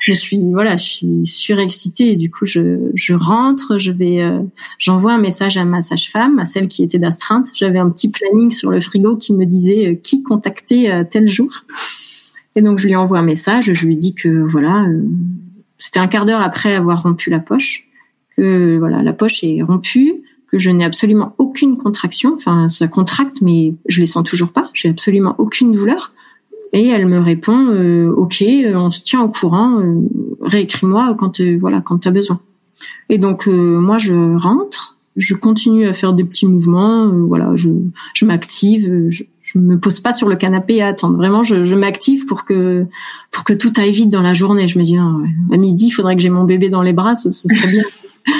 Je 0.00 0.12
suis 0.12 0.40
voilà, 0.52 0.76
je 0.76 0.84
suis 0.84 1.26
surexcitée 1.26 2.12
et 2.12 2.16
du 2.16 2.30
coup 2.30 2.46
je, 2.46 2.90
je 2.94 3.14
rentre, 3.14 3.78
je 3.78 3.92
vais 3.92 4.22
euh, 4.22 4.40
j'envoie 4.78 5.12
un 5.12 5.18
message 5.18 5.56
à 5.56 5.64
ma 5.64 5.82
sage-femme, 5.82 6.38
à 6.38 6.44
celle 6.44 6.68
qui 6.68 6.82
était 6.82 6.98
d'astreinte. 6.98 7.48
J'avais 7.54 7.78
un 7.78 7.90
petit 7.90 8.10
planning 8.10 8.50
sur 8.50 8.70
le 8.70 8.80
frigo 8.80 9.16
qui 9.16 9.32
me 9.32 9.46
disait 9.46 9.88
euh, 9.88 9.94
qui 9.94 10.22
contacter 10.22 10.92
euh, 10.92 11.04
tel 11.08 11.26
jour. 11.26 11.64
Et 12.56 12.62
donc 12.62 12.78
je 12.78 12.86
lui 12.86 12.96
envoie 12.96 13.18
un 13.18 13.24
message, 13.24 13.72
je 13.72 13.86
lui 13.86 13.96
dis 13.96 14.14
que 14.14 14.28
voilà, 14.28 14.86
c'était 15.84 16.00
un 16.00 16.06
quart 16.06 16.24
d'heure 16.24 16.40
après 16.40 16.74
avoir 16.74 17.02
rompu 17.02 17.28
la 17.28 17.40
poche, 17.40 17.86
que 18.34 18.78
voilà, 18.78 19.02
la 19.02 19.12
poche 19.12 19.44
est 19.44 19.60
rompue, 19.60 20.22
que 20.48 20.58
je 20.58 20.70
n'ai 20.70 20.82
absolument 20.82 21.34
aucune 21.36 21.76
contraction, 21.76 22.32
enfin 22.32 22.70
ça 22.70 22.88
contracte 22.88 23.42
mais 23.42 23.74
je 23.86 24.00
les 24.00 24.06
sens 24.06 24.24
toujours 24.24 24.50
pas, 24.50 24.70
j'ai 24.72 24.88
absolument 24.88 25.34
aucune 25.36 25.72
douleur. 25.72 26.14
Et 26.72 26.88
elle 26.88 27.04
me 27.04 27.18
répond 27.18 27.66
euh, 27.66 28.10
OK, 28.10 28.40
euh, 28.40 28.74
on 28.76 28.88
se 28.88 29.02
tient 29.02 29.20
au 29.20 29.28
courant, 29.28 29.78
euh, 29.78 30.00
réécris-moi 30.40 31.14
quand 31.18 31.42
voilà 31.60 31.82
quand 31.82 31.98
tu 31.98 32.08
as 32.08 32.12
besoin. 32.12 32.40
Et 33.10 33.18
donc 33.18 33.46
moi 33.46 33.98
je 33.98 34.38
rentre, 34.38 34.96
je 35.16 35.34
continue 35.34 35.86
à 35.86 35.92
faire 35.92 36.14
des 36.14 36.24
petits 36.24 36.46
mouvements, 36.46 37.08
voilà, 37.08 37.56
je 37.56 37.68
je 38.14 38.24
m'active, 38.24 39.10
je, 39.10 39.24
je 39.54 39.60
me 39.60 39.78
pose 39.78 40.00
pas 40.00 40.12
sur 40.12 40.28
le 40.28 40.36
canapé 40.36 40.82
à 40.82 40.88
attendre. 40.88 41.16
Vraiment, 41.16 41.42
je, 41.42 41.64
je 41.64 41.74
m'active 41.74 42.26
pour 42.26 42.44
que 42.44 42.86
pour 43.30 43.44
que 43.44 43.52
tout 43.52 43.72
aille 43.76 43.92
vite 43.92 44.10
dans 44.10 44.22
la 44.22 44.34
journée. 44.34 44.68
Je 44.68 44.78
me 44.78 44.84
dis, 44.84 44.96
ah 44.96 45.12
à 45.52 45.56
midi, 45.56 45.86
il 45.86 45.90
faudrait 45.90 46.16
que 46.16 46.22
j'ai 46.22 46.30
mon 46.30 46.44
bébé 46.44 46.68
dans 46.68 46.82
les 46.82 46.92
bras, 46.92 47.14
ce 47.14 47.30
serait 47.30 47.70
bien. 47.70 47.84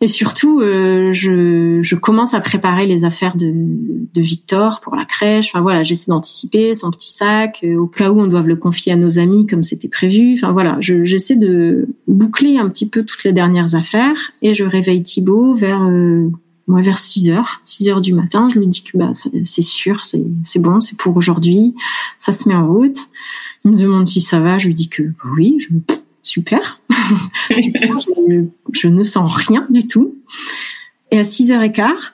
Et 0.00 0.06
surtout, 0.06 0.60
euh, 0.60 1.14
je, 1.14 1.78
je, 1.80 1.94
commence 1.94 2.34
à 2.34 2.40
préparer 2.40 2.84
les 2.84 3.06
affaires 3.06 3.36
de, 3.36 3.50
de 3.54 4.20
Victor 4.20 4.80
pour 4.80 4.96
la 4.96 5.06
crèche. 5.06 5.48
Enfin 5.48 5.62
voilà, 5.62 5.82
j'essaie 5.82 6.08
d'anticiper 6.08 6.74
son 6.74 6.90
petit 6.90 7.10
sac 7.10 7.60
euh, 7.64 7.76
au 7.76 7.86
cas 7.86 8.10
où 8.10 8.20
on 8.20 8.26
doive 8.26 8.48
le 8.48 8.56
confier 8.56 8.92
à 8.92 8.96
nos 8.96 9.18
amis 9.18 9.46
comme 9.46 9.62
c'était 9.62 9.88
prévu. 9.88 10.34
Enfin 10.34 10.52
voilà, 10.52 10.76
j'essaie 10.80 11.36
de 11.36 11.88
boucler 12.06 12.58
un 12.58 12.68
petit 12.68 12.86
peu 12.86 13.04
toutes 13.04 13.24
les 13.24 13.32
dernières 13.32 13.76
affaires 13.76 14.32
et 14.42 14.52
je 14.52 14.64
réveille 14.64 15.02
Thibaut 15.02 15.54
vers 15.54 15.82
euh, 15.82 16.28
moi 16.66 16.80
vers 16.80 16.98
6 16.98 17.30
heures, 17.30 17.60
6 17.64 17.88
heures 17.88 18.00
du 18.00 18.14
matin. 18.14 18.48
Je 18.52 18.58
lui 18.58 18.66
dis 18.66 18.82
que 18.82 18.96
bah 18.96 19.12
c'est 19.14 19.62
sûr, 19.62 20.04
c'est 20.04 20.58
bon, 20.58 20.80
c'est 20.80 20.96
pour 20.96 21.16
aujourd'hui, 21.16 21.74
ça 22.18 22.32
se 22.32 22.48
met 22.48 22.54
en 22.54 22.66
route. 22.66 22.98
Il 23.64 23.72
me 23.72 23.76
demande 23.76 24.06
si 24.06 24.20
ça 24.20 24.40
va, 24.40 24.58
je 24.58 24.66
lui 24.66 24.74
dis 24.74 24.88
que 24.88 25.02
oui, 25.36 25.56
je 25.58 25.68
super. 26.24 26.80
je, 27.50 28.88
ne 28.88 29.04
sens 29.04 29.32
rien 29.32 29.64
du 29.70 29.86
tout. 29.86 30.16
Et 31.12 31.18
à 31.18 31.22
6h15, 31.22 32.10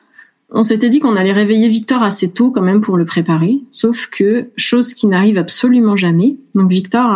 on 0.50 0.62
s'était 0.62 0.90
dit 0.90 1.00
qu'on 1.00 1.16
allait 1.16 1.32
réveiller 1.32 1.68
Victor 1.68 2.02
assez 2.02 2.28
tôt 2.28 2.50
quand 2.50 2.60
même 2.60 2.82
pour 2.82 2.98
le 2.98 3.06
préparer. 3.06 3.60
Sauf 3.70 4.08
que, 4.08 4.50
chose 4.56 4.92
qui 4.92 5.06
n'arrive 5.06 5.38
absolument 5.38 5.96
jamais. 5.96 6.36
Donc 6.54 6.68
Victor 6.68 7.06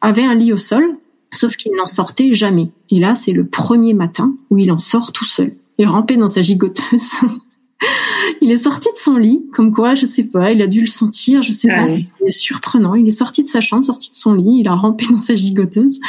avait 0.00 0.24
un 0.24 0.34
lit 0.34 0.52
au 0.52 0.56
sol, 0.56 0.96
sauf 1.32 1.56
qu'il 1.56 1.72
n'en 1.76 1.86
sortait 1.86 2.32
jamais. 2.32 2.70
Et 2.90 3.00
là, 3.00 3.14
c'est 3.14 3.32
le 3.32 3.44
premier 3.44 3.92
matin 3.92 4.34
où 4.50 4.58
il 4.58 4.70
en 4.72 4.78
sort 4.78 5.12
tout 5.12 5.24
seul. 5.24 5.54
Il 5.78 5.86
rampait 5.86 6.16
dans 6.16 6.28
sa 6.28 6.42
gigoteuse. 6.42 7.12
il 8.40 8.50
est 8.50 8.56
sorti 8.56 8.88
de 8.92 8.98
son 8.98 9.16
lit, 9.16 9.42
comme 9.52 9.72
quoi, 9.72 9.94
je 9.94 10.06
sais 10.06 10.24
pas, 10.24 10.52
il 10.52 10.62
a 10.62 10.66
dû 10.66 10.80
le 10.80 10.86
sentir, 10.86 11.42
je 11.42 11.52
sais 11.52 11.68
pas, 11.68 11.88
c'était 11.88 12.30
surprenant. 12.30 12.94
Il 12.94 13.06
est 13.06 13.12
sorti 13.12 13.42
de 13.42 13.48
sa 13.48 13.60
chambre, 13.60 13.84
sorti 13.84 14.10
de 14.10 14.14
son 14.14 14.34
lit, 14.34 14.58
il 14.60 14.68
a 14.68 14.74
rampé 14.74 15.06
dans 15.10 15.18
sa 15.18 15.34
gigoteuse. 15.34 16.00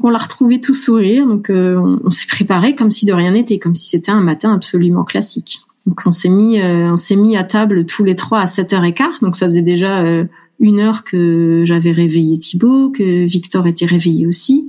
On 0.00 0.10
l'a 0.10 0.18
retrouvé 0.18 0.60
tout 0.60 0.74
sourire, 0.74 1.26
donc 1.26 1.50
euh, 1.50 1.98
on, 2.04 2.10
s'est 2.10 2.26
préparé 2.26 2.74
comme 2.74 2.90
si 2.90 3.06
de 3.06 3.12
rien 3.12 3.32
n'était, 3.32 3.58
comme 3.58 3.74
si 3.74 3.88
c'était 3.88 4.10
un 4.10 4.20
matin 4.20 4.52
absolument 4.52 5.04
classique. 5.04 5.60
Donc 5.86 6.00
on 6.06 6.12
s'est 6.12 6.28
mis, 6.28 6.60
euh, 6.60 6.92
on 6.92 6.96
s'est 6.96 7.16
mis 7.16 7.36
à 7.36 7.44
table 7.44 7.86
tous 7.86 8.04
les 8.04 8.16
trois 8.16 8.40
à 8.40 8.46
7h15, 8.46 9.20
donc 9.20 9.36
ça 9.36 9.46
faisait 9.46 9.62
déjà 9.62 10.04
euh, 10.04 10.24
une 10.60 10.80
heure 10.80 11.04
que 11.04 11.62
j'avais 11.64 11.92
réveillé 11.92 12.38
Thibaut, 12.38 12.90
que 12.90 13.24
Victor 13.26 13.66
était 13.66 13.86
réveillé 13.86 14.26
aussi. 14.26 14.68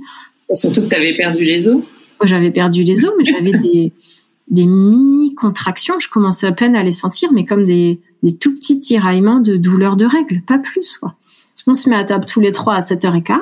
surtout 0.54 0.82
que 0.82 0.88
tu 0.88 0.96
avais 0.96 1.16
perdu 1.16 1.44
les 1.44 1.68
os. 1.68 1.82
J'avais 2.22 2.50
perdu 2.50 2.84
les 2.84 3.04
os, 3.04 3.12
mais 3.18 3.24
j'avais 3.24 3.52
des 3.58 3.92
des 4.48 4.66
mini 4.66 5.34
contractions. 5.34 5.98
Je 5.98 6.08
commençais 6.08 6.46
à 6.46 6.52
peine 6.52 6.76
à 6.76 6.82
les 6.82 6.92
sentir, 6.92 7.32
mais 7.32 7.44
comme 7.44 7.64
des, 7.64 8.00
des 8.22 8.36
tout 8.36 8.54
petits 8.54 8.78
tiraillements 8.78 9.40
de 9.40 9.56
douleur 9.56 9.96
de 9.96 10.06
règles, 10.06 10.42
pas 10.42 10.58
plus. 10.58 10.98
Quoi. 10.98 11.14
On 11.66 11.74
se 11.74 11.88
met 11.88 11.96
à 11.96 12.04
table 12.04 12.26
tous 12.26 12.40
les 12.40 12.52
trois 12.52 12.74
à 12.74 12.80
7h15. 12.80 13.38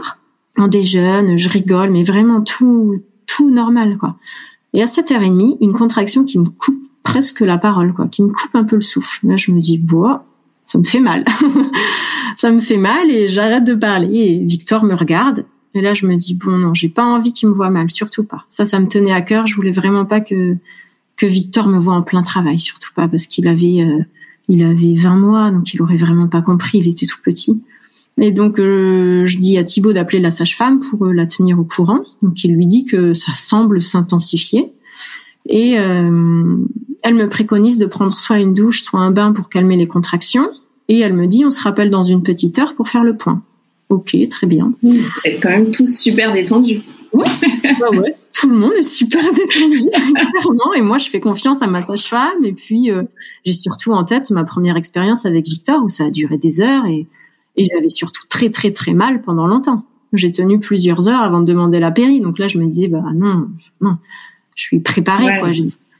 On 0.58 0.68
déjeune, 0.68 1.38
je 1.38 1.48
rigole, 1.48 1.90
mais 1.90 2.04
vraiment 2.04 2.42
tout 2.42 3.00
tout 3.26 3.50
normal 3.50 3.96
quoi. 3.96 4.16
Et 4.74 4.82
à 4.82 4.84
7h30, 4.84 5.58
une 5.60 5.72
contraction 5.72 6.24
qui 6.24 6.38
me 6.38 6.44
coupe 6.44 6.78
presque 7.02 7.40
la 7.40 7.58
parole 7.58 7.92
quoi, 7.94 8.08
qui 8.08 8.22
me 8.22 8.28
coupe 8.28 8.54
un 8.54 8.64
peu 8.64 8.76
le 8.76 8.82
souffle. 8.82 9.26
Là, 9.26 9.36
je 9.36 9.50
me 9.50 9.60
dis 9.60 9.78
bois, 9.78 10.24
ça 10.66 10.78
me 10.78 10.84
fait 10.84 11.00
mal. 11.00 11.24
ça 12.36 12.50
me 12.52 12.60
fait 12.60 12.76
mal 12.76 13.10
et 13.10 13.28
j'arrête 13.28 13.64
de 13.64 13.74
parler 13.74 14.14
et 14.14 14.38
Victor 14.44 14.84
me 14.84 14.94
regarde 14.94 15.44
et 15.74 15.80
là, 15.80 15.94
je 15.94 16.06
me 16.06 16.16
dis 16.16 16.34
bon 16.34 16.58
non, 16.58 16.74
j'ai 16.74 16.88
pas 16.88 17.04
envie 17.04 17.32
qu'il 17.32 17.48
me 17.48 17.54
voit 17.54 17.70
mal, 17.70 17.90
surtout 17.90 18.24
pas. 18.24 18.44
Ça, 18.48 18.66
ça 18.66 18.78
me 18.78 18.86
tenait 18.86 19.12
à 19.12 19.22
cœur. 19.22 19.46
Je 19.46 19.54
voulais 19.54 19.72
vraiment 19.72 20.04
pas 20.04 20.20
que 20.20 20.56
que 21.22 21.26
Victor 21.28 21.68
me 21.68 21.78
voit 21.78 21.94
en 21.94 22.02
plein 22.02 22.24
travail, 22.24 22.58
surtout 22.58 22.90
pas 22.96 23.06
parce 23.06 23.26
qu'il 23.26 23.46
avait 23.46 23.80
euh, 23.80 24.02
il 24.48 24.64
avait 24.64 24.94
20 24.94 25.16
mois, 25.16 25.52
donc 25.52 25.72
il 25.72 25.80
aurait 25.80 25.96
vraiment 25.96 26.26
pas 26.26 26.42
compris, 26.42 26.78
il 26.78 26.88
était 26.88 27.06
tout 27.06 27.20
petit. 27.24 27.62
Et 28.20 28.32
donc 28.32 28.58
euh, 28.58 29.24
je 29.24 29.38
dis 29.38 29.56
à 29.56 29.62
Thibaut 29.62 29.92
d'appeler 29.92 30.18
la 30.18 30.32
sage-femme 30.32 30.80
pour 30.80 31.06
euh, 31.06 31.12
la 31.12 31.26
tenir 31.26 31.60
au 31.60 31.62
courant. 31.62 32.00
Donc 32.22 32.42
il 32.42 32.52
lui 32.52 32.66
dit 32.66 32.84
que 32.84 33.14
ça 33.14 33.34
semble 33.36 33.82
s'intensifier 33.82 34.72
et 35.48 35.72
elle 35.72 37.14
me 37.14 37.28
préconise 37.28 37.78
de 37.78 37.86
prendre 37.86 38.18
soit 38.18 38.38
une 38.38 38.54
douche, 38.54 38.82
soit 38.82 39.00
un 39.00 39.10
bain 39.10 39.32
pour 39.32 39.48
calmer 39.48 39.76
les 39.76 39.88
contractions. 39.88 40.50
Et 40.88 41.00
elle 41.00 41.14
me 41.14 41.28
dit 41.28 41.44
on 41.44 41.50
se 41.52 41.60
rappelle 41.60 41.90
dans 41.90 42.04
une 42.04 42.24
petite 42.24 42.58
heure 42.58 42.74
pour 42.74 42.88
faire 42.88 43.04
le 43.04 43.16
point. 43.16 43.42
Ok, 43.90 44.16
très 44.28 44.46
bien. 44.48 44.72
Vous 44.82 44.98
êtes 45.24 45.40
quand 45.40 45.50
même 45.50 45.70
tous 45.70 45.98
super 45.98 46.32
détendus. 46.32 46.82
Ouais, 47.12 47.26
ouais 47.92 48.16
tout 48.42 48.50
le 48.50 48.56
monde 48.56 48.72
est 48.76 48.82
super 48.82 49.22
détendu, 49.32 49.88
Et 50.76 50.80
moi, 50.80 50.98
je 50.98 51.08
fais 51.08 51.20
confiance 51.20 51.62
à 51.62 51.68
ma 51.68 51.80
sage-femme. 51.80 52.44
Et 52.44 52.52
puis, 52.52 52.90
euh, 52.90 53.04
j'ai 53.44 53.52
surtout 53.52 53.92
en 53.92 54.02
tête 54.02 54.30
ma 54.30 54.42
première 54.42 54.76
expérience 54.76 55.24
avec 55.26 55.46
Victor, 55.46 55.82
où 55.84 55.88
ça 55.88 56.06
a 56.06 56.10
duré 56.10 56.38
des 56.38 56.60
heures 56.60 56.84
et, 56.86 57.06
et 57.56 57.64
j'avais 57.64 57.88
surtout 57.88 58.26
très, 58.28 58.50
très, 58.50 58.72
très 58.72 58.94
mal 58.94 59.22
pendant 59.22 59.46
longtemps. 59.46 59.84
J'ai 60.12 60.32
tenu 60.32 60.58
plusieurs 60.58 61.08
heures 61.08 61.22
avant 61.22 61.40
de 61.40 61.46
demander 61.46 61.78
la 61.78 61.92
péri. 61.92 62.20
Donc 62.20 62.40
là, 62.40 62.48
je 62.48 62.58
me 62.58 62.66
disais, 62.66 62.88
bah 62.88 63.04
non, 63.14 63.48
non, 63.80 63.98
je 64.56 64.62
suis 64.62 64.80
préparée. 64.80 65.38
Quoi. 65.38 65.50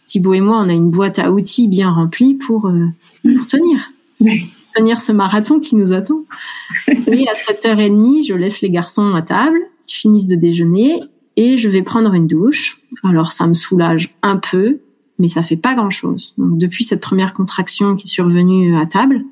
Thibaut 0.06 0.34
et 0.34 0.40
moi, 0.40 0.58
on 0.58 0.68
a 0.68 0.72
une 0.72 0.90
boîte 0.90 1.20
à 1.20 1.30
outils 1.30 1.68
bien 1.68 1.90
remplie 1.90 2.34
pour, 2.34 2.66
euh, 2.66 2.88
pour 3.22 3.46
tenir. 3.46 3.92
Tenir 4.74 5.00
ce 5.00 5.12
marathon 5.12 5.60
qui 5.60 5.76
nous 5.76 5.92
attend. 5.92 6.24
Et 6.88 7.28
à 7.28 7.34
7h30, 7.34 8.26
je 8.26 8.34
laisse 8.34 8.62
les 8.62 8.70
garçons 8.70 9.14
à 9.14 9.22
table, 9.22 9.60
qui 9.86 9.96
finissent 9.96 10.26
de 10.26 10.36
déjeuner 10.36 11.02
et 11.36 11.56
je 11.56 11.68
vais 11.68 11.82
prendre 11.82 12.14
une 12.14 12.26
douche. 12.26 12.78
Alors 13.02 13.32
ça 13.32 13.46
me 13.46 13.54
soulage 13.54 14.14
un 14.22 14.36
peu, 14.36 14.80
mais 15.18 15.28
ça 15.28 15.42
fait 15.42 15.56
pas 15.56 15.74
grand-chose. 15.74 16.34
Donc 16.38 16.58
depuis 16.58 16.84
cette 16.84 17.00
première 17.00 17.34
contraction 17.34 17.96
qui 17.96 18.06
est 18.06 18.10
survenue 18.10 18.76
à 18.76 18.86
table, 18.86 19.24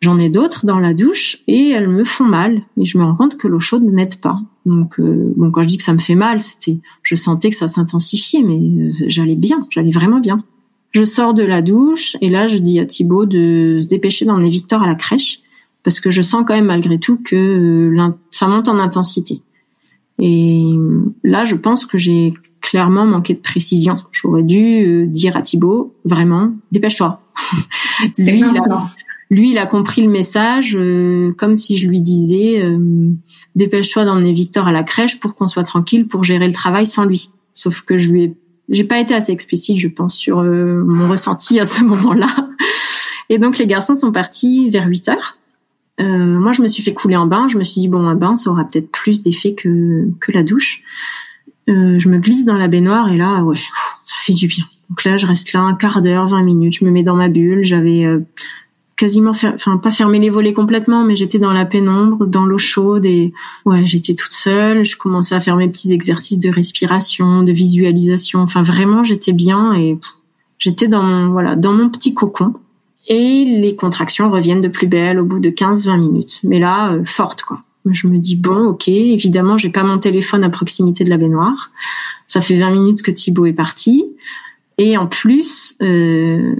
j'en 0.00 0.18
ai 0.18 0.28
d'autres 0.28 0.66
dans 0.66 0.78
la 0.78 0.94
douche 0.94 1.38
et 1.46 1.70
elles 1.70 1.88
me 1.88 2.04
font 2.04 2.24
mal. 2.24 2.62
Et 2.76 2.84
je 2.84 2.98
me 2.98 3.04
rends 3.04 3.16
compte 3.16 3.36
que 3.36 3.48
l'eau 3.48 3.60
chaude 3.60 3.84
n'aide 3.84 4.20
pas. 4.20 4.40
Donc 4.66 5.00
euh, 5.00 5.32
bon, 5.36 5.50
quand 5.50 5.62
je 5.62 5.68
dis 5.68 5.78
que 5.78 5.84
ça 5.84 5.92
me 5.92 5.98
fait 5.98 6.14
mal, 6.14 6.40
c'était, 6.40 6.78
je 7.02 7.14
sentais 7.14 7.50
que 7.50 7.56
ça 7.56 7.68
s'intensifiait, 7.68 8.42
mais 8.42 8.58
euh, 8.58 8.92
j'allais 9.06 9.36
bien, 9.36 9.66
j'allais 9.70 9.90
vraiment 9.90 10.20
bien. 10.20 10.44
Je 10.92 11.04
sors 11.04 11.34
de 11.34 11.44
la 11.44 11.60
douche 11.62 12.16
et 12.20 12.30
là 12.30 12.46
je 12.46 12.58
dis 12.58 12.78
à 12.78 12.86
Thibaut 12.86 13.26
de 13.26 13.78
se 13.80 13.86
dépêcher 13.86 14.24
d'emmener 14.24 14.48
Victor 14.48 14.82
à 14.82 14.86
la 14.86 14.94
crèche 14.94 15.40
parce 15.82 16.00
que 16.00 16.10
je 16.10 16.22
sens 16.22 16.44
quand 16.46 16.54
même 16.54 16.66
malgré 16.66 16.98
tout 16.98 17.18
que 17.22 17.36
euh, 17.36 18.08
ça 18.30 18.48
monte 18.48 18.68
en 18.68 18.78
intensité. 18.78 19.42
Et 20.18 20.72
là, 21.22 21.44
je 21.44 21.54
pense 21.54 21.86
que 21.86 21.98
j'ai 21.98 22.34
clairement 22.60 23.06
manqué 23.06 23.34
de 23.34 23.38
précision. 23.38 23.98
J'aurais 24.10 24.42
dû 24.42 24.84
euh, 24.84 25.06
dire 25.06 25.36
à 25.36 25.42
Thibaut, 25.42 25.94
vraiment, 26.04 26.52
dépêche-toi. 26.72 27.22
lui, 28.18 28.38
il 28.38 28.44
a, 28.44 28.90
lui, 29.30 29.50
il 29.50 29.58
a 29.58 29.66
compris 29.66 30.02
le 30.02 30.08
message 30.08 30.76
euh, 30.76 31.32
comme 31.36 31.54
si 31.54 31.76
je 31.76 31.88
lui 31.88 32.00
disais, 32.00 32.62
dépêche-toi 33.54 34.04
d'emmener 34.04 34.32
Victor 34.32 34.66
à 34.66 34.72
la 34.72 34.82
crèche 34.82 35.20
pour 35.20 35.34
qu'on 35.34 35.46
soit 35.46 35.64
tranquille 35.64 36.06
pour 36.06 36.24
gérer 36.24 36.46
le 36.46 36.52
travail 36.52 36.86
sans 36.86 37.04
lui. 37.04 37.30
Sauf 37.54 37.82
que 37.82 37.98
je 37.98 38.08
lui 38.08 38.24
ai, 38.24 38.36
j'ai 38.68 38.84
pas 38.84 38.98
été 38.98 39.14
assez 39.14 39.32
explicite, 39.32 39.76
je 39.78 39.88
pense, 39.88 40.14
sur 40.14 40.42
mon 40.42 41.08
ressenti 41.08 41.60
à 41.60 41.64
ce 41.64 41.84
moment-là. 41.84 42.28
Et 43.28 43.38
donc 43.38 43.58
les 43.58 43.66
garçons 43.66 43.94
sont 43.94 44.12
partis 44.12 44.70
vers 44.70 44.86
8 44.86 45.08
heures. 45.08 45.37
Euh, 46.00 46.38
moi, 46.38 46.52
je 46.52 46.62
me 46.62 46.68
suis 46.68 46.82
fait 46.82 46.94
couler 46.94 47.16
en 47.16 47.26
bain. 47.26 47.48
Je 47.48 47.58
me 47.58 47.64
suis 47.64 47.80
dit 47.80 47.88
bon, 47.88 48.06
un 48.06 48.14
bain, 48.14 48.36
ça 48.36 48.50
aura 48.50 48.64
peut-être 48.64 48.90
plus 48.90 49.22
d'effet 49.22 49.54
que 49.54 50.08
que 50.20 50.32
la 50.32 50.42
douche. 50.42 50.82
Euh, 51.68 51.98
je 51.98 52.08
me 52.08 52.18
glisse 52.18 52.44
dans 52.44 52.56
la 52.56 52.68
baignoire 52.68 53.10
et 53.10 53.16
là, 53.16 53.42
ouais, 53.42 53.60
ça 54.04 54.16
fait 54.20 54.32
du 54.32 54.46
bien. 54.46 54.64
Donc 54.88 55.04
là, 55.04 55.16
je 55.16 55.26
reste 55.26 55.52
là 55.52 55.60
un 55.60 55.74
quart 55.74 56.00
d'heure, 56.00 56.26
20 56.26 56.42
minutes. 56.42 56.78
Je 56.80 56.84
me 56.84 56.90
mets 56.90 57.02
dans 57.02 57.16
ma 57.16 57.28
bulle. 57.28 57.62
J'avais 57.62 58.06
euh, 58.06 58.20
quasiment, 58.96 59.30
enfin 59.30 59.76
pas 59.76 59.90
fermé 59.90 60.18
les 60.18 60.30
volets 60.30 60.54
complètement, 60.54 61.04
mais 61.04 61.14
j'étais 61.14 61.38
dans 61.38 61.52
la 61.52 61.66
pénombre, 61.66 62.26
dans 62.26 62.46
l'eau 62.46 62.58
chaude 62.58 63.04
et 63.04 63.32
ouais, 63.66 63.86
j'étais 63.86 64.14
toute 64.14 64.32
seule. 64.32 64.84
Je 64.84 64.96
commençais 64.96 65.34
à 65.34 65.40
faire 65.40 65.56
mes 65.56 65.68
petits 65.68 65.92
exercices 65.92 66.38
de 66.38 66.50
respiration, 66.50 67.42
de 67.42 67.52
visualisation. 67.52 68.40
Enfin 68.40 68.62
vraiment, 68.62 69.04
j'étais 69.04 69.32
bien 69.32 69.74
et 69.74 69.98
j'étais 70.58 70.88
dans 70.88 71.02
mon 71.02 71.30
voilà 71.30 71.54
dans 71.54 71.72
mon 71.72 71.90
petit 71.90 72.14
cocon 72.14 72.54
et 73.08 73.44
les 73.44 73.74
contractions 73.74 74.30
reviennent 74.30 74.60
de 74.60 74.68
plus 74.68 74.86
belle 74.86 75.18
au 75.18 75.24
bout 75.24 75.40
de 75.40 75.48
15-20 75.48 75.98
minutes. 75.98 76.40
Mais 76.44 76.58
là, 76.58 76.92
euh, 76.92 77.04
forte 77.04 77.42
quoi. 77.42 77.62
Je 77.90 78.06
me 78.06 78.18
dis 78.18 78.36
bon, 78.36 78.66
ok, 78.66 78.88
évidemment, 78.88 79.56
j'ai 79.56 79.70
pas 79.70 79.82
mon 79.82 79.98
téléphone 79.98 80.44
à 80.44 80.50
proximité 80.50 81.04
de 81.04 81.10
la 81.10 81.16
baignoire. 81.16 81.70
Ça 82.26 82.42
fait 82.42 82.56
20 82.56 82.70
minutes 82.70 83.02
que 83.02 83.10
Thibaut 83.10 83.46
est 83.46 83.54
parti. 83.54 84.04
Et 84.76 84.98
en 84.98 85.06
plus, 85.06 85.74
euh, 85.80 86.54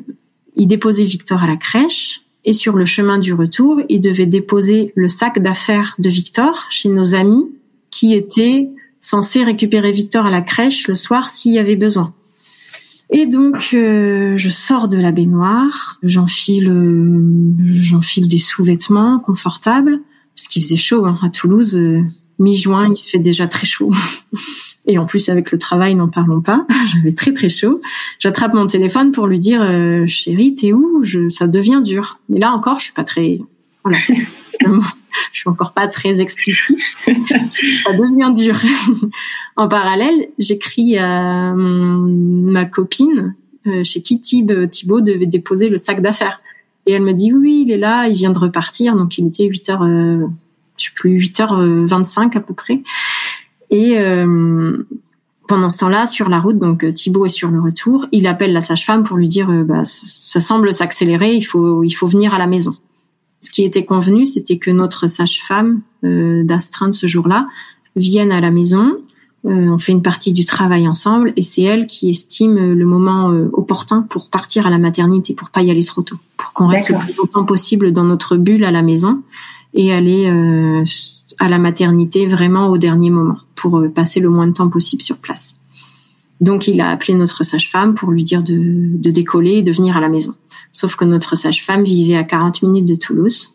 il 0.57 0.67
déposait 0.67 1.05
Victor 1.05 1.43
à 1.43 1.47
la 1.47 1.57
crèche. 1.57 2.23
Et 2.47 2.55
sur 2.55 2.77
le 2.77 2.87
chemin 2.87 3.19
du 3.19 3.35
retour, 3.35 3.81
il 3.91 4.01
devait 4.01 4.27
déposer 4.27 4.93
le 4.95 5.09
sac 5.09 5.41
d'affaires 5.41 5.95
de 5.99 6.09
Victor 6.09 6.67
chez 6.71 6.89
nos 6.89 7.15
amis 7.15 7.47
qui 7.91 8.15
étaient 8.15 8.71
censés 9.01 9.43
récupérer 9.43 9.93
Victor 9.93 10.25
à 10.25 10.31
la 10.31 10.41
crèche 10.41 10.89
le 10.89 10.95
soir 10.95 11.29
s'il 11.29 11.53
y 11.53 11.59
avait 11.59 11.77
besoin. 11.77 12.15
Et 13.11 13.27
donc, 13.27 13.71
euh, 13.73 14.37
je 14.37 14.49
sors 14.51 14.89
de 14.89 14.99
la 14.99 15.13
baignoire, 15.13 15.99
j'enfile, 16.03 16.71
euh, 16.71 17.23
j'enfile 17.59 18.29
des 18.29 18.39
sous-vêtements 18.39 19.19
confortables, 19.19 20.01
parce 20.37 20.47
qu'il 20.49 20.63
faisait 20.63 20.77
chaud 20.77 21.07
hein, 21.07 21.19
à 21.23 21.31
Toulouse. 21.31 21.77
Euh, 21.77 22.03
mi-juin, 22.39 22.93
il 22.95 23.03
fait 23.03 23.19
déjà 23.19 23.47
très 23.49 23.67
chaud. 23.67 23.91
Et 24.87 24.99
en 24.99 25.07
plus, 25.07 25.29
avec 25.29 25.53
le 25.53 25.59
travail, 25.59 25.95
n'en 25.95 26.09
parlons 26.09 26.41
pas. 26.41 26.67
J'avais 26.93 27.13
très 27.13 27.33
très 27.33 27.49
chaud. 27.49 27.81
J'attrape 28.19 28.55
mon 28.55 28.67
téléphone 28.67 29.13
pour 29.13 29.27
lui 29.27 29.39
dire, 29.39 29.61
chérie, 30.07 30.55
t'es 30.55 30.73
où? 30.73 31.03
Je, 31.03 31.29
Ça 31.29 31.47
devient 31.47 31.81
dur. 31.85 32.21
Mais 32.29 32.39
là 32.39 32.53
encore, 32.53 32.79
je 32.79 32.85
suis 32.85 32.95
pas 32.95 33.05
très. 33.05 33.41
Voilà. 33.85 33.99
je 35.33 35.41
suis 35.41 35.49
encore 35.49 35.73
pas 35.73 35.89
très 35.89 36.21
explicite. 36.21 36.79
ça 37.07 37.93
devient 37.93 38.33
dur. 38.35 38.59
en 39.57 39.69
parallèle, 39.69 40.29
j'écris 40.39 40.99
à 40.99 41.55
ma 41.55 42.65
copine 42.65 43.35
euh, 43.67 43.85
chez 43.85 44.03
qui 44.03 44.21
Thibaut 44.21 45.01
devait 45.01 45.27
déposer 45.27 45.69
le 45.69 45.79
sac 45.79 46.01
d'affaires. 46.01 46.41
Et 46.87 46.93
elle 46.93 47.03
me 47.03 47.13
dit 47.13 47.33
oui, 47.33 47.65
il 47.67 47.73
est 47.73 47.79
là, 47.79 48.09
il 48.09 48.15
vient 48.15 48.31
de 48.31 48.39
repartir, 48.39 48.97
donc 48.97 49.19
il 49.19 49.27
était 49.27 49.45
8 49.45 49.69
h 49.69 49.83
euh, 49.83 50.27
je 50.79 50.85
sais 50.85 50.91
plus 50.95 51.19
8h25 51.19 52.37
à 52.37 52.41
peu 52.41 52.55
près. 52.55 52.83
Et 53.71 53.99
euh, 53.99 54.87
pendant 55.49 55.69
ce 55.71 55.79
temps-là, 55.79 56.07
sur 56.07 56.29
la 56.29 56.41
route, 56.41 56.59
donc 56.59 56.91
Thibaut 56.95 57.27
est 57.27 57.31
sur 57.31 57.51
le 57.51 57.61
retour, 57.61 58.07
il 58.13 58.27
appelle 58.27 58.53
la 58.53 58.61
sage-femme 58.61 59.03
pour 59.03 59.17
lui 59.17 59.29
dire 59.29 59.49
bah, 59.65 59.83
ça 59.85 60.41
semble 60.41 60.73
s'accélérer, 60.73 61.35
il 61.35 61.43
faut 61.43 61.83
il 61.83 61.91
faut 61.91 62.07
venir 62.07 62.33
à 62.33 62.39
la 62.39 62.47
maison 62.47 62.77
ce 63.41 63.51
qui 63.51 63.65
était 63.65 63.85
convenu, 63.85 64.27
c'était 64.27 64.59
que 64.59 64.71
notre 64.71 65.07
sage-femme 65.07 65.81
euh, 66.05 66.43
d'astreinte 66.45 66.95
ce 66.95 67.07
jour-là 67.07 67.47
vienne 67.97 68.33
à 68.33 68.41
la 68.41 68.51
maison. 68.51 68.99
Euh, 69.45 69.71
on 69.71 69.79
fait 69.79 69.93
une 69.93 70.03
partie 70.03 70.33
du 70.33 70.45
travail 70.45 70.89
ensemble 70.89 71.33
et 71.37 71.43
c'est 71.43 71.63
elle 71.63 71.87
qui 71.87 72.11
estime 72.11 72.57
le 72.57 72.85
moment 72.85 73.31
euh, 73.31 73.49
opportun 73.53 74.03
pour 74.03 74.31
partir 74.31 74.67
à 74.67 74.71
la 74.71 74.79
maternité, 74.79 75.33
pour 75.33 75.51
pas 75.51 75.63
y 75.63 75.71
aller 75.71 75.85
trop 75.85 76.03
tôt, 76.03 76.17
pour 76.37 76.53
qu'on 76.53 76.67
reste 76.67 76.89
le 76.89 76.99
plus 76.99 77.15
longtemps 77.15 77.45
possible 77.45 77.93
dans 77.93 78.05
notre 78.05 78.37
bulle 78.37 78.65
à 78.65 78.73
la 78.73 78.83
maison 78.83 79.23
et 79.75 79.93
aller 79.93 80.27
euh, 80.27 80.85
à 81.39 81.49
la 81.49 81.59
maternité 81.59 82.27
vraiment 82.27 82.67
au 82.67 82.79
dernier 82.79 83.11
moment 83.11 83.39
pour 83.55 83.81
passer 83.95 84.19
le 84.19 84.29
moins 84.29 84.49
de 84.49 84.53
temps 84.53 84.69
possible 84.69 85.03
sur 85.03 85.19
place. 85.19 85.57
Donc 86.41 86.69
il 86.69 86.81
a 86.81 86.91
appelé 86.91 87.15
notre 87.15 87.45
sage-femme 87.45 87.95
pour 87.95 88.11
lui 88.11 88.23
dire 88.23 88.43
de, 88.43 88.57
de, 88.57 89.11
décoller 89.11 89.55
et 89.55 89.63
de 89.63 89.73
venir 89.73 89.97
à 89.97 90.01
la 90.01 90.09
maison. 90.09 90.35
Sauf 90.71 90.95
que 90.95 91.05
notre 91.05 91.37
sage-femme 91.37 91.83
vivait 91.83 92.17
à 92.17 92.25
40 92.25 92.63
minutes 92.63 92.87
de 92.87 92.95
Toulouse 92.95 93.55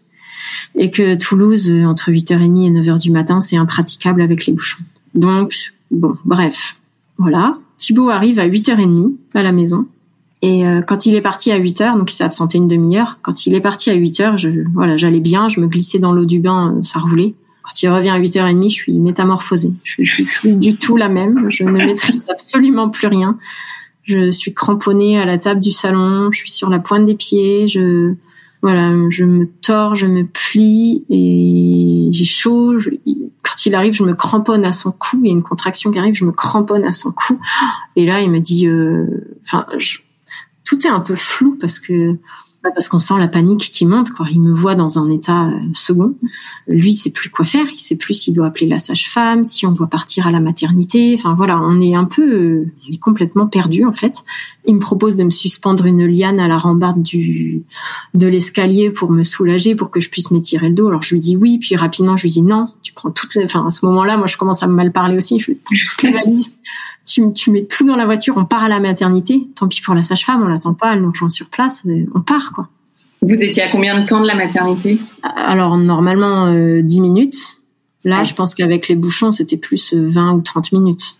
et 0.75 0.91
que 0.91 1.15
Toulouse, 1.15 1.69
euh, 1.69 1.86
entre 1.86 2.11
8h30 2.11 2.67
et 2.67 2.71
9h 2.71 2.99
du 2.99 3.11
matin, 3.11 3.41
c'est 3.41 3.57
impraticable 3.57 4.21
avec 4.21 4.45
les 4.45 4.53
bouchons. 4.53 4.84
Donc, 5.15 5.73
bon, 5.91 6.17
bref, 6.25 6.75
voilà. 7.17 7.57
Thibaut 7.77 8.09
arrive 8.09 8.39
à 8.39 8.47
8h30 8.47 9.13
à 9.34 9.43
la 9.43 9.51
maison. 9.51 9.88
Et 10.41 10.67
euh, 10.67 10.81
quand 10.81 11.05
il 11.05 11.15
est 11.15 11.21
parti 11.21 11.51
à 11.51 11.57
8 11.57 11.79
h 11.79 11.97
donc 11.97 12.11
il 12.11 12.15
s'est 12.15 12.23
absenté 12.23 12.57
une 12.57 12.67
demi-heure. 12.67 13.19
Quand 13.21 13.45
il 13.45 13.55
est 13.55 13.61
parti 13.61 13.89
à 13.89 13.93
8 13.93 14.19
h 14.19 14.38
je, 14.38 14.49
voilà, 14.73 14.97
j'allais 14.97 15.21
bien, 15.21 15.47
je 15.47 15.61
me 15.61 15.67
glissais 15.67 15.99
dans 15.99 16.11
l'eau 16.11 16.25
du 16.25 16.39
bain, 16.39 16.75
euh, 16.75 16.84
ça 16.84 16.99
roulait. 16.99 17.34
Quand 17.64 17.82
il 17.82 17.89
revient 17.89 18.09
à 18.09 18.20
8h30, 18.20 18.70
je 18.70 18.74
suis 18.74 18.99
métamorphosée. 18.99 19.72
Je, 19.84 20.03
suis 20.03 20.26
plus 20.26 20.55
du 20.55 20.78
tout 20.78 20.97
la 20.97 21.09
même. 21.09 21.49
Je 21.49 21.64
ne 21.64 21.72
maîtrise 21.72 22.26
absolument 22.30 22.89
plus 22.89 23.07
rien. 23.07 23.38
Je 24.03 24.32
suis 24.32 24.53
cramponnée 24.53 25.18
à 25.18 25.26
la 25.26 25.38
table 25.38 25.61
du 25.61 25.72
salon. 25.72 26.30
Je 26.32 26.39
suis 26.39 26.51
sur 26.51 26.70
la 26.70 26.80
pointe 26.80 27.05
des 27.05 27.16
pieds. 27.16 27.70
Je, 27.70 28.16
voilà, 28.61 28.91
je 29.09 29.26
me 29.26 29.45
tords, 29.61 29.95
je 29.95 30.07
me 30.07 30.26
plie 30.26 31.05
et 31.09 32.09
j'ai 32.11 32.26
chaud. 32.26 32.78
quand 33.41 33.66
il 33.66 33.76
arrive, 33.76 33.93
je 33.93 34.03
me 34.03 34.14
cramponne 34.14 34.66
à 34.66 34.72
son 34.72 34.91
cou. 34.91 35.20
Il 35.22 35.28
y 35.28 35.30
a 35.30 35.34
une 35.34 35.43
contraction 35.43 35.89
qui 35.91 35.99
arrive, 35.99 36.16
je 36.16 36.26
me 36.26 36.32
cramponne 36.32 36.84
à 36.84 36.91
son 36.91 37.11
cou. 37.11 37.39
Et 37.95 38.05
là, 38.05 38.22
il 38.22 38.30
me 38.30 38.39
dit, 38.39 38.68
euh, 38.68 39.38
enfin, 39.45 39.66
tout 40.66 40.86
est 40.86 40.89
un 40.89 41.01
peu 41.01 41.16
flou 41.16 41.57
parce 41.59 41.80
que 41.80 42.18
parce 42.72 42.88
qu'on 42.88 42.99
sent 42.99 43.16
la 43.20 43.28
panique 43.28 43.72
qui 43.72 43.86
monte. 43.86 44.11
Quoi. 44.11 44.28
Il 44.32 44.41
me 44.41 44.53
voit 44.53 44.76
dans 44.76 44.97
un 44.97 45.09
état 45.09 45.47
euh, 45.47 45.59
second. 45.74 46.16
Lui, 46.68 46.91
il 46.91 46.95
sait 46.95 47.09
plus 47.09 47.30
quoi 47.30 47.45
faire. 47.45 47.66
Il 47.72 47.80
sait 47.80 47.97
plus 47.97 48.14
s'il 48.14 48.34
doit 48.34 48.47
appeler 48.47 48.68
la 48.68 48.80
sage-femme, 48.80 49.43
si 49.43 49.66
on 49.66 49.72
doit 49.72 49.88
partir 49.88 50.28
à 50.28 50.32
la 50.32 50.39
maternité. 50.39 51.14
Enfin 51.18 51.34
voilà, 51.36 51.59
on 51.61 51.82
est 51.82 51.95
un 51.95 52.05
peu, 52.05 52.24
euh, 52.24 52.72
on 52.88 52.93
est 52.93 52.97
complètement 52.97 53.47
perdu 53.47 53.86
en 53.86 53.91
fait. 53.91 54.24
Il 54.66 54.76
me 54.76 54.80
propose 54.80 55.18
de 55.18 55.24
me 55.24 55.30
suspendre 55.30 55.86
une 55.86 56.05
liane 56.05 56.39
à 56.39 56.47
la 56.47 56.57
rambarde 56.57 57.01
du 57.01 57.64
de 58.14 58.28
l'escalier 58.28 58.89
pour 58.89 59.11
me 59.11 59.24
soulager, 59.24 59.76
pour 59.76 59.91
que 59.91 59.99
je 59.99 60.09
puisse 60.09 60.32
m'étirer 60.32 60.70
le 60.70 60.76
dos. 60.76 60.88
Alors 60.88 61.03
je 61.03 61.16
lui 61.16 61.20
dis 61.20 61.36
oui, 61.36 61.57
puis 61.57 61.76
rapidement 61.76 62.16
je 62.16 62.24
lui 62.24 62.30
dis 62.30 62.41
non. 62.41 62.70
Tu 62.82 62.93
prends 62.93 63.11
toutes 63.11 63.36
les. 63.36 63.43
Enfin 63.43 63.66
à 63.68 63.72
ce 63.72 63.86
moment-là, 63.86 64.18
moi 64.18 64.28
je 64.28 64.38
commence 64.38 64.64
à 64.64 64.68
me 64.68 64.74
mal 64.74 64.91
parler 64.91 65.18
aussi. 65.18 65.38
Je 65.39 65.47
lui 65.47 65.55
prends 65.55 65.76
toutes 65.76 66.03
les 66.03 66.11
valises 66.24 66.51
tu, 67.06 67.32
tu 67.34 67.51
mets 67.51 67.66
tout 67.66 67.86
dans 67.86 67.95
la 67.95 68.06
voiture, 68.06 68.36
on 68.38 68.45
part 68.45 68.64
à 68.64 68.70
la 68.70 68.80
maternité. 68.80 69.47
Tant 69.56 69.68
pis 69.68 69.82
pour 69.82 69.95
la 69.95 70.04
sage-femme, 70.04 70.41
on 70.43 70.47
l'attend 70.47 70.74
pas, 70.74 70.93
elle 70.93 71.01
nous 71.01 71.12
rejoint 71.12 71.30
sur 71.30 71.49
place, 71.49 71.86
on 72.16 72.22
part 72.22 72.51
quoi. 72.51 72.70
Vous 73.22 73.36
étiez 73.36 73.64
à 73.64 73.70
combien 73.70 73.99
de 73.99 74.06
temps 74.06 74.20
de 74.20 74.28
la 74.28 74.36
maternité? 74.36 74.99
Alors 75.24 75.78
normalement 75.78 76.47
euh, 76.47 76.82
10 76.82 77.01
minutes. 77.01 77.38
Là, 78.04 78.24
je 78.24 78.34
pense 78.34 78.54
qu'avec 78.54 78.89
les 78.89 78.95
bouchons, 78.95 79.32
c'était 79.32 79.56
plus 79.56 79.93
20 79.93 80.32
euh, 80.32 80.36
ou 80.36 80.41
30 80.41 80.74
minutes. 80.74 81.18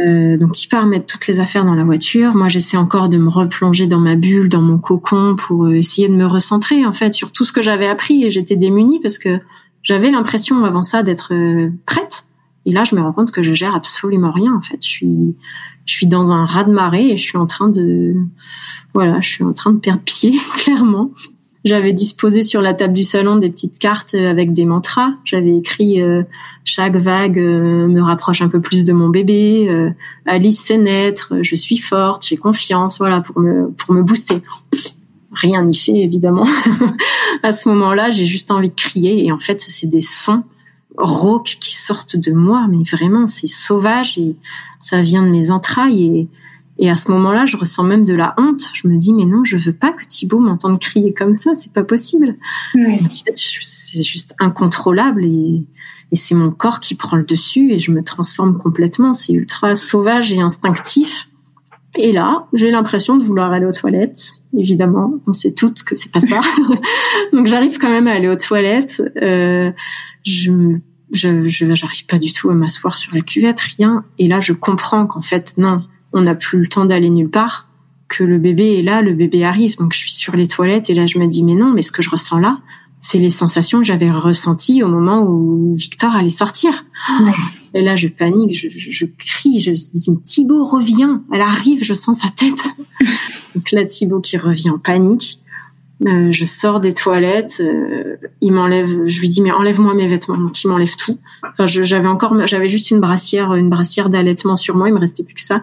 Euh, 0.00 0.36
donc 0.36 0.62
il 0.62 0.68
part 0.68 0.86
mettre 0.86 1.06
toutes 1.06 1.26
les 1.26 1.40
affaires 1.40 1.64
dans 1.64 1.74
la 1.74 1.84
voiture. 1.84 2.34
Moi, 2.34 2.48
j'essaie 2.48 2.76
encore 2.76 3.08
de 3.08 3.18
me 3.18 3.28
replonger 3.28 3.86
dans 3.86 4.00
ma 4.00 4.16
bulle, 4.16 4.48
dans 4.48 4.62
mon 4.62 4.78
cocon, 4.78 5.36
pour 5.36 5.66
euh, 5.66 5.74
essayer 5.74 6.08
de 6.08 6.14
me 6.14 6.26
recentrer 6.26 6.84
en 6.84 6.92
fait 6.92 7.14
sur 7.14 7.32
tout 7.32 7.44
ce 7.44 7.52
que 7.52 7.62
j'avais 7.62 7.86
appris. 7.86 8.24
Et 8.24 8.30
j'étais 8.30 8.56
démunie 8.56 9.00
parce 9.00 9.18
que 9.18 9.40
j'avais 9.82 10.10
l'impression 10.10 10.64
avant 10.64 10.82
ça 10.82 11.02
d'être 11.02 11.32
euh, 11.32 11.70
prête 11.86 12.25
et 12.66 12.72
là, 12.72 12.82
je 12.82 12.96
me 12.96 13.00
rends 13.00 13.12
compte 13.12 13.30
que 13.30 13.42
je 13.42 13.54
gère 13.54 13.74
absolument 13.76 14.32
rien. 14.32 14.52
En 14.54 14.60
fait, 14.60 14.78
je 14.82 14.88
suis, 14.88 15.36
je 15.86 15.94
suis 15.94 16.08
dans 16.08 16.32
un 16.32 16.44
raz 16.44 16.64
de 16.64 16.72
marée 16.72 17.10
et 17.10 17.16
je 17.16 17.22
suis 17.22 17.38
en 17.38 17.46
train 17.46 17.68
de, 17.68 18.14
voilà, 18.92 19.20
je 19.20 19.28
suis 19.28 19.44
en 19.44 19.52
train 19.52 19.72
de 19.72 19.78
perdre 19.78 20.02
pied 20.02 20.34
clairement. 20.58 21.12
J'avais 21.64 21.92
disposé 21.92 22.42
sur 22.42 22.62
la 22.62 22.74
table 22.74 22.92
du 22.92 23.02
salon 23.02 23.36
des 23.36 23.50
petites 23.50 23.78
cartes 23.78 24.14
avec 24.14 24.52
des 24.52 24.64
mantras. 24.64 25.14
J'avais 25.24 25.56
écrit 25.56 26.00
euh, 26.00 26.22
chaque 26.64 26.94
vague 26.94 27.40
euh, 27.40 27.88
me 27.88 28.00
rapproche 28.00 28.40
un 28.40 28.48
peu 28.48 28.60
plus 28.60 28.84
de 28.84 28.92
mon 28.92 29.08
bébé. 29.08 29.66
Euh, 29.68 29.90
Alice 30.26 30.60
sait 30.60 30.78
naître. 30.78 31.34
Je 31.42 31.56
suis 31.56 31.76
forte. 31.76 32.24
J'ai 32.24 32.36
confiance. 32.36 32.98
Voilà 32.98 33.20
pour 33.20 33.40
me 33.40 33.72
pour 33.72 33.94
me 33.94 34.02
booster. 34.02 34.42
Rien 35.32 35.64
n'y 35.64 35.74
fait 35.74 35.96
évidemment. 35.96 36.46
à 37.42 37.52
ce 37.52 37.68
moment-là, 37.68 38.10
j'ai 38.10 38.26
juste 38.26 38.52
envie 38.52 38.70
de 38.70 38.76
crier 38.76 39.24
et 39.24 39.32
en 39.32 39.38
fait, 39.38 39.60
c'est 39.60 39.88
des 39.88 40.02
sons 40.02 40.44
rauques 40.98 41.56
qui 41.60 41.76
sortent 41.76 42.16
de 42.16 42.32
moi, 42.32 42.66
mais 42.68 42.82
vraiment 42.82 43.26
c'est 43.26 43.46
sauvage 43.46 44.18
et 44.18 44.36
ça 44.80 45.00
vient 45.00 45.22
de 45.22 45.28
mes 45.28 45.50
entrailles 45.50 46.04
et, 46.04 46.28
Et 46.78 46.90
à 46.90 46.94
ce 46.94 47.10
moment-là, 47.10 47.46
je 47.46 47.56
ressens 47.56 47.84
même 47.84 48.04
de 48.04 48.14
la 48.14 48.34
honte. 48.36 48.70
Je 48.74 48.86
me 48.86 48.96
dis, 48.98 49.12
mais 49.14 49.24
non, 49.24 49.44
je 49.44 49.56
veux 49.56 49.72
pas 49.72 49.92
que 49.92 50.04
Thibaut 50.06 50.40
m'entende 50.40 50.78
crier 50.78 51.14
comme 51.14 51.34
ça. 51.34 51.54
C'est 51.54 51.72
pas 51.72 51.84
possible. 51.84 52.36
En 52.74 53.08
fait, 53.08 53.32
c'est 53.34 54.02
juste 54.02 54.34
incontrôlable 54.38 55.24
et, 55.24 55.66
et 56.12 56.16
c'est 56.16 56.34
mon 56.34 56.50
corps 56.50 56.80
qui 56.80 56.94
prend 56.94 57.16
le 57.16 57.24
dessus 57.24 57.72
et 57.72 57.78
je 57.78 57.90
me 57.92 58.02
transforme 58.02 58.58
complètement. 58.58 59.14
C'est 59.14 59.32
ultra 59.32 59.74
sauvage 59.74 60.32
et 60.32 60.40
instinctif. 60.40 61.28
Et 61.98 62.12
là, 62.12 62.46
j'ai 62.52 62.70
l'impression 62.70 63.16
de 63.16 63.24
vouloir 63.24 63.52
aller 63.52 63.66
aux 63.66 63.72
toilettes. 63.72 64.34
Évidemment, 64.56 65.14
on 65.26 65.32
sait 65.32 65.52
toutes 65.52 65.82
que 65.82 65.94
c'est 65.94 66.12
pas 66.12 66.20
ça. 66.20 66.40
Donc 67.32 67.46
j'arrive 67.46 67.78
quand 67.78 67.88
même 67.88 68.06
à 68.06 68.12
aller 68.12 68.28
aux 68.28 68.36
toilettes. 68.36 69.02
Euh, 69.22 69.72
je 70.26 70.78
je 71.12 71.44
j'arrive 71.52 72.06
pas 72.06 72.18
du 72.18 72.32
tout 72.32 72.50
à 72.50 72.54
m'asseoir 72.54 72.98
sur 72.98 73.14
la 73.14 73.20
cuvette, 73.20 73.60
rien. 73.60 74.04
Et 74.18 74.26
là, 74.26 74.40
je 74.40 74.52
comprends 74.52 75.06
qu'en 75.06 75.22
fait, 75.22 75.54
non, 75.56 75.84
on 76.12 76.22
n'a 76.22 76.34
plus 76.34 76.58
le 76.58 76.66
temps 76.66 76.84
d'aller 76.84 77.10
nulle 77.10 77.30
part, 77.30 77.68
que 78.08 78.24
le 78.24 78.38
bébé 78.38 78.78
est 78.78 78.82
là, 78.82 79.02
le 79.02 79.12
bébé 79.12 79.44
arrive. 79.44 79.76
Donc 79.76 79.92
je 79.92 79.98
suis 79.98 80.12
sur 80.12 80.36
les 80.36 80.48
toilettes 80.48 80.90
et 80.90 80.94
là, 80.94 81.06
je 81.06 81.18
me 81.18 81.26
dis 81.26 81.44
mais 81.44 81.54
non, 81.54 81.72
mais 81.72 81.82
ce 81.82 81.92
que 81.92 82.02
je 82.02 82.10
ressens 82.10 82.38
là, 82.38 82.58
c'est 83.00 83.18
les 83.18 83.30
sensations 83.30 83.78
que 83.78 83.84
j'avais 83.84 84.10
ressenties 84.10 84.82
au 84.82 84.88
moment 84.88 85.22
où 85.22 85.72
Victor 85.74 86.16
allait 86.16 86.30
sortir. 86.30 86.84
Et 87.74 87.82
là, 87.82 87.94
je 87.94 88.08
panique, 88.08 88.54
je, 88.54 88.68
je, 88.70 89.04
crie, 89.04 89.60
je 89.60 89.70
dis 89.70 90.08
Thibaut 90.24 90.64
revient, 90.64 91.18
elle 91.32 91.42
arrive, 91.42 91.84
je 91.84 91.94
sens 91.94 92.20
sa 92.20 92.28
tête. 92.30 92.74
Donc 93.54 93.70
là, 93.70 93.84
Thibaut 93.84 94.20
qui 94.20 94.38
revient 94.38 94.70
en 94.70 94.78
panique. 94.78 95.40
Euh, 96.04 96.30
je 96.30 96.44
sors 96.44 96.80
des 96.80 96.92
toilettes, 96.92 97.56
euh, 97.60 98.16
il 98.42 98.52
m'enlève, 98.52 99.06
je 99.06 99.20
lui 99.20 99.30
dis 99.30 99.40
mais 99.40 99.50
enlève-moi 99.50 99.94
mes 99.94 100.06
vêtements, 100.06 100.36
donc 100.36 100.62
il 100.62 100.68
m'enlève 100.68 100.94
tout. 100.94 101.18
Enfin, 101.42 101.64
j'avais 101.66 102.08
encore, 102.08 102.46
j'avais 102.46 102.68
juste 102.68 102.90
une 102.90 103.00
brassière, 103.00 103.54
une 103.54 103.70
brassière 103.70 104.10
d'allaitement 104.10 104.56
sur 104.56 104.76
moi, 104.76 104.88
il 104.88 104.94
me 104.94 104.98
restait 104.98 105.24
plus 105.24 105.34
que 105.34 105.40
ça. 105.40 105.62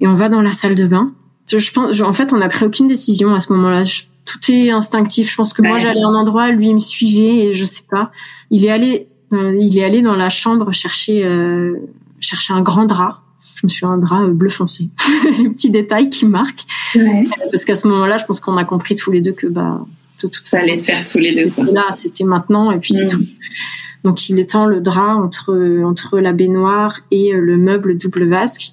Et 0.00 0.06
on 0.06 0.14
va 0.14 0.28
dans 0.28 0.42
la 0.42 0.52
salle 0.52 0.74
de 0.74 0.86
bain. 0.86 1.14
Je, 1.50 1.72
pense, 1.72 2.00
en 2.02 2.12
fait, 2.12 2.32
on 2.32 2.38
n'a 2.38 2.48
pris 2.48 2.66
aucune 2.66 2.86
décision 2.86 3.34
à 3.34 3.40
ce 3.40 3.52
moment-là. 3.52 3.82
tout 4.26 4.52
est 4.52 4.70
instinctif. 4.70 5.30
Je 5.30 5.36
pense 5.36 5.54
que 5.54 5.62
moi 5.62 5.78
j'allais 5.78 6.04
en 6.04 6.14
endroit, 6.14 6.50
lui 6.50 6.68
il 6.68 6.74
me 6.74 6.78
suivait 6.78 7.46
et 7.46 7.54
je 7.54 7.64
sais 7.64 7.84
pas. 7.90 8.12
Il 8.50 8.66
est 8.66 8.70
allé, 8.70 9.08
euh, 9.32 9.56
il 9.58 9.78
est 9.78 9.84
allé 9.84 10.02
dans 10.02 10.16
la 10.16 10.28
chambre 10.28 10.72
chercher 10.72 11.26
chercher 12.20 12.52
un 12.52 12.60
grand 12.60 12.84
drap 12.84 13.22
je 13.54 13.66
me 13.66 13.68
suis 13.68 13.86
un 13.86 13.98
drap 13.98 14.26
bleu 14.26 14.48
foncé. 14.48 14.88
Petit 15.54 15.70
détail 15.70 16.10
qui 16.10 16.26
marque. 16.26 16.60
Ouais. 16.94 17.26
Parce 17.50 17.64
qu'à 17.64 17.74
ce 17.74 17.86
moment-là, 17.88 18.18
je 18.18 18.24
pense 18.24 18.40
qu'on 18.40 18.56
a 18.56 18.64
compris 18.64 18.96
tous 18.96 19.10
les 19.10 19.20
deux 19.20 19.32
que 19.32 19.46
bah 19.46 19.84
de 20.22 20.28
toute 20.28 20.44
ça 20.44 20.58
allait 20.58 20.74
se 20.74 20.86
faire 20.86 21.04
tous 21.04 21.18
les 21.18 21.34
deux. 21.34 21.50
Quoi. 21.50 21.64
Là, 21.64 21.86
c'était 21.92 22.24
maintenant 22.24 22.70
et 22.70 22.78
puis 22.78 22.94
c'est 22.94 23.04
mm. 23.04 23.08
tout. 23.08 23.26
Donc 24.04 24.28
il 24.28 24.40
étend 24.40 24.66
le 24.66 24.80
drap 24.80 25.14
entre 25.14 25.82
entre 25.84 26.18
la 26.18 26.32
baignoire 26.32 27.00
et 27.10 27.34
euh, 27.34 27.40
le 27.40 27.56
meuble 27.56 27.96
double 27.96 28.28
vasque. 28.28 28.72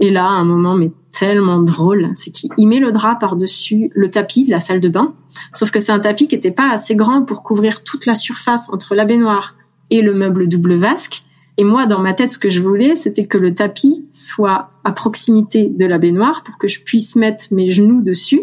Et 0.00 0.10
là, 0.10 0.26
un 0.26 0.44
moment 0.44 0.76
mais 0.76 0.92
tellement 1.10 1.60
drôle, 1.60 2.12
c'est 2.14 2.30
qu'il 2.30 2.68
met 2.68 2.78
le 2.78 2.92
drap 2.92 3.16
par-dessus 3.16 3.90
le 3.94 4.08
tapis 4.08 4.44
de 4.44 4.50
la 4.50 4.60
salle 4.60 4.78
de 4.78 4.88
bain. 4.88 5.14
Sauf 5.52 5.72
que 5.72 5.80
c'est 5.80 5.90
un 5.90 5.98
tapis 5.98 6.28
qui 6.28 6.36
était 6.36 6.52
pas 6.52 6.70
assez 6.70 6.94
grand 6.94 7.24
pour 7.24 7.42
couvrir 7.42 7.82
toute 7.82 8.06
la 8.06 8.14
surface 8.14 8.68
entre 8.72 8.94
la 8.94 9.04
baignoire 9.04 9.56
et 9.90 10.00
le 10.00 10.14
meuble 10.14 10.48
double 10.48 10.76
vasque. 10.76 11.24
Et 11.58 11.64
moi, 11.64 11.86
dans 11.86 11.98
ma 11.98 12.14
tête, 12.14 12.30
ce 12.30 12.38
que 12.38 12.48
je 12.48 12.62
voulais, 12.62 12.94
c'était 12.94 13.26
que 13.26 13.36
le 13.36 13.52
tapis 13.52 14.06
soit 14.12 14.70
à 14.84 14.92
proximité 14.92 15.66
de 15.66 15.84
la 15.84 15.98
baignoire 15.98 16.44
pour 16.44 16.56
que 16.56 16.68
je 16.68 16.80
puisse 16.80 17.16
mettre 17.16 17.46
mes 17.50 17.70
genoux 17.70 18.00
dessus 18.00 18.42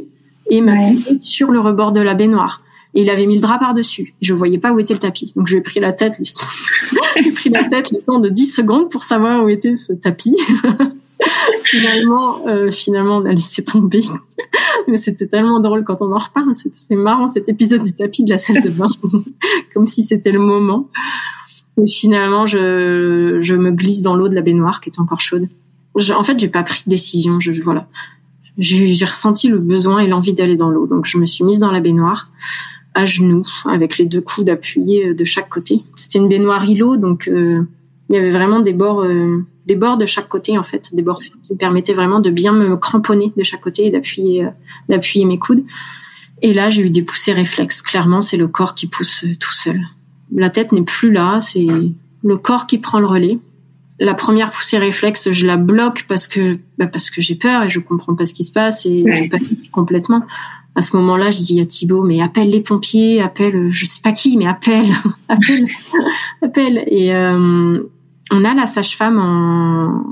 et 0.50 0.60
m'appuyer 0.60 1.18
sur 1.18 1.50
le 1.50 1.62
rebord 1.62 1.94
de 1.94 2.02
la 2.02 2.14
baignoire. 2.14 2.62
Et 2.94 3.02
il 3.02 3.10
avait 3.10 3.26
mis 3.26 3.36
le 3.36 3.42
drap 3.42 3.58
par-dessus. 3.58 4.14
Je 4.22 4.34
voyais 4.34 4.58
pas 4.58 4.74
où 4.74 4.80
était 4.80 4.94
le 4.94 5.00
tapis. 5.00 5.32
Donc, 5.36 5.48
j'ai 5.48 5.62
pris 5.62 5.80
la 5.80 5.94
tête, 5.94 6.16
j'ai 7.24 7.32
pris 7.32 7.50
la 7.50 7.64
tête 7.64 7.92
le 7.92 8.00
temps 8.00 8.20
de 8.20 8.28
10 8.28 8.52
secondes 8.52 8.92
pour 8.92 9.06
savoir 9.06 9.46
où 9.46 9.50
était 9.50 9.78
ce 9.78 9.94
tapis. 9.94 10.36
finalement, 11.64 12.46
euh, 12.48 12.70
finalement, 12.70 13.18
on 13.18 13.26
a 13.26 13.32
laissé 13.32 13.64
tomber. 13.64 14.02
Mais 14.90 14.98
c'était 14.98 15.28
tellement 15.28 15.62
drôle 15.62 15.86
quand 15.86 16.02
on 16.02 16.12
en 16.14 16.18
reparle. 16.18 16.54
C'est 16.74 16.96
marrant 16.96 17.30
cet 17.30 17.48
épisode 17.48 17.82
du 17.82 17.94
tapis 17.94 18.26
de 18.26 18.30
la 18.30 18.38
salle 18.38 18.62
de 18.62 18.70
bain, 18.70 18.88
comme 19.74 19.88
si 19.88 20.04
c'était 20.04 20.32
le 20.32 20.40
moment. 20.40 20.90
Et 21.82 21.88
finalement, 21.88 22.46
je, 22.46 23.40
je 23.42 23.56
me 23.56 23.72
glisse 23.72 24.02
dans 24.02 24.16
l'eau 24.16 24.30
de 24.30 24.36
la 24.36 24.42
baignoire 24.42 24.82
qui 24.82 24.90
est 24.90 25.00
encore 25.00 25.20
chaude. 25.20 25.50
en 25.96 26.24
fait, 26.24 26.40
j'ai 26.40 26.48
pas 26.48 26.64
pris 26.64 26.84
de 26.86 26.90
décision. 26.90 27.40
Je, 27.40 27.52
voilà, 27.62 27.88
j'ai 28.58 29.06
ressenti 29.06 29.50
le 29.50 29.60
besoin 29.60 30.00
et 30.00 30.08
l'envie 30.08 30.34
d'aller 30.34 30.56
dans 30.56 30.70
l'eau. 30.70 30.88
Donc, 30.88 31.06
je 31.06 31.18
me 31.18 31.26
suis 31.26 31.44
mise 31.44 31.60
dans 31.60 31.72
la 31.72 31.82
baignoire 31.82 32.30
à 32.96 33.06
genoux, 33.06 33.46
avec 33.66 33.98
les 33.98 34.06
deux 34.06 34.22
coudes 34.22 34.50
appuyés 34.50 35.10
euh, 35.10 35.14
de 35.14 35.24
chaque 35.26 35.50
côté. 35.50 35.84
C'était 35.98 36.18
une 36.18 36.30
baignoire 36.30 36.64
îlot, 36.68 36.96
donc 36.96 37.28
euh, 37.28 37.62
il 38.10 38.16
y 38.16 38.18
avait 38.18 38.32
vraiment 38.32 38.62
des 38.62 38.72
bords, 38.72 39.04
euh, 39.04 39.46
des 39.66 39.76
bords 39.76 39.98
de 39.98 40.06
chaque 40.06 40.30
côté 40.30 40.58
en 40.58 40.64
fait, 40.64 40.96
des 40.96 41.02
bords 41.02 41.20
qui 41.20 41.54
me 41.54 41.58
permettaient 41.58 41.94
vraiment 41.94 42.22
de 42.22 42.30
bien 42.30 42.54
me 42.54 42.78
cramponner 42.78 43.34
de 43.36 43.44
chaque 43.44 43.60
côté 43.60 43.86
et 43.86 43.92
d'appuyer, 43.92 44.48
d'appuyer 44.88 45.26
mes 45.26 45.38
coudes. 45.38 45.66
Et 46.42 46.54
là, 46.54 46.70
j'ai 46.70 46.84
eu 46.84 46.90
des 46.90 47.02
poussées 47.02 47.34
réflexes. 47.34 47.82
Clairement, 47.82 48.22
c'est 48.22 48.38
le 48.38 48.48
corps 48.48 48.76
qui 48.76 48.88
pousse 48.88 49.26
tout 49.40 49.54
seul 49.54 49.82
la 50.34 50.50
tête 50.50 50.72
n'est 50.72 50.84
plus 50.84 51.12
là, 51.12 51.40
c'est 51.42 51.68
le 52.24 52.38
corps 52.38 52.68
qui 52.68 52.78
prend 52.78 53.00
le 53.00 53.06
relais. 53.06 53.40
La 54.00 54.14
première 54.14 54.52
poussée 54.52 54.78
réflexe, 54.78 55.32
je 55.32 55.48
la 55.48 55.56
bloque 55.56 56.06
parce 56.10 56.28
que 56.28 56.58
bah 56.78 56.88
parce 56.88 57.10
que 57.10 57.22
j'ai 57.22 57.36
peur 57.36 57.64
et 57.64 57.70
je 57.70 57.80
comprends 57.80 58.14
pas 58.14 58.26
ce 58.26 58.34
qui 58.34 58.44
se 58.44 58.52
passe 58.52 58.86
et 58.86 59.06
je 59.14 59.30
panique 59.30 59.72
complètement. 59.72 60.24
À 60.76 60.82
ce 60.82 60.98
moment-là, 60.98 61.30
je 61.30 61.38
dis 61.38 61.62
à 61.62 61.66
Thibaut, 61.66 62.04
mais 62.04 62.22
appelle 62.22 62.50
les 62.50 62.60
pompiers, 62.60 63.22
appelle, 63.22 63.70
je 63.72 63.86
sais 63.86 64.02
pas 64.02 64.12
qui, 64.12 64.36
mais 64.38 64.48
appelle, 64.48 64.92
appelle, 65.30 65.68
appelle. 66.42 66.84
Et 66.88 67.14
euh, 67.14 67.82
on 68.32 68.44
a 68.44 68.54
la 68.54 68.68
sage-femme 68.68 69.18
en, 69.18 70.04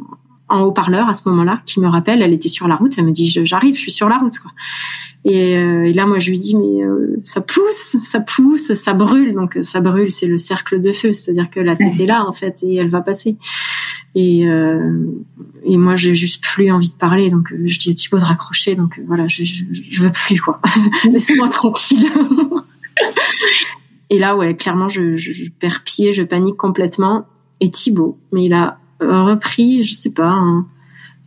en 0.49 0.61
haut-parleur 0.61 1.07
à 1.07 1.13
ce 1.13 1.27
moment-là 1.29 1.61
qui 1.65 1.79
me 1.79 1.87
rappelle, 1.87 2.21
elle 2.21 2.33
était 2.33 2.49
sur 2.49 2.67
la 2.67 2.75
route, 2.75 2.93
elle 2.97 3.05
me 3.05 3.11
dit 3.11 3.27
j'arrive, 3.43 3.75
je 3.75 3.79
suis 3.79 3.91
sur 3.91 4.09
la 4.09 4.17
route 4.17 4.37
quoi. 4.39 4.51
Et, 5.25 5.55
euh, 5.55 5.85
et, 5.85 5.93
là, 5.93 6.05
moi, 6.05 6.19
je 6.19 6.31
lui 6.31 6.37
dis, 6.37 6.55
mais 6.55 6.83
euh, 6.83 7.15
ça 7.21 7.39
pousse, 7.39 7.95
ça 8.03 8.19
pousse, 8.19 8.73
ça 8.73 8.93
brûle. 8.93 9.33
Donc, 9.33 9.55
euh, 9.55 9.63
ça 9.63 9.79
brûle, 9.79 10.11
c'est 10.11 10.25
le 10.25 10.37
cercle 10.37 10.81
de 10.81 10.91
feu, 10.91 11.13
c'est-à-dire 11.13 11.49
que 11.49 11.61
la 11.61 11.75
tête 11.77 11.97
est 11.99 12.05
là, 12.05 12.25
en 12.27 12.33
fait, 12.33 12.61
et 12.61 12.75
elle 12.75 12.89
va 12.89 13.01
passer. 13.01 13.37
Et, 14.15 14.45
euh, 14.47 15.05
et 15.63 15.77
moi, 15.77 15.95
j'ai 15.95 16.13
juste 16.13 16.43
plus 16.43 16.71
envie 16.71 16.89
de 16.89 16.95
parler. 16.95 17.29
Donc, 17.29 17.53
je 17.65 17.79
dis 17.79 17.91
à 17.91 17.93
Thibaut 17.93 18.17
de 18.17 18.25
raccrocher. 18.25 18.75
Donc, 18.75 18.99
voilà, 19.07 19.29
je, 19.29 19.45
je, 19.45 19.63
je 19.71 20.01
veux 20.01 20.11
plus, 20.11 20.41
quoi. 20.41 20.59
Laissez-moi 21.09 21.47
tranquille. 21.47 22.05
et 24.09 24.19
là, 24.19 24.35
ouais, 24.35 24.57
clairement, 24.57 24.89
je, 24.89 25.15
je, 25.15 25.49
perds 25.51 25.83
pied, 25.85 26.11
je 26.11 26.23
panique 26.23 26.57
complètement. 26.57 27.25
Et 27.61 27.71
Thibaut, 27.71 28.19
mais 28.33 28.45
il 28.45 28.53
a 28.53 28.79
repris, 29.03 29.83
je 29.83 29.93
sais 29.93 30.13
pas, 30.13 30.39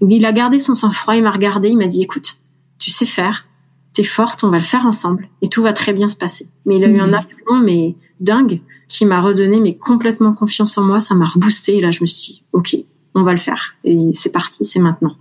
il 0.06 0.26
a 0.26 0.32
gardé 0.32 0.58
son 0.58 0.74
sang-froid, 0.74 1.16
il 1.16 1.22
m'a 1.22 1.30
regardé, 1.30 1.68
il 1.68 1.76
m'a 1.76 1.86
dit, 1.86 2.02
écoute, 2.02 2.36
tu 2.78 2.90
sais 2.90 3.06
faire, 3.06 3.46
t'es 3.92 4.02
forte, 4.02 4.44
on 4.44 4.50
va 4.50 4.58
le 4.58 4.62
faire 4.62 4.86
ensemble 4.86 5.28
et 5.42 5.48
tout 5.48 5.62
va 5.62 5.72
très 5.72 5.92
bien 5.92 6.08
se 6.08 6.16
passer. 6.16 6.48
Mais 6.66 6.76
il 6.76 6.84
a 6.84 6.88
eu 6.88 7.00
un 7.00 7.08
mhm. 7.08 7.14
aplomb 7.14 7.60
mais 7.62 7.96
dingue 8.20 8.60
qui 8.88 9.04
m'a 9.04 9.20
redonné 9.20 9.60
mais 9.60 9.76
complètement 9.76 10.32
confiance 10.32 10.76
en 10.78 10.82
moi, 10.82 11.00
ça 11.00 11.14
m'a 11.14 11.26
reboosté 11.26 11.78
et 11.78 11.80
là 11.80 11.90
je 11.90 12.02
me 12.02 12.06
suis 12.06 12.32
dit, 12.32 12.44
ok, 12.52 12.76
on 13.14 13.22
va 13.22 13.32
le 13.32 13.38
faire 13.38 13.74
et 13.84 14.10
c'est 14.12 14.30
parti, 14.30 14.64
c'est 14.64 14.80
maintenant. 14.80 15.16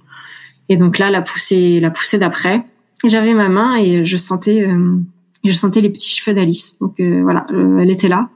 Et 0.68 0.78
donc 0.78 0.98
là 0.98 1.10
la 1.10 1.22
poussée, 1.22 1.80
la 1.80 1.90
poussée 1.90 2.18
d'après, 2.18 2.66
j'avais 3.06 3.34
ma 3.34 3.50
main 3.50 3.78
et 3.78 4.04
je 4.04 4.18
sentais, 4.18 4.68
euh, 4.68 4.98
je 5.44 5.54
sentais 5.54 5.80
les 5.80 5.90
petits 5.90 6.10
cheveux 6.10 6.36
d'Alice. 6.36 6.78
Donc 6.80 7.00
euh, 7.00 7.22
voilà, 7.24 7.46
euh, 7.52 7.80
elle 7.80 7.92
était 7.92 8.08
là. 8.08 8.30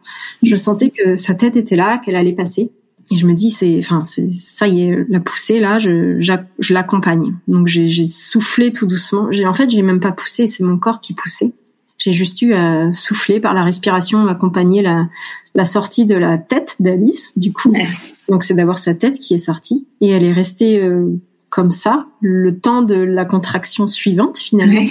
Je 0.43 0.55
sentais 0.55 0.89
que 0.89 1.15
sa 1.15 1.33
tête 1.33 1.57
était 1.57 1.75
là, 1.75 1.97
qu'elle 1.97 2.15
allait 2.15 2.33
passer. 2.33 2.71
Et 3.11 3.17
je 3.17 3.25
me 3.25 3.33
dis, 3.33 3.49
c'est, 3.49 3.77
enfin, 3.79 4.03
c'est 4.03 4.29
ça 4.29 4.67
y 4.67 4.83
est, 4.83 5.05
la 5.09 5.19
poussée 5.19 5.59
là, 5.59 5.79
je, 5.79 6.19
je 6.19 6.73
l'accompagne. 6.73 7.35
Donc 7.47 7.67
j'ai, 7.67 7.87
j'ai 7.87 8.07
soufflé 8.07 8.71
tout 8.71 8.85
doucement. 8.85 9.31
J'ai, 9.31 9.47
en 9.47 9.53
fait, 9.53 9.69
j'ai 9.69 9.81
même 9.81 9.99
pas 9.99 10.11
poussé, 10.11 10.45
c'est 10.45 10.63
mon 10.63 10.77
corps 10.77 11.01
qui 11.01 11.13
poussait. 11.13 11.51
J'ai 11.97 12.11
juste 12.11 12.41
eu 12.41 12.53
à 12.53 12.93
souffler 12.93 13.39
par 13.39 13.53
la 13.53 13.63
respiration, 13.63 14.27
accompagner 14.27 14.81
la, 14.81 15.09
la 15.53 15.65
sortie 15.65 16.05
de 16.05 16.15
la 16.15 16.37
tête 16.37 16.77
d'Alice. 16.79 17.33
Du 17.35 17.51
coup, 17.51 17.73
donc 18.29 18.43
c'est 18.43 18.53
d'avoir 18.53 18.77
sa 18.79 18.93
tête 18.93 19.17
qui 19.17 19.33
est 19.33 19.39
sortie 19.39 19.85
et 19.99 20.09
elle 20.09 20.23
est 20.23 20.31
restée 20.31 20.79
euh, 20.79 21.19
comme 21.49 21.71
ça 21.71 22.05
le 22.21 22.57
temps 22.57 22.83
de 22.83 22.95
la 22.95 23.25
contraction 23.25 23.87
suivante 23.87 24.37
finalement. 24.37 24.87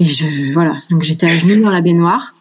Et 0.00 0.04
je, 0.04 0.52
voilà, 0.54 0.80
donc 0.90 1.02
j'étais 1.02 1.26
à 1.26 1.36
genoux 1.36 1.60
dans 1.60 1.70
la 1.70 1.80
baignoire 1.80 2.34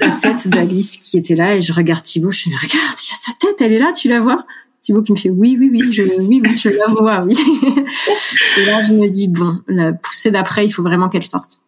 la 0.00 0.10
tête 0.10 0.48
d'Alice 0.48 0.96
qui 0.96 1.18
était 1.18 1.34
là 1.34 1.56
et 1.56 1.60
je 1.60 1.72
regarde 1.72 2.02
Thibaut, 2.02 2.30
je 2.30 2.48
me 2.48 2.54
regarde, 2.54 2.72
il 2.74 3.10
y 3.10 3.12
a 3.12 3.16
sa 3.16 3.32
tête, 3.38 3.60
elle 3.60 3.72
est 3.72 3.78
là, 3.78 3.92
tu 3.92 4.08
la 4.08 4.20
vois? 4.20 4.44
Thibaut 4.82 5.02
qui 5.02 5.12
me 5.12 5.16
fait 5.16 5.30
oui, 5.30 5.56
oui, 5.58 5.70
oui, 5.72 5.92
je, 5.92 6.02
oui, 6.02 6.42
oui, 6.44 6.58
je 6.58 6.68
la 6.68 6.86
vois, 6.86 7.22
oui. 7.22 7.36
et 8.58 8.64
là, 8.64 8.82
je 8.82 8.92
me 8.92 9.08
dis 9.08 9.28
bon, 9.28 9.60
la 9.68 9.92
poussée 9.92 10.30
d'après, 10.30 10.66
il 10.66 10.70
faut 10.70 10.82
vraiment 10.82 11.08
qu'elle 11.08 11.24
sorte. 11.24 11.60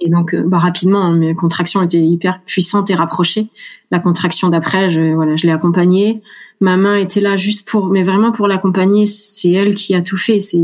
Et 0.00 0.08
donc, 0.08 0.34
euh, 0.34 0.42
bah, 0.46 0.58
rapidement, 0.58 1.10
mes 1.12 1.34
contractions 1.34 1.82
étaient 1.82 2.02
hyper 2.02 2.42
puissantes 2.44 2.90
et 2.90 2.94
rapprochées. 2.94 3.48
La 3.90 4.00
contraction 4.00 4.48
d'après, 4.48 4.90
je, 4.90 5.14
voilà, 5.14 5.36
je 5.36 5.46
l'ai 5.46 5.52
accompagnée. 5.52 6.22
Ma 6.60 6.76
main 6.76 6.96
était 6.96 7.20
là 7.20 7.36
juste 7.36 7.68
pour, 7.68 7.88
mais 7.88 8.02
vraiment 8.02 8.32
pour 8.32 8.48
l'accompagner. 8.48 9.06
C'est 9.06 9.52
elle 9.52 9.74
qui 9.74 9.94
a 9.94 10.02
tout 10.02 10.16
fait. 10.16 10.40
C'est, 10.40 10.58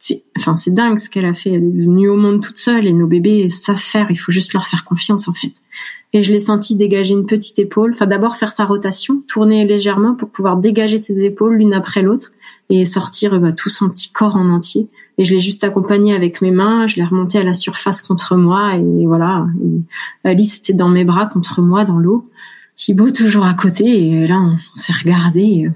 c'est, 0.00 0.24
enfin, 0.36 0.56
c'est 0.56 0.72
dingue 0.72 0.98
ce 0.98 1.10
qu'elle 1.10 1.26
a 1.26 1.34
fait. 1.34 1.50
Elle 1.50 1.64
est 1.64 1.84
venue 1.84 2.08
au 2.08 2.16
monde 2.16 2.42
toute 2.42 2.56
seule 2.56 2.86
et 2.86 2.92
nos 2.92 3.06
bébés 3.06 3.50
savent 3.50 3.76
faire. 3.76 4.10
Il 4.10 4.16
faut 4.16 4.32
juste 4.32 4.54
leur 4.54 4.66
faire 4.66 4.84
confiance, 4.84 5.28
en 5.28 5.34
fait. 5.34 5.52
Et 6.14 6.22
je 6.22 6.32
l'ai 6.32 6.38
senti 6.38 6.74
dégager 6.74 7.12
une 7.12 7.26
petite 7.26 7.58
épaule. 7.58 7.92
Enfin, 7.94 8.06
d'abord 8.06 8.36
faire 8.36 8.50
sa 8.50 8.64
rotation, 8.64 9.22
tourner 9.28 9.66
légèrement 9.66 10.14
pour 10.14 10.30
pouvoir 10.30 10.56
dégager 10.56 10.96
ses 10.96 11.24
épaules 11.26 11.56
l'une 11.56 11.74
après 11.74 12.00
l'autre 12.00 12.32
et 12.70 12.86
sortir 12.86 13.38
bah, 13.38 13.52
tout 13.52 13.68
son 13.68 13.90
petit 13.90 14.10
corps 14.10 14.36
en 14.36 14.48
entier. 14.48 14.88
Et 15.18 15.24
je 15.24 15.34
l'ai 15.34 15.40
juste 15.40 15.64
accompagnée 15.64 16.14
avec 16.14 16.40
mes 16.40 16.50
mains, 16.50 16.86
je 16.86 16.96
l'ai 16.96 17.04
remontée 17.04 17.38
à 17.38 17.44
la 17.44 17.52
surface 17.52 18.00
contre 18.00 18.36
moi 18.36 18.76
et 18.76 19.06
voilà. 19.06 19.46
Alice 20.24 20.56
était 20.56 20.72
dans 20.72 20.88
mes 20.88 21.04
bras 21.04 21.26
contre 21.26 21.60
moi 21.60 21.84
dans 21.84 21.98
l'eau. 21.98 22.30
Thibaut 22.74 23.10
toujours 23.10 23.44
à 23.44 23.52
côté 23.52 23.84
et 23.84 24.26
là 24.26 24.40
on 24.40 24.56
s'est 24.72 24.94
regardé. 24.94 25.70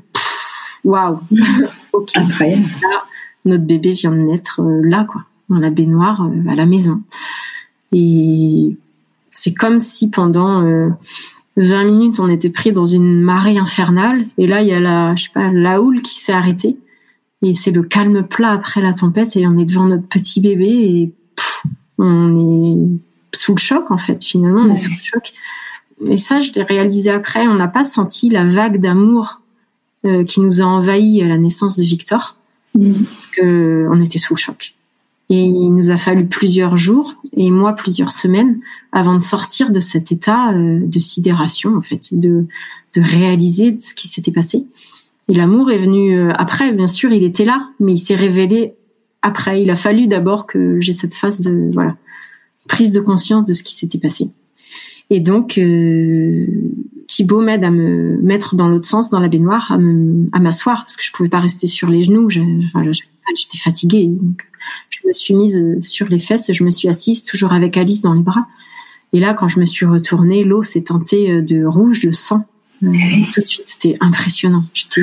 Waouh, 0.82 1.20
incroyable. 2.14 2.70
Notre 3.44 3.64
bébé 3.64 3.92
vient 3.92 4.12
de 4.12 4.18
naître 4.18 4.60
euh, 4.60 4.82
là 4.84 5.04
quoi, 5.04 5.24
dans 5.48 5.58
la 5.58 5.70
baignoire 5.70 6.22
euh, 6.22 6.50
à 6.50 6.54
la 6.54 6.66
maison. 6.66 7.02
Et 7.92 8.76
c'est 9.32 9.54
comme 9.54 9.80
si 9.80 10.10
pendant 10.10 10.62
20 10.62 10.96
euh, 11.58 11.84
minutes 11.84 12.20
on 12.20 12.28
était 12.28 12.50
pris 12.50 12.72
dans 12.72 12.86
une 12.86 13.20
marée 13.20 13.58
infernale. 13.58 14.18
Et 14.38 14.46
là 14.46 14.62
il 14.62 14.68
y 14.68 14.72
a 14.72 14.80
la 14.80 15.14
je 15.16 15.24
sais 15.24 15.30
pas 15.32 15.50
la 15.52 15.80
houle 15.80 16.02
qui 16.02 16.18
s'est 16.18 16.32
arrêtée. 16.32 16.76
Et 17.42 17.54
c'est 17.54 17.72
le 17.72 17.82
calme 17.82 18.22
plat 18.26 18.52
après 18.52 18.80
la 18.80 18.94
tempête. 18.94 19.36
Et 19.36 19.46
on 19.46 19.58
est 19.58 19.66
devant 19.66 19.86
notre 19.86 20.08
petit 20.08 20.40
bébé 20.40 20.66
et 20.66 21.12
on 21.98 22.38
est 22.38 23.36
sous 23.36 23.54
le 23.54 23.60
choc 23.60 23.90
en 23.90 23.98
fait 23.98 24.24
finalement 24.24 24.62
on 24.62 24.72
est 24.72 24.76
sous 24.76 24.90
le 24.90 25.02
choc. 25.02 25.32
Et 26.06 26.16
ça 26.16 26.40
je 26.40 26.52
l'ai 26.52 26.62
réalisé 26.62 27.10
après. 27.10 27.46
On 27.46 27.54
n'a 27.54 27.68
pas 27.68 27.84
senti 27.84 28.30
la 28.30 28.44
vague 28.44 28.80
d'amour 28.80 29.42
euh, 30.06 30.24
qui 30.24 30.40
nous 30.40 30.60
a 30.60 30.64
envahi 30.64 31.22
à 31.22 31.28
la 31.28 31.38
naissance 31.38 31.78
de 31.78 31.84
Victor 31.84 32.36
mm. 32.74 33.04
parce 33.04 33.26
que 33.28 33.88
on 33.90 34.00
était 34.00 34.18
sous 34.18 34.34
le 34.34 34.38
choc 34.38 34.74
et 35.30 35.40
il 35.40 35.70
nous 35.70 35.90
a 35.90 35.96
fallu 35.96 36.26
plusieurs 36.26 36.76
jours 36.76 37.14
et 37.36 37.50
moi 37.50 37.72
plusieurs 37.72 38.12
semaines 38.12 38.60
avant 38.92 39.14
de 39.14 39.22
sortir 39.22 39.70
de 39.70 39.80
cet 39.80 40.12
état 40.12 40.52
euh, 40.52 40.80
de 40.84 40.98
sidération 40.98 41.76
en 41.76 41.80
fait 41.80 42.08
de 42.12 42.46
de 42.94 43.00
réaliser 43.00 43.76
ce 43.80 43.94
qui 43.94 44.06
s'était 44.06 44.32
passé 44.32 44.66
et 45.28 45.34
l'amour 45.34 45.70
est 45.70 45.78
venu 45.78 46.18
euh, 46.18 46.32
après, 46.34 46.72
bien 46.72 46.86
sûr, 46.86 47.12
il 47.12 47.24
était 47.24 47.44
là, 47.44 47.70
mais 47.80 47.94
il 47.94 47.98
s'est 47.98 48.14
révélé 48.14 48.74
après. 49.22 49.62
Il 49.62 49.70
a 49.70 49.74
fallu 49.74 50.06
d'abord 50.06 50.46
que 50.46 50.80
j'ai 50.80 50.92
cette 50.92 51.14
phase 51.14 51.40
de 51.40 51.70
voilà 51.72 51.96
prise 52.68 52.92
de 52.92 53.00
conscience 53.00 53.44
de 53.44 53.52
ce 53.52 53.62
qui 53.62 53.74
s'était 53.74 53.98
passé. 53.98 54.28
Et 55.10 55.20
donc 55.20 55.58
euh, 55.58 56.46
Thibaut 57.14 57.40
m'aide 57.40 57.62
à 57.62 57.70
me 57.70 58.18
mettre 58.22 58.56
dans 58.56 58.68
l'autre 58.68 58.88
sens, 58.88 59.08
dans 59.08 59.20
la 59.20 59.28
baignoire, 59.28 59.70
à 59.70 59.78
me 59.78 60.28
à 60.32 60.40
m'asseoir 60.40 60.82
parce 60.82 60.96
que 60.96 61.04
je 61.04 61.12
pouvais 61.12 61.28
pas 61.28 61.38
rester 61.38 61.66
sur 61.66 61.88
les 61.88 62.02
genoux. 62.02 62.28
J'étais 62.28 63.58
fatiguée, 63.58 64.08
donc 64.08 64.42
je 64.90 65.06
me 65.06 65.12
suis 65.12 65.34
mise 65.34 65.56
euh, 65.58 65.80
sur 65.80 66.08
les 66.08 66.18
fesses, 66.18 66.52
je 66.52 66.64
me 66.64 66.70
suis 66.70 66.88
assise 66.88 67.22
toujours 67.22 67.52
avec 67.52 67.76
Alice 67.76 68.00
dans 68.00 68.14
les 68.14 68.22
bras. 68.22 68.46
Et 69.12 69.20
là, 69.20 69.32
quand 69.32 69.46
je 69.46 69.60
me 69.60 69.64
suis 69.64 69.86
retournée, 69.86 70.42
l'eau 70.42 70.64
s'est 70.64 70.82
teintée 70.82 71.40
de 71.40 71.64
rouge, 71.64 72.00
de 72.00 72.10
sang. 72.10 72.46
Euh, 72.82 72.92
tout 73.32 73.40
de 73.40 73.46
suite, 73.46 73.66
c'était 73.68 73.96
impressionnant. 74.00 74.64
J'étais 74.74 75.02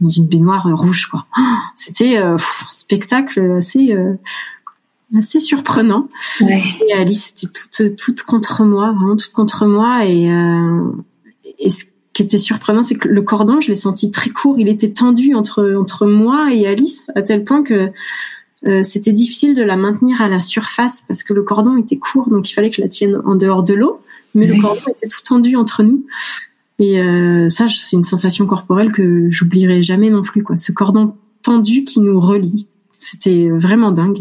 dans 0.00 0.08
une 0.08 0.26
baignoire 0.26 0.68
rouge, 0.76 1.06
quoi. 1.06 1.26
C'était 1.76 2.18
euh, 2.18 2.34
un 2.34 2.70
spectacle 2.70 3.40
assez 3.58 3.92
euh, 3.92 4.14
assez 5.16 5.40
surprenant. 5.40 6.08
Et 6.40 6.92
Alice 6.92 7.30
était 7.30 7.46
toute 7.46 7.96
toute 7.96 8.22
contre 8.22 8.64
moi, 8.64 8.92
vraiment 8.92 9.16
toute 9.16 9.32
contre 9.32 9.66
moi. 9.66 10.04
Et, 10.06 10.28
et 11.58 11.70
ce 11.70 11.84
qui 12.12 12.22
était 12.22 12.38
surprenant, 12.38 12.82
c'est 12.82 12.94
que 12.94 13.08
le 13.08 13.22
cordon, 13.22 13.60
je 13.60 13.68
l'ai 13.68 13.74
senti 13.74 14.10
très 14.10 14.30
court. 14.30 14.56
Il 14.58 14.68
était 14.68 14.90
tendu 14.90 15.34
entre 15.34 15.74
entre 15.78 16.06
moi 16.06 16.52
et 16.52 16.66
Alice 16.66 17.10
à 17.14 17.22
tel 17.22 17.44
point 17.44 17.62
que 17.62 17.90
c'était 18.84 19.12
difficile 19.12 19.54
de 19.56 19.62
la 19.62 19.76
maintenir 19.76 20.22
à 20.22 20.28
la 20.28 20.38
surface 20.38 21.02
parce 21.02 21.24
que 21.24 21.32
le 21.32 21.42
cordon 21.42 21.76
était 21.78 21.96
court, 21.96 22.28
donc 22.28 22.48
il 22.48 22.52
fallait 22.52 22.70
que 22.70 22.76
je 22.76 22.82
la 22.82 22.88
tienne 22.88 23.20
en 23.24 23.34
dehors 23.34 23.64
de 23.64 23.74
l'eau. 23.74 24.00
Mais 24.34 24.46
le 24.46 24.60
cordon 24.60 24.82
était 24.88 25.08
tout 25.08 25.22
tendu 25.22 25.56
entre 25.56 25.82
nous. 25.82 26.04
Et 26.78 27.00
euh, 27.00 27.48
ça, 27.48 27.66
c'est 27.68 27.96
une 27.96 28.02
sensation 28.02 28.46
corporelle 28.46 28.92
que 28.92 29.30
j'oublierai 29.30 29.82
jamais 29.82 30.10
non 30.10 30.22
plus. 30.22 30.42
Quoi. 30.42 30.56
Ce 30.56 30.72
cordon 30.72 31.14
tendu 31.42 31.84
qui 31.84 32.00
nous 32.00 32.18
relie, 32.18 32.66
c'était 32.98 33.48
vraiment 33.50 33.92
dingue. 33.92 34.20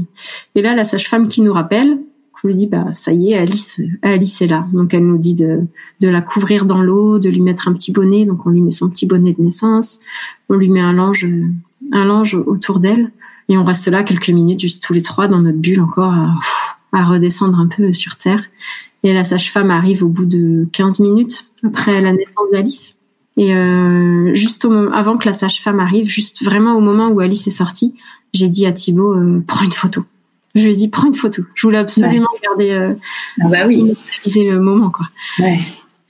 Et 0.56 0.62
là, 0.62 0.76
la 0.76 0.84
sage-femme 0.84 1.28
qui 1.28 1.42
nous 1.42 1.54
rappelle, 1.54 1.98
on 2.44 2.48
lui 2.48 2.56
dit 2.56 2.68
bah 2.68 2.88
ça 2.94 3.12
y 3.14 3.32
est, 3.32 3.38
Alice, 3.38 3.80
Alice 4.02 4.42
est 4.42 4.48
là. 4.48 4.68
Donc 4.74 4.94
elle 4.94 5.06
nous 5.06 5.18
dit 5.18 5.36
de 5.36 5.62
de 6.00 6.10
la 6.10 6.22
couvrir 6.22 6.66
dans 6.66 6.82
l'eau, 6.82 7.20
de 7.20 7.30
lui 7.30 7.42
mettre 7.42 7.68
un 7.68 7.74
petit 7.74 7.92
bonnet. 7.92 8.26
Donc 8.26 8.46
on 8.46 8.50
lui 8.50 8.62
met 8.62 8.72
son 8.72 8.90
petit 8.90 9.06
bonnet 9.06 9.34
de 9.34 9.42
naissance, 9.42 10.00
on 10.50 10.56
lui 10.56 10.70
met 10.70 10.82
un 10.82 10.94
linge 10.94 11.28
un 11.92 12.06
linge 12.06 12.36
autour 12.36 12.80
d'elle 12.80 13.12
et 13.50 13.58
on 13.58 13.64
reste 13.64 13.88
là 13.88 14.04
quelques 14.04 14.30
minutes 14.30 14.60
juste 14.60 14.84
tous 14.84 14.94
les 14.94 15.02
trois 15.02 15.28
dans 15.28 15.42
notre 15.42 15.58
bulle 15.58 15.82
encore 15.82 16.14
à, 16.14 16.36
à 16.92 17.04
redescendre 17.04 17.60
un 17.60 17.68
peu 17.68 17.94
sur 17.94 18.18
terre. 18.18 18.44
Et 19.04 19.14
la 19.14 19.24
sage-femme 19.24 19.72
arrive 19.72 20.04
au 20.04 20.10
bout 20.10 20.26
de 20.26 20.68
15 20.72 21.00
minutes 21.00 21.48
après 21.64 22.02
la 22.02 22.14
naissance 22.14 22.52
d'Alice. 22.52 22.98
Et 23.38 23.56
euh, 23.56 24.36
juste 24.36 24.66
au 24.66 24.92
avant 24.94 25.18
que 25.18 25.28
la 25.28 25.34
sage-femme 25.34 25.80
arrive, 25.80 26.06
juste 26.06 26.44
vraiment 26.44 26.76
au 26.76 26.82
moment 26.82 27.10
où 27.10 27.20
Alice 27.20 27.48
est 27.48 27.52
sortie, 27.52 27.96
j'ai 28.34 28.48
dit 28.48 28.66
à 28.66 28.74
Thibaut 28.74 29.16
euh, 29.16 29.44
prends 29.48 29.66
une 29.66 29.72
photo. 29.72 30.04
Je 30.56 30.64
lui 30.64 30.74
ai 30.74 30.76
dit 30.76 30.88
prends 30.90 31.08
une 31.08 31.16
photo. 31.16 31.44
Je 31.56 31.68
voulais 31.68 31.78
absolument 31.78 32.30
garder 32.44 32.72
euh, 32.72 32.94
ah 33.42 33.48
bah 33.48 33.68
oui. 33.68 33.94
le 34.26 34.60
moment 34.60 34.90
quoi. 34.90 35.08
Ouais. 35.40 35.60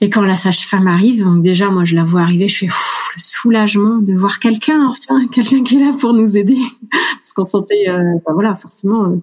Et 0.02 0.10
quand 0.10 0.22
la 0.22 0.34
sage-femme 0.34 0.88
arrive, 0.88 1.22
donc 1.22 1.42
déjà 1.42 1.70
moi 1.70 1.84
je 1.84 1.94
la 1.94 2.02
vois 2.02 2.22
arriver, 2.22 2.48
je 2.48 2.58
fais 2.58 2.66
le 2.66 3.20
soulagement 3.20 3.98
de 3.98 4.14
voir 4.14 4.40
quelqu'un 4.40 4.88
enfin, 4.88 5.28
quelqu'un 5.28 5.62
qui 5.62 5.76
est 5.76 5.80
là 5.80 5.92
pour 5.98 6.12
nous 6.12 6.36
aider 6.36 6.58
parce 6.90 7.32
qu'on 7.32 7.44
sentait 7.44 7.88
euh, 7.88 8.18
bah 8.26 8.32
voilà 8.34 8.56
forcément 8.56 9.04
euh, 9.04 9.22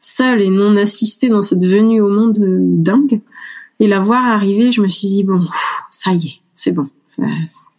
seul 0.00 0.42
et 0.42 0.50
non 0.50 0.76
assisté 0.76 1.28
dans 1.28 1.42
cette 1.42 1.64
venue 1.64 2.00
au 2.00 2.08
monde 2.08 2.38
euh, 2.40 2.58
dingue. 2.60 3.20
Et 3.78 3.86
la 3.86 4.00
voir 4.00 4.24
arriver, 4.24 4.72
je 4.72 4.82
me 4.82 4.88
suis 4.88 5.06
dit 5.06 5.22
bon, 5.22 5.46
ça 5.92 6.12
y 6.12 6.26
est, 6.26 6.40
c'est 6.56 6.72
bon. 6.72 6.88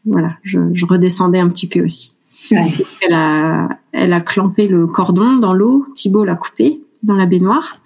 voilà, 0.06 0.38
je, 0.44 0.60
je, 0.72 0.86
redescendais 0.86 1.40
un 1.40 1.50
petit 1.50 1.68
peu 1.68 1.84
aussi. 1.84 2.14
Ouais. 2.52 2.74
Elle 3.02 3.14
a, 3.14 3.70
elle 3.92 4.14
a 4.14 4.22
clampé 4.22 4.68
le 4.68 4.88
cordon 4.88 5.38
dans 5.38 5.54
l'eau. 5.54 5.86
Thibaut 5.94 6.24
l'a 6.24 6.36
coupé 6.36 6.82
dans 7.04 7.16
la 7.16 7.26
baignoire. 7.26 7.78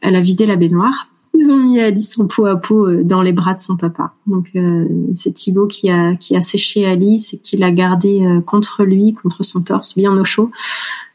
Elle 0.00 0.16
a 0.16 0.20
vidé 0.20 0.46
la 0.46 0.56
baignoire. 0.56 1.08
Ils 1.34 1.50
ont 1.50 1.58
mis 1.58 1.80
Alice 1.80 2.18
en 2.18 2.26
peau 2.26 2.44
à 2.46 2.56
peau 2.56 2.86
euh, 2.86 3.02
dans 3.02 3.22
les 3.22 3.32
bras 3.32 3.54
de 3.54 3.60
son 3.60 3.76
papa. 3.76 4.14
Donc 4.26 4.50
euh, 4.54 4.86
c'est 5.14 5.32
Thibaut 5.32 5.66
qui 5.66 5.90
a 5.90 6.14
qui 6.14 6.36
a 6.36 6.42
séché 6.42 6.86
Alice 6.86 7.32
et 7.32 7.38
qui 7.38 7.56
l'a 7.56 7.72
gardée 7.72 8.24
euh, 8.24 8.40
contre 8.40 8.84
lui, 8.84 9.14
contre 9.14 9.42
son 9.42 9.62
torse, 9.62 9.96
bien 9.96 10.12
au 10.12 10.24
chaud, 10.24 10.50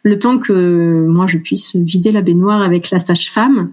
le 0.02 0.18
temps 0.18 0.40
que 0.40 1.06
moi 1.08 1.28
je 1.28 1.38
puisse 1.38 1.76
vider 1.76 2.12
la 2.12 2.22
baignoire 2.22 2.62
avec 2.64 2.90
la 2.90 3.00
sage-femme 3.00 3.72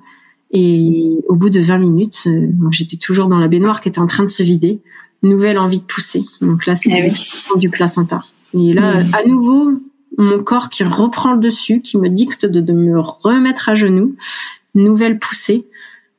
et 0.56 1.18
au 1.28 1.34
bout 1.34 1.50
de 1.50 1.60
20 1.60 1.78
minutes, 1.78 2.22
euh, 2.28 2.48
j'étais 2.70 2.96
toujours 2.96 3.26
dans 3.26 3.40
la 3.40 3.48
baignoire 3.48 3.80
qui 3.80 3.88
était 3.88 3.98
en 3.98 4.06
train 4.06 4.22
de 4.22 4.28
se 4.28 4.42
vider, 4.44 4.80
nouvelle 5.24 5.58
envie 5.58 5.80
de 5.80 5.84
pousser. 5.84 6.22
Donc 6.40 6.66
là, 6.66 6.76
c'est 6.76 6.90
eh 6.92 7.58
du 7.58 7.70
placenta. 7.70 8.22
Et 8.54 8.72
là, 8.72 9.02
mmh. 9.02 9.14
à 9.14 9.24
nouveau, 9.26 9.72
mon 10.18 10.42
corps 10.42 10.68
qui 10.68 10.84
reprend 10.84 11.32
le 11.34 11.40
dessus, 11.40 11.80
qui 11.80 11.98
me 11.98 12.08
dicte 12.08 12.46
de, 12.46 12.72
me 12.72 12.98
remettre 12.98 13.68
à 13.68 13.74
genoux, 13.74 14.16
nouvelle 14.74 15.18
poussée, 15.18 15.66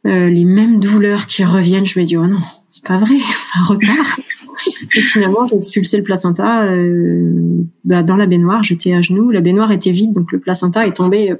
euh, 0.06 0.30
les 0.30 0.46
mêmes 0.46 0.80
douleurs 0.80 1.26
qui 1.26 1.44
reviennent. 1.44 1.86
Je 1.86 2.00
me 2.00 2.06
dis 2.06 2.18
oh 2.18 2.28
non, 2.28 2.42
c'est 2.70 2.84
pas 2.84 2.98
vrai, 2.98 3.18
ça 3.54 3.62
repart. 3.62 4.20
Et 4.96 5.02
finalement, 5.02 5.46
j'ai 5.46 5.58
expulsé 5.58 5.98
le 5.98 6.04
placenta 6.04 6.64
euh, 6.64 7.64
bah, 7.84 8.04
dans 8.04 8.16
la 8.16 8.26
baignoire. 8.26 8.64
J'étais 8.64 8.94
à 8.94 9.02
genoux, 9.02 9.32
la 9.32 9.42
baignoire 9.42 9.72
était 9.72 9.92
vide, 9.92 10.14
donc 10.14 10.32
le 10.32 10.40
placenta 10.40 10.86
est 10.86 10.94
tombé 10.94 11.34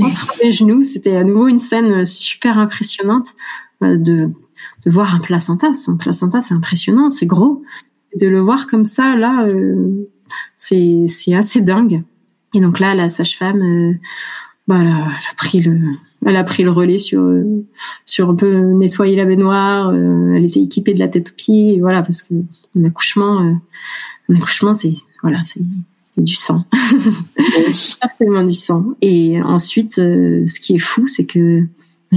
entre 0.00 0.34
mes 0.42 0.50
genoux. 0.50 0.84
C'était 0.84 1.16
à 1.16 1.24
nouveau 1.24 1.48
une 1.48 1.58
scène 1.58 2.04
super 2.04 2.58
impressionnante 2.58 3.34
euh, 3.82 3.96
de, 3.96 4.30
de 4.84 4.90
voir 4.90 5.14
un 5.14 5.20
placenta. 5.20 5.68
Un 5.86 5.96
placenta, 5.96 6.40
c'est 6.40 6.54
impressionnant, 6.54 7.10
c'est 7.10 7.26
gros. 7.26 7.62
De 8.16 8.26
le 8.26 8.40
voir 8.40 8.66
comme 8.66 8.84
ça, 8.84 9.16
là, 9.16 9.46
euh, 9.46 10.08
c'est 10.56 11.34
assez 11.34 11.60
dingue. 11.60 12.02
Et 12.54 12.60
donc 12.60 12.80
là, 12.80 12.94
la 12.94 13.08
sage-femme, 13.08 13.62
euh, 13.62 13.94
bah, 14.66 14.78
elle, 14.80 14.88
a, 14.88 15.34
pris 15.36 15.60
le, 15.60 15.78
elle 16.24 16.36
a 16.36 16.44
pris 16.44 16.62
le 16.62 16.70
relais 16.70 16.98
sur 16.98 17.22
sur 18.04 18.30
un 18.30 18.34
peu 18.34 18.60
nettoyer 18.72 19.16
la 19.16 19.24
baignoire. 19.24 19.94
elle 19.94 20.44
était 20.44 20.60
équipée 20.60 20.94
de 20.94 20.98
la 20.98 21.08
tête 21.08 21.30
aux 21.30 21.36
pieds, 21.36 21.74
et 21.74 21.80
voilà, 21.80 22.02
parce 22.02 22.22
que 22.22 22.34
un 22.78 22.84
accouchement, 22.84 23.38
un 24.28 24.34
accouchement, 24.34 24.74
c'est 24.74 24.94
voilà, 25.22 25.42
c'est 25.44 25.60
du 26.16 26.34
sang. 26.34 26.64
Certainement 27.72 28.44
du 28.44 28.52
sang. 28.52 28.94
Et 29.02 29.40
ensuite, 29.42 29.98
euh, 29.98 30.46
ce 30.46 30.60
qui 30.60 30.74
est 30.74 30.80
fou, 30.80 31.06
c'est 31.06 31.26
que 31.26 31.66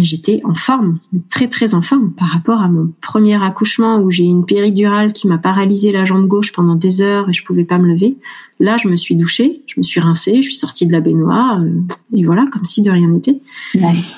j'étais 0.04 0.42
en 0.44 0.56
forme, 0.56 1.00
très 1.30 1.48
très 1.48 1.74
en 1.74 1.82
forme 1.82 2.12
par 2.12 2.28
rapport 2.30 2.62
à 2.62 2.70
mon 2.70 2.92
premier 3.02 3.42
accouchement 3.42 4.00
où 4.00 4.12
j'ai 4.12 4.24
une 4.24 4.46
péridurale 4.46 5.14
qui 5.14 5.28
m'a 5.28 5.38
paralysé 5.38 5.92
la 5.92 6.06
jambe 6.06 6.28
gauche 6.28 6.52
pendant 6.52 6.76
des 6.76 7.02
heures 7.02 7.30
et 7.30 7.34
je 7.34 7.44
pouvais 7.44 7.64
pas 7.64 7.78
me 7.78 7.88
lever. 7.88 8.18
Là, 8.60 8.78
je 8.78 8.88
me 8.88 8.96
suis 8.96 9.16
douchée, 9.16 9.64
je 9.68 9.76
me 9.80 9.84
suis 9.84 10.00
rincée, 10.00 10.42
je 10.42 10.50
suis 10.50 10.58
sortie 10.58 10.86
de 10.86 10.92
la 10.92 11.00
baignoire 11.00 11.62
euh, 11.62 11.82
et 12.14 12.24
voilà, 12.24 12.46
comme 12.52 12.66
si 12.66 12.82
de 12.82 12.92
rien 12.92 13.08
n'était. 13.08 13.40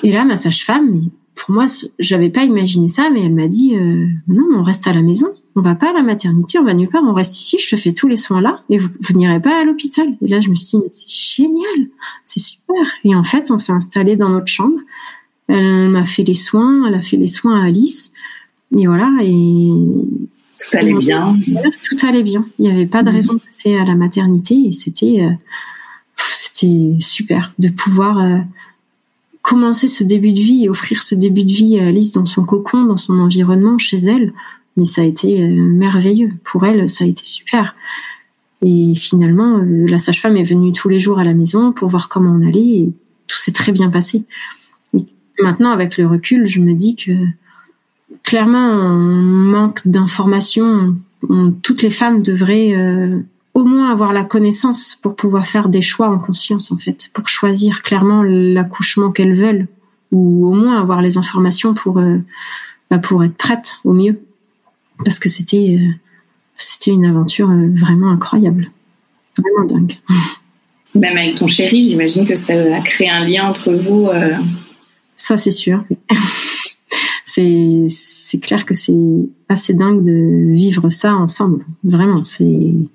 Et 0.03 0.11
là, 0.11 0.25
ma 0.25 0.35
sage-femme, 0.35 1.01
pour 1.35 1.53
moi, 1.55 1.65
j'avais 1.99 2.29
pas 2.29 2.43
imaginé 2.43 2.87
ça, 2.87 3.09
mais 3.11 3.21
elle 3.21 3.33
m'a 3.33 3.47
dit 3.47 3.75
euh, 3.75 4.07
non, 4.27 4.45
on 4.53 4.63
reste 4.63 4.87
à 4.87 4.93
la 4.93 5.01
maison 5.01 5.27
on 5.55 5.61
va 5.61 5.75
pas 5.75 5.89
à 5.89 5.93
la 5.93 6.03
maternité, 6.03 6.59
on 6.59 6.63
va 6.63 6.73
nulle 6.73 6.89
part, 6.89 7.03
on 7.03 7.13
reste 7.13 7.37
ici, 7.37 7.57
je 7.59 7.75
te 7.75 7.79
fais 7.79 7.93
tous 7.93 8.07
les 8.07 8.15
soins 8.15 8.41
là, 8.41 8.63
et 8.69 8.77
vous, 8.77 8.89
vous 9.01 9.13
n'irez 9.13 9.41
pas 9.41 9.59
à 9.59 9.63
l'hôpital. 9.63 10.07
Et 10.21 10.27
là, 10.27 10.39
je 10.39 10.49
me 10.49 10.55
suis 10.55 10.77
dit, 10.77 10.83
mais 10.83 10.89
c'est 10.89 11.09
génial, 11.09 11.89
c'est 12.25 12.39
super. 12.39 12.83
Et 13.03 13.15
en 13.15 13.23
fait, 13.23 13.51
on 13.51 13.57
s'est 13.57 13.73
installé 13.73 14.15
dans 14.15 14.29
notre 14.29 14.47
chambre. 14.47 14.79
Elle 15.51 15.89
m'a 15.89 16.05
fait 16.05 16.23
les 16.23 16.33
soins, 16.33 16.87
elle 16.87 16.95
a 16.95 17.01
fait 17.01 17.17
les 17.17 17.27
soins 17.27 17.61
à 17.61 17.65
Alice. 17.65 18.11
Et 18.77 18.87
voilà, 18.87 19.11
et... 19.21 19.69
Tout 20.57 20.77
allait 20.77 20.93
bien. 20.93 21.37
Tout 21.83 22.07
allait 22.07 22.23
bien. 22.23 22.45
Il 22.59 22.65
n'y 22.65 22.71
avait 22.71 22.85
pas 22.85 23.03
de 23.03 23.09
mmh. 23.09 23.13
raison 23.13 23.33
de 23.33 23.39
passer 23.39 23.75
à 23.75 23.83
la 23.83 23.95
maternité 23.95 24.55
et 24.67 24.73
c'était, 24.73 25.21
euh, 25.21 25.31
c'était 26.15 26.97
super 26.99 27.53
de 27.57 27.69
pouvoir 27.69 28.19
euh, 28.19 28.37
commencer 29.41 29.87
ce 29.87 30.03
début 30.03 30.33
de 30.33 30.39
vie 30.39 30.65
et 30.65 30.69
offrir 30.69 31.03
ce 31.03 31.15
début 31.15 31.43
de 31.43 31.51
vie 31.51 31.79
à 31.79 31.87
Alice 31.87 32.11
dans 32.11 32.25
son 32.25 32.45
cocon, 32.45 32.83
dans 32.83 32.97
son 32.97 33.17
environnement, 33.19 33.77
chez 33.77 33.97
elle. 33.97 34.33
Mais 34.77 34.85
ça 34.85 35.01
a 35.01 35.05
été 35.05 35.41
euh, 35.41 35.55
merveilleux. 35.55 36.31
Pour 36.43 36.65
elle, 36.65 36.87
ça 36.89 37.03
a 37.03 37.07
été 37.07 37.23
super. 37.23 37.75
Et 38.61 38.93
finalement, 38.95 39.57
euh, 39.57 39.85
la 39.87 39.99
sage-femme 39.99 40.37
est 40.37 40.43
venue 40.43 40.71
tous 40.71 40.89
les 40.89 40.99
jours 40.99 41.19
à 41.19 41.23
la 41.23 41.33
maison 41.33 41.71
pour 41.71 41.89
voir 41.89 42.09
comment 42.09 42.31
on 42.31 42.47
allait 42.47 42.61
et 42.61 42.93
tout 43.27 43.37
s'est 43.37 43.51
très 43.51 43.71
bien 43.71 43.89
passé. 43.89 44.23
Maintenant, 45.41 45.71
avec 45.71 45.97
le 45.97 46.07
recul, 46.07 46.47
je 46.47 46.59
me 46.59 46.73
dis 46.73 46.95
que 46.95 47.11
clairement, 48.23 48.69
on 48.69 48.97
manque 48.97 49.87
d'informations. 49.87 50.95
Toutes 51.61 51.81
les 51.81 51.89
femmes 51.89 52.23
devraient 52.23 52.73
euh, 52.73 53.19
au 53.53 53.63
moins 53.63 53.91
avoir 53.91 54.13
la 54.13 54.23
connaissance 54.23 54.97
pour 55.01 55.15
pouvoir 55.15 55.45
faire 55.45 55.69
des 55.69 55.81
choix 55.81 56.07
en 56.07 56.17
conscience, 56.17 56.71
en 56.71 56.77
fait, 56.77 57.09
pour 57.13 57.27
choisir 57.27 57.81
clairement 57.81 58.23
l'accouchement 58.23 59.11
qu'elles 59.11 59.35
veulent, 59.35 59.67
ou 60.11 60.47
au 60.47 60.53
moins 60.53 60.79
avoir 60.79 61.01
les 61.01 61.17
informations 61.17 61.73
pour 61.73 61.99
euh, 61.99 62.17
bah, 62.89 62.99
pour 62.99 63.23
être 63.23 63.35
prête 63.35 63.77
au 63.83 63.93
mieux, 63.93 64.19
parce 65.03 65.19
que 65.19 65.29
c'était 65.29 65.77
euh, 65.79 65.93
c'était 66.57 66.91
une 66.91 67.05
aventure 67.05 67.49
vraiment 67.73 68.11
incroyable, 68.11 68.71
vraiment 69.37 69.65
dingue. 69.65 69.97
Même 70.93 71.17
avec 71.17 71.35
ton 71.35 71.47
chéri, 71.47 71.85
j'imagine 71.85 72.27
que 72.27 72.35
ça 72.35 72.53
a 72.53 72.81
créé 72.81 73.09
un 73.09 73.23
lien 73.23 73.47
entre 73.47 73.73
vous. 73.73 74.09
Ça, 75.21 75.37
c'est 75.37 75.51
sûr 75.51 75.83
c'est 77.25 77.85
c'est 77.89 78.39
clair 78.39 78.65
que 78.65 78.73
c'est 78.73 79.29
assez 79.49 79.75
dingue 79.75 80.01
de 80.01 80.51
vivre 80.51 80.89
ça 80.89 81.15
ensemble. 81.15 81.63
Vraiment, 81.83 82.23
c'est 82.23 82.89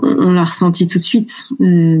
on, 0.00 0.30
l'a 0.30 0.44
ressenti 0.44 0.86
tout 0.86 0.98
de 0.98 1.02
suite. 1.02 1.48
Euh, 1.60 2.00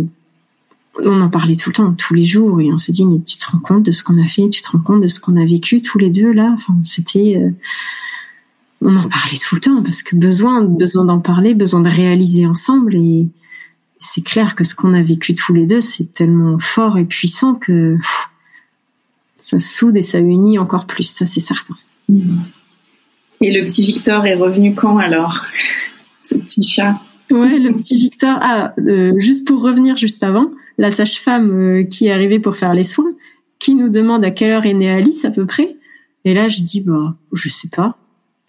on 1.02 1.20
en 1.20 1.28
parlait 1.28 1.56
tout 1.56 1.70
le 1.70 1.74
temps, 1.74 1.92
tous 1.92 2.14
les 2.14 2.22
jours, 2.22 2.60
et 2.60 2.72
on 2.72 2.78
s'est 2.78 2.92
dit 2.92 3.04
mais 3.04 3.20
tu 3.20 3.36
te 3.36 3.50
rends 3.50 3.58
compte 3.58 3.82
de 3.82 3.90
ce 3.90 4.04
qu'on 4.04 4.22
a 4.22 4.26
fait, 4.28 4.48
tu 4.48 4.62
te 4.62 4.70
rends 4.70 4.78
compte 4.78 5.00
de 5.00 5.08
ce 5.08 5.18
qu'on 5.18 5.36
a 5.36 5.44
vécu 5.44 5.82
tous 5.82 5.98
les 5.98 6.10
deux 6.10 6.32
là? 6.32 6.52
Enfin, 6.54 6.76
c'était 6.84 7.36
euh, 7.36 7.50
on 8.80 8.94
en 8.96 9.08
parlait 9.08 9.38
tout 9.38 9.56
le 9.56 9.60
temps 9.60 9.82
parce 9.82 10.04
que 10.04 10.14
besoin 10.14 10.62
besoin 10.62 11.04
d'en 11.04 11.18
parler, 11.18 11.54
besoin 11.54 11.80
de 11.80 11.88
réaliser 11.88 12.46
ensemble 12.46 12.94
et 12.94 13.26
c'est 13.98 14.24
clair 14.24 14.54
que 14.54 14.64
ce 14.64 14.76
qu'on 14.76 14.94
a 14.94 15.02
vécu 15.02 15.34
tous 15.34 15.52
les 15.52 15.66
deux, 15.66 15.80
c'est 15.80 16.12
tellement 16.12 16.58
fort 16.60 16.98
et 16.98 17.04
puissant 17.04 17.54
que 17.54 17.98
ça 19.42 19.58
soude 19.60 19.96
et 19.96 20.02
ça 20.02 20.18
unit 20.18 20.58
encore 20.58 20.86
plus, 20.86 21.04
ça 21.04 21.26
c'est 21.26 21.40
certain. 21.40 21.74
Et 23.40 23.50
le 23.50 23.66
petit 23.66 23.82
Victor 23.82 24.24
est 24.26 24.34
revenu 24.34 24.74
quand 24.74 24.98
alors 24.98 25.46
Ce 26.22 26.36
petit 26.36 26.62
chat? 26.62 27.00
Ouais, 27.30 27.58
le 27.58 27.72
petit 27.72 27.96
Victor. 27.96 28.38
Ah, 28.40 28.74
euh, 28.78 29.18
juste 29.18 29.46
pour 29.46 29.62
revenir 29.62 29.96
juste 29.96 30.22
avant, 30.22 30.50
la 30.78 30.90
sage-femme 30.90 31.50
euh, 31.50 31.82
qui 31.84 32.06
est 32.06 32.12
arrivée 32.12 32.38
pour 32.38 32.56
faire 32.56 32.74
les 32.74 32.84
soins, 32.84 33.12
qui 33.58 33.74
nous 33.74 33.88
demande 33.88 34.24
à 34.24 34.30
quelle 34.30 34.50
heure 34.50 34.66
est 34.66 34.74
née 34.74 34.90
Alice 34.90 35.24
à 35.24 35.30
peu 35.30 35.46
près? 35.46 35.76
Et 36.24 36.34
là, 36.34 36.46
je 36.46 36.62
dis, 36.62 36.80
bah, 36.80 37.16
je 37.32 37.48
sais 37.48 37.68
pas. 37.68 37.96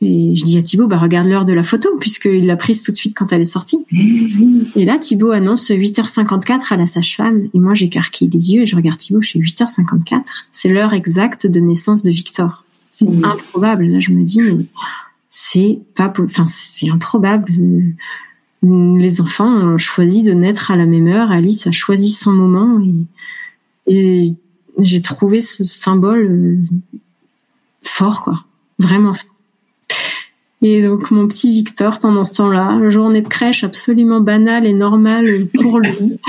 Et 0.02 0.36
je 0.36 0.44
dis 0.44 0.58
à 0.58 0.62
Thibaut, 0.62 0.88
bah, 0.88 0.98
regarde 0.98 1.28
l'heure 1.28 1.46
de 1.46 1.54
la 1.54 1.64
photo, 1.64 1.90
puisqu'il 2.00 2.46
l'a 2.46 2.58
prise 2.58 2.84
tout 2.84 2.92
de 2.92 2.98
suite 2.98 3.16
quand 3.16 3.32
elle 3.32 3.42
est 3.42 3.46
sortie. 3.46 3.86
Et 4.76 4.86
là, 4.86 4.98
Thibaut 4.98 5.32
annonce 5.32 5.70
8h54 5.70 6.74
à 6.74 6.78
la 6.78 6.88
sage-femme. 6.88 7.48
Et 7.54 7.60
moi, 7.60 7.74
j'écarquille 7.74 8.30
les 8.30 8.54
yeux 8.54 8.62
et 8.64 8.66
je 8.66 8.76
regarde 8.76 8.98
Thibaut, 8.98 9.22
je 9.22 9.30
suis 9.30 9.40
8h54. 9.40 10.22
C'est 10.52 10.68
l'heure 10.68 10.94
exacte 10.94 11.48
de 11.48 11.60
naissance 11.60 12.04
de 12.04 12.12
Victor. 12.12 12.66
C'est 12.92 13.08
improbable. 13.24 13.86
Là, 13.86 14.00
je 14.00 14.12
me 14.12 14.24
dis, 14.24 14.42
mais 14.42 14.66
c'est 15.30 15.80
pas, 15.96 16.14
enfin, 16.20 16.46
c'est 16.48 16.90
improbable. 16.90 17.52
Les 18.62 19.22
enfants 19.22 19.52
ont 19.52 19.78
choisi 19.78 20.22
de 20.22 20.34
naître 20.34 20.70
à 20.70 20.76
la 20.76 20.86
même 20.86 21.08
heure. 21.08 21.32
Alice 21.32 21.66
a 21.66 21.72
choisi 21.72 22.12
son 22.12 22.34
moment 22.34 22.80
et, 23.88 23.94
et 23.94 24.36
j'ai 24.80 25.02
trouvé 25.02 25.42
ce 25.42 25.64
symbole 25.64 26.28
euh, 26.30 26.58
fort, 27.82 28.24
quoi. 28.24 28.46
Vraiment 28.80 29.14
fort. 29.14 29.33
Et 30.64 30.82
donc 30.82 31.12
mon 31.12 31.28
petit 31.28 31.52
Victor, 31.52 32.00
pendant 32.00 32.24
ce 32.24 32.36
temps-là, 32.36 32.90
journée 32.90 33.22
de 33.22 33.28
crèche 33.28 33.64
absolument 33.64 34.22
banale 34.22 34.66
et 34.66 34.74
normale 34.74 35.48
pour 35.62 35.80
lui. 35.80 36.20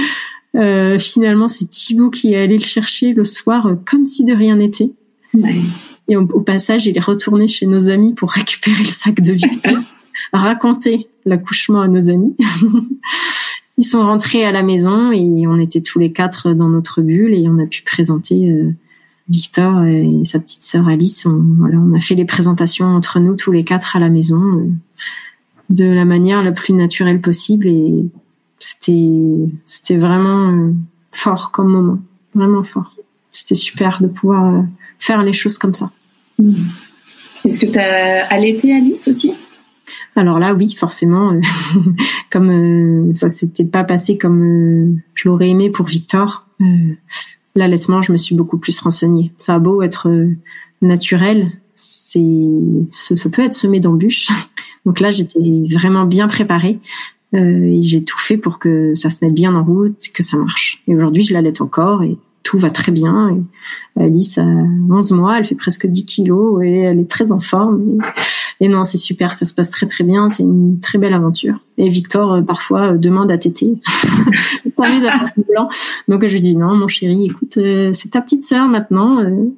Euh, 0.56 0.98
finalement, 0.98 1.48
c'est 1.48 1.68
Thibaut 1.68 2.10
qui 2.10 2.34
est 2.34 2.36
allé 2.36 2.56
le 2.56 2.62
chercher 2.62 3.12
le 3.12 3.24
soir 3.24 3.66
euh, 3.66 3.74
comme 3.84 4.04
si 4.04 4.24
de 4.24 4.32
rien 4.32 4.56
n'était. 4.56 4.90
Et 6.06 6.16
au, 6.16 6.40
passage, 6.40 6.86
il 6.86 6.96
est 6.96 7.04
retourné 7.04 7.48
chez 7.48 7.66
nos 7.66 7.90
amis 7.90 8.12
pour 8.12 8.30
récupérer 8.30 8.82
le 8.82 8.90
sac 8.90 9.20
de 9.20 9.32
Victor, 9.32 9.78
raconter 10.32 11.08
l'accouchement 11.24 11.80
à 11.80 11.88
nos 11.88 12.10
amis. 12.10 12.36
Ils 13.78 13.84
sont 13.84 14.02
rentrés 14.02 14.44
à 14.44 14.52
la 14.52 14.62
maison 14.62 15.10
et 15.10 15.46
on 15.48 15.58
était 15.58 15.80
tous 15.80 15.98
les 15.98 16.12
quatre 16.12 16.52
dans 16.52 16.68
notre 16.68 17.02
bulle 17.02 17.34
et 17.34 17.48
on 17.48 17.58
a 17.58 17.66
pu 17.66 17.82
présenter 17.82 18.48
euh, 18.48 18.72
Victor 19.28 19.84
et 19.84 20.22
sa 20.24 20.38
petite 20.38 20.64
sœur 20.64 20.86
Alice, 20.86 21.24
on, 21.24 21.42
voilà, 21.58 21.78
on 21.78 21.94
a 21.94 22.00
fait 22.00 22.14
les 22.14 22.26
présentations 22.26 22.86
entre 22.86 23.20
nous 23.20 23.36
tous 23.36 23.52
les 23.52 23.64
quatre 23.64 23.96
à 23.96 23.98
la 23.98 24.10
maison 24.10 24.42
euh, 24.42 24.70
de 25.70 25.86
la 25.86 26.04
manière 26.04 26.42
la 26.42 26.52
plus 26.52 26.74
naturelle 26.74 27.22
possible 27.22 27.66
et 27.68 28.06
c'était 28.58 29.48
c'était 29.64 29.96
vraiment 29.96 30.50
euh, 30.50 30.72
fort 31.10 31.52
comme 31.52 31.68
moment, 31.68 31.98
vraiment 32.34 32.62
fort. 32.62 32.96
C'était 33.32 33.54
super 33.54 34.02
de 34.02 34.08
pouvoir 34.08 34.54
euh, 34.54 34.62
faire 34.98 35.22
les 35.22 35.32
choses 35.32 35.56
comme 35.56 35.74
ça. 35.74 35.90
Hmm. 36.38 36.66
Est-ce 37.46 37.64
que 37.64 37.70
tu 37.70 37.78
as 37.78 38.26
allaité 38.26 38.74
Alice 38.74 39.08
aussi? 39.08 39.32
Alors 40.16 40.38
là, 40.38 40.54
oui, 40.54 40.74
forcément, 40.74 41.38
comme 42.30 43.12
ça 43.14 43.28
s'était 43.28 43.64
pas 43.64 43.84
passé 43.84 44.16
comme 44.16 45.00
je 45.14 45.28
l'aurais 45.28 45.50
aimé 45.50 45.70
pour 45.70 45.86
Victor, 45.86 46.46
l'allaitement, 47.54 48.02
je 48.02 48.12
me 48.12 48.16
suis 48.16 48.34
beaucoup 48.34 48.58
plus 48.58 48.78
renseignée. 48.80 49.32
Ça 49.36 49.54
a 49.54 49.58
beau 49.58 49.82
être 49.82 50.08
euh, 50.08 50.36
naturel, 50.82 51.52
c'est 51.74 52.20
ça 52.90 53.30
peut 53.30 53.42
être 53.42 53.54
semé 53.54 53.80
d'embûches. 53.80 54.28
Donc 54.86 55.00
là, 55.00 55.10
j'étais 55.10 55.64
vraiment 55.72 56.04
bien 56.04 56.28
préparée 56.28 56.78
euh, 57.34 57.38
et 57.38 57.82
j'ai 57.82 58.04
tout 58.04 58.18
fait 58.18 58.36
pour 58.36 58.58
que 58.58 58.94
ça 58.94 59.10
se 59.10 59.24
mette 59.24 59.34
bien 59.34 59.54
en 59.54 59.64
route, 59.64 60.08
que 60.12 60.22
ça 60.22 60.36
marche. 60.36 60.82
Et 60.86 60.94
aujourd'hui, 60.94 61.22
je 61.22 61.32
l'allaite 61.32 61.60
encore 61.60 62.02
et 62.02 62.18
tout 62.42 62.58
va 62.58 62.70
très 62.70 62.92
bien. 62.92 63.42
Alice 63.98 64.36
a 64.36 64.44
11 64.44 65.12
mois, 65.12 65.38
elle 65.38 65.44
fait 65.44 65.54
presque 65.54 65.86
10 65.86 66.04
kilos 66.04 66.62
et 66.62 66.80
elle 66.80 67.00
est 67.00 67.10
très 67.10 67.32
en 67.32 67.40
forme. 67.40 67.98
Non, 68.60 68.84
c'est 68.84 68.98
super, 68.98 69.34
ça 69.34 69.44
se 69.44 69.54
passe 69.54 69.70
très 69.70 69.86
très 69.86 70.04
bien, 70.04 70.30
c'est 70.30 70.42
une 70.42 70.78
très 70.80 70.98
belle 70.98 71.14
aventure. 71.14 71.58
Et 71.76 71.88
Victor 71.88 72.32
euh, 72.32 72.42
parfois 72.42 72.92
euh, 72.92 72.98
demande 72.98 73.30
à 73.30 73.38
téter, 73.38 73.80
s'amuse 74.76 75.04
à 75.04 75.10
faire 75.10 75.44
blanc. 75.48 75.68
Donc 76.08 76.26
je 76.26 76.32
lui 76.32 76.40
dis 76.40 76.56
non, 76.56 76.74
mon 76.74 76.88
chéri, 76.88 77.26
écoute, 77.26 77.56
euh, 77.56 77.92
c'est 77.92 78.10
ta 78.10 78.20
petite 78.20 78.42
sœur 78.42 78.68
maintenant, 78.68 79.20
euh, 79.20 79.50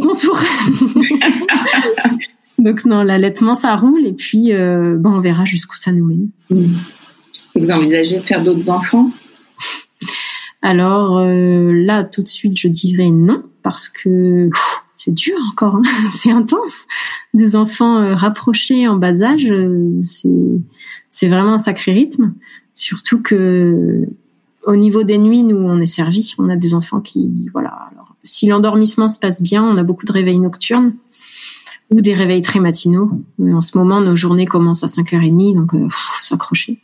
ton 0.00 0.14
tour. 0.14 0.38
Donc 2.58 2.84
non, 2.86 3.02
l'allaitement 3.02 3.54
ça 3.54 3.76
roule 3.76 4.04
et 4.04 4.12
puis 4.12 4.52
bon, 4.52 5.10
on 5.10 5.18
verra 5.20 5.44
jusqu'où 5.44 5.76
ça 5.76 5.92
nous 5.92 6.04
mène. 6.04 6.28
Et 7.54 7.60
vous 7.60 7.70
envisagez 7.70 8.18
de 8.18 8.24
faire 8.24 8.42
d'autres 8.42 8.68
enfants? 8.68 9.12
Alors 10.60 11.20
là, 11.20 12.02
tout 12.02 12.24
de 12.24 12.28
suite, 12.28 12.58
je 12.58 12.66
dirais 12.66 13.10
non 13.10 13.44
parce 13.62 13.88
que 13.88 14.50
c'est 14.98 15.14
dur 15.14 15.36
encore, 15.50 15.76
hein. 15.76 15.82
c'est 16.10 16.30
intense. 16.30 16.86
Des 17.32 17.56
enfants 17.56 17.98
euh, 17.98 18.14
rapprochés 18.14 18.86
en 18.88 18.96
bas 18.96 19.22
âge, 19.22 19.50
euh, 19.50 20.00
c'est 21.08 21.28
vraiment 21.28 21.54
un 21.54 21.58
sacré 21.58 21.92
rythme. 21.92 22.34
Surtout 22.74 23.22
que 23.22 24.06
au 24.66 24.76
niveau 24.76 25.04
des 25.04 25.16
nuits, 25.16 25.44
nous 25.44 25.56
on 25.56 25.80
est 25.80 25.86
servi. 25.86 26.34
On 26.36 26.50
a 26.50 26.56
des 26.56 26.74
enfants 26.74 27.00
qui 27.00 27.48
voilà. 27.52 27.90
Si 28.24 28.46
l'endormissement 28.48 29.08
se 29.08 29.18
passe 29.18 29.40
bien, 29.40 29.64
on 29.64 29.78
a 29.78 29.84
beaucoup 29.84 30.04
de 30.04 30.12
réveils 30.12 30.40
nocturnes 30.40 30.94
ou 31.90 32.00
des 32.00 32.12
réveils 32.12 32.42
très 32.42 32.60
matinaux. 32.60 33.10
Mais 33.38 33.54
en 33.54 33.62
ce 33.62 33.78
moment, 33.78 34.00
nos 34.00 34.16
journées 34.16 34.46
commencent 34.46 34.82
à 34.82 34.88
5h30, 34.88 35.54
donc 35.54 35.74
euh, 35.74 35.86
faut 35.88 36.22
s'accrocher. 36.22 36.80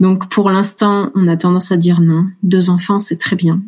Donc 0.00 0.28
pour 0.30 0.50
l'instant, 0.50 1.10
on 1.14 1.28
a 1.28 1.36
tendance 1.36 1.70
à 1.70 1.76
dire 1.76 2.00
non. 2.00 2.26
Deux 2.42 2.70
enfants, 2.70 2.98
c'est 2.98 3.18
très 3.18 3.36
bien. 3.36 3.60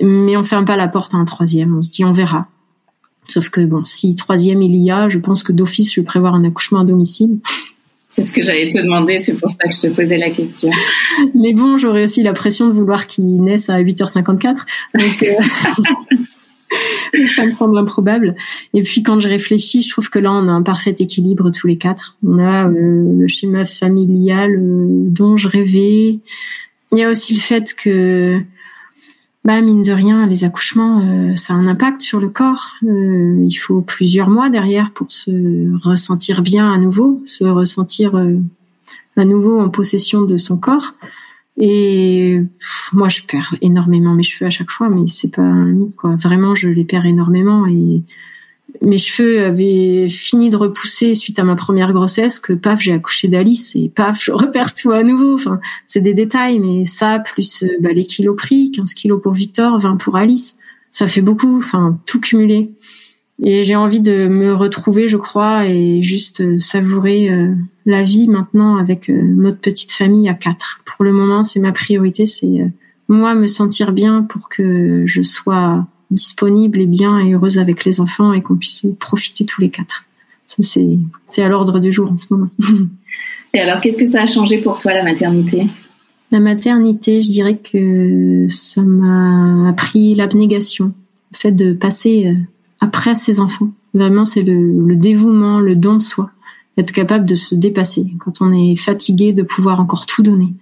Mais 0.00 0.36
on 0.36 0.44
ferme 0.44 0.66
pas 0.66 0.76
la 0.76 0.88
porte 0.88 1.14
à 1.14 1.16
un 1.16 1.24
troisième. 1.24 1.76
On 1.76 1.82
se 1.82 1.90
dit 1.90 2.04
on 2.04 2.12
verra. 2.12 2.48
Sauf 3.26 3.50
que 3.50 3.60
bon, 3.60 3.84
si 3.84 4.14
troisième 4.16 4.62
il 4.62 4.76
y 4.76 4.90
a, 4.90 5.08
je 5.08 5.18
pense 5.18 5.42
que 5.42 5.52
d'office 5.52 5.92
je 5.92 6.00
vais 6.00 6.04
prévoir 6.04 6.34
un 6.34 6.44
accouchement 6.44 6.80
à 6.80 6.84
domicile. 6.84 7.38
C'est 8.08 8.20
ce 8.20 8.34
que 8.34 8.42
j'allais 8.42 8.68
te 8.68 8.78
demander, 8.78 9.16
c'est 9.16 9.38
pour 9.38 9.50
ça 9.50 9.66
que 9.66 9.74
je 9.74 9.80
te 9.80 9.86
posais 9.86 10.18
la 10.18 10.28
question. 10.28 10.70
Mais 11.34 11.54
bon, 11.54 11.78
j'aurais 11.78 12.04
aussi 12.04 12.22
la 12.22 12.34
pression 12.34 12.68
de 12.68 12.72
vouloir 12.72 13.06
qu'il 13.06 13.40
naisse 13.40 13.70
à 13.70 13.80
8h54. 13.82 14.66
Donc, 14.98 15.22
euh, 15.22 16.16
ça 17.36 17.46
me 17.46 17.52
semble 17.52 17.78
improbable. 17.78 18.34
Et 18.74 18.82
puis 18.82 19.02
quand 19.02 19.18
je 19.18 19.28
réfléchis, 19.28 19.80
je 19.80 19.88
trouve 19.88 20.10
que 20.10 20.18
là, 20.18 20.30
on 20.30 20.48
a 20.48 20.52
un 20.52 20.62
parfait 20.62 20.94
équilibre 20.98 21.50
tous 21.50 21.66
les 21.66 21.78
quatre. 21.78 22.18
On 22.22 22.38
a 22.38 22.68
euh, 22.68 23.18
le 23.18 23.26
schéma 23.28 23.64
familial 23.64 24.56
euh, 24.56 24.86
dont 25.08 25.38
je 25.38 25.48
rêvais. 25.48 26.18
Il 26.92 26.98
y 26.98 27.02
a 27.02 27.08
aussi 27.08 27.34
le 27.34 27.40
fait 27.40 27.74
que 27.74 28.42
bah 29.44 29.60
mine 29.60 29.82
de 29.82 29.92
rien, 29.92 30.26
les 30.26 30.44
accouchements, 30.44 31.00
euh, 31.00 31.34
ça 31.34 31.54
a 31.54 31.56
un 31.56 31.66
impact 31.66 32.00
sur 32.00 32.20
le 32.20 32.28
corps. 32.28 32.74
Euh, 32.84 33.44
il 33.44 33.54
faut 33.54 33.80
plusieurs 33.80 34.30
mois 34.30 34.50
derrière 34.50 34.92
pour 34.92 35.10
se 35.10 35.84
ressentir 35.84 36.42
bien 36.42 36.72
à 36.72 36.78
nouveau, 36.78 37.20
se 37.24 37.44
ressentir 37.44 38.16
euh, 38.16 38.36
à 39.16 39.24
nouveau 39.24 39.58
en 39.60 39.68
possession 39.68 40.22
de 40.22 40.36
son 40.36 40.58
corps. 40.58 40.94
Et 41.56 42.40
moi, 42.92 43.08
je 43.08 43.22
perds 43.22 43.56
énormément 43.62 44.14
mes 44.14 44.22
cheveux 44.22 44.46
à 44.46 44.50
chaque 44.50 44.70
fois, 44.70 44.88
mais 44.88 45.08
c'est 45.08 45.34
pas 45.34 45.42
un 45.42 45.66
mythe, 45.66 45.96
quoi. 45.96 46.14
Vraiment, 46.14 46.54
je 46.54 46.68
les 46.68 46.84
perds 46.84 47.06
énormément 47.06 47.66
et 47.66 48.04
mes 48.82 48.98
cheveux 48.98 49.44
avaient 49.44 50.08
fini 50.08 50.50
de 50.50 50.56
repousser 50.56 51.14
suite 51.14 51.38
à 51.38 51.44
ma 51.44 51.54
première 51.54 51.92
grossesse 51.92 52.38
que 52.38 52.52
paf 52.52 52.80
j'ai 52.80 52.92
accouché 52.92 53.28
d'Alice 53.28 53.74
et 53.76 53.88
paf 53.88 54.22
je 54.22 54.32
repère 54.32 54.74
tout 54.74 54.90
à 54.90 55.02
nouveau. 55.02 55.34
Enfin 55.34 55.60
c'est 55.86 56.00
des 56.00 56.14
détails 56.14 56.58
mais 56.58 56.84
ça 56.84 57.20
plus 57.20 57.64
bah, 57.80 57.92
les 57.92 58.06
kilos 58.06 58.36
pris 58.36 58.70
15 58.72 58.94
kilos 58.94 59.20
pour 59.22 59.32
Victor 59.32 59.78
20 59.78 59.96
pour 59.96 60.16
Alice 60.16 60.58
ça 60.90 61.06
fait 61.06 61.22
beaucoup 61.22 61.56
enfin 61.56 61.98
tout 62.06 62.20
cumulé. 62.20 62.72
Et 63.44 63.64
j'ai 63.64 63.76
envie 63.76 64.00
de 64.00 64.28
me 64.28 64.52
retrouver 64.52 65.08
je 65.08 65.16
crois 65.16 65.66
et 65.66 66.02
juste 66.02 66.60
savourer 66.60 67.30
euh, 67.30 67.54
la 67.86 68.02
vie 68.02 68.28
maintenant 68.28 68.76
avec 68.76 69.08
euh, 69.08 69.20
notre 69.22 69.60
petite 69.60 69.92
famille 69.92 70.28
à 70.28 70.34
quatre. 70.34 70.80
Pour 70.84 71.04
le 71.04 71.12
moment 71.12 71.44
c'est 71.44 71.60
ma 71.60 71.72
priorité 71.72 72.26
c'est 72.26 72.46
euh, 72.46 72.68
moi 73.08 73.34
me 73.34 73.46
sentir 73.46 73.92
bien 73.92 74.22
pour 74.22 74.48
que 74.48 75.04
je 75.06 75.22
sois 75.22 75.86
disponible 76.12 76.80
et 76.80 76.86
bien 76.86 77.18
et 77.18 77.32
heureuse 77.32 77.58
avec 77.58 77.84
les 77.84 78.00
enfants 78.00 78.32
et 78.32 78.42
qu'on 78.42 78.56
puisse 78.56 78.86
profiter 78.98 79.44
tous 79.44 79.60
les 79.60 79.70
quatre. 79.70 80.04
Ça, 80.46 80.56
c'est, 80.60 80.98
c'est 81.28 81.42
à 81.42 81.48
l'ordre 81.48 81.80
du 81.80 81.92
jour 81.92 82.10
en 82.10 82.16
ce 82.16 82.26
moment. 82.30 82.50
Et 83.54 83.60
alors, 83.60 83.80
qu'est-ce 83.80 83.98
que 83.98 84.08
ça 84.08 84.22
a 84.22 84.26
changé 84.26 84.58
pour 84.58 84.78
toi, 84.78 84.92
la 84.92 85.02
maternité? 85.02 85.66
La 86.30 86.40
maternité, 86.40 87.20
je 87.20 87.28
dirais 87.28 87.58
que 87.58 88.46
ça 88.48 88.82
m'a 88.82 89.68
appris 89.68 90.14
l'abnégation, 90.14 90.94
le 91.32 91.36
fait 91.36 91.52
de 91.52 91.72
passer 91.74 92.26
euh, 92.26 92.34
après 92.80 93.14
ses 93.14 93.40
enfants. 93.40 93.70
Vraiment, 93.92 94.24
c'est 94.24 94.42
le, 94.42 94.86
le 94.86 94.96
dévouement, 94.96 95.60
le 95.60 95.76
don 95.76 95.96
de 95.96 96.02
soi, 96.02 96.30
être 96.78 96.92
capable 96.92 97.26
de 97.26 97.34
se 97.34 97.54
dépasser. 97.54 98.06
Quand 98.18 98.40
on 98.40 98.52
est 98.52 98.76
fatigué, 98.76 99.34
de 99.34 99.42
pouvoir 99.42 99.80
encore 99.80 100.06
tout 100.06 100.22
donner. 100.22 100.54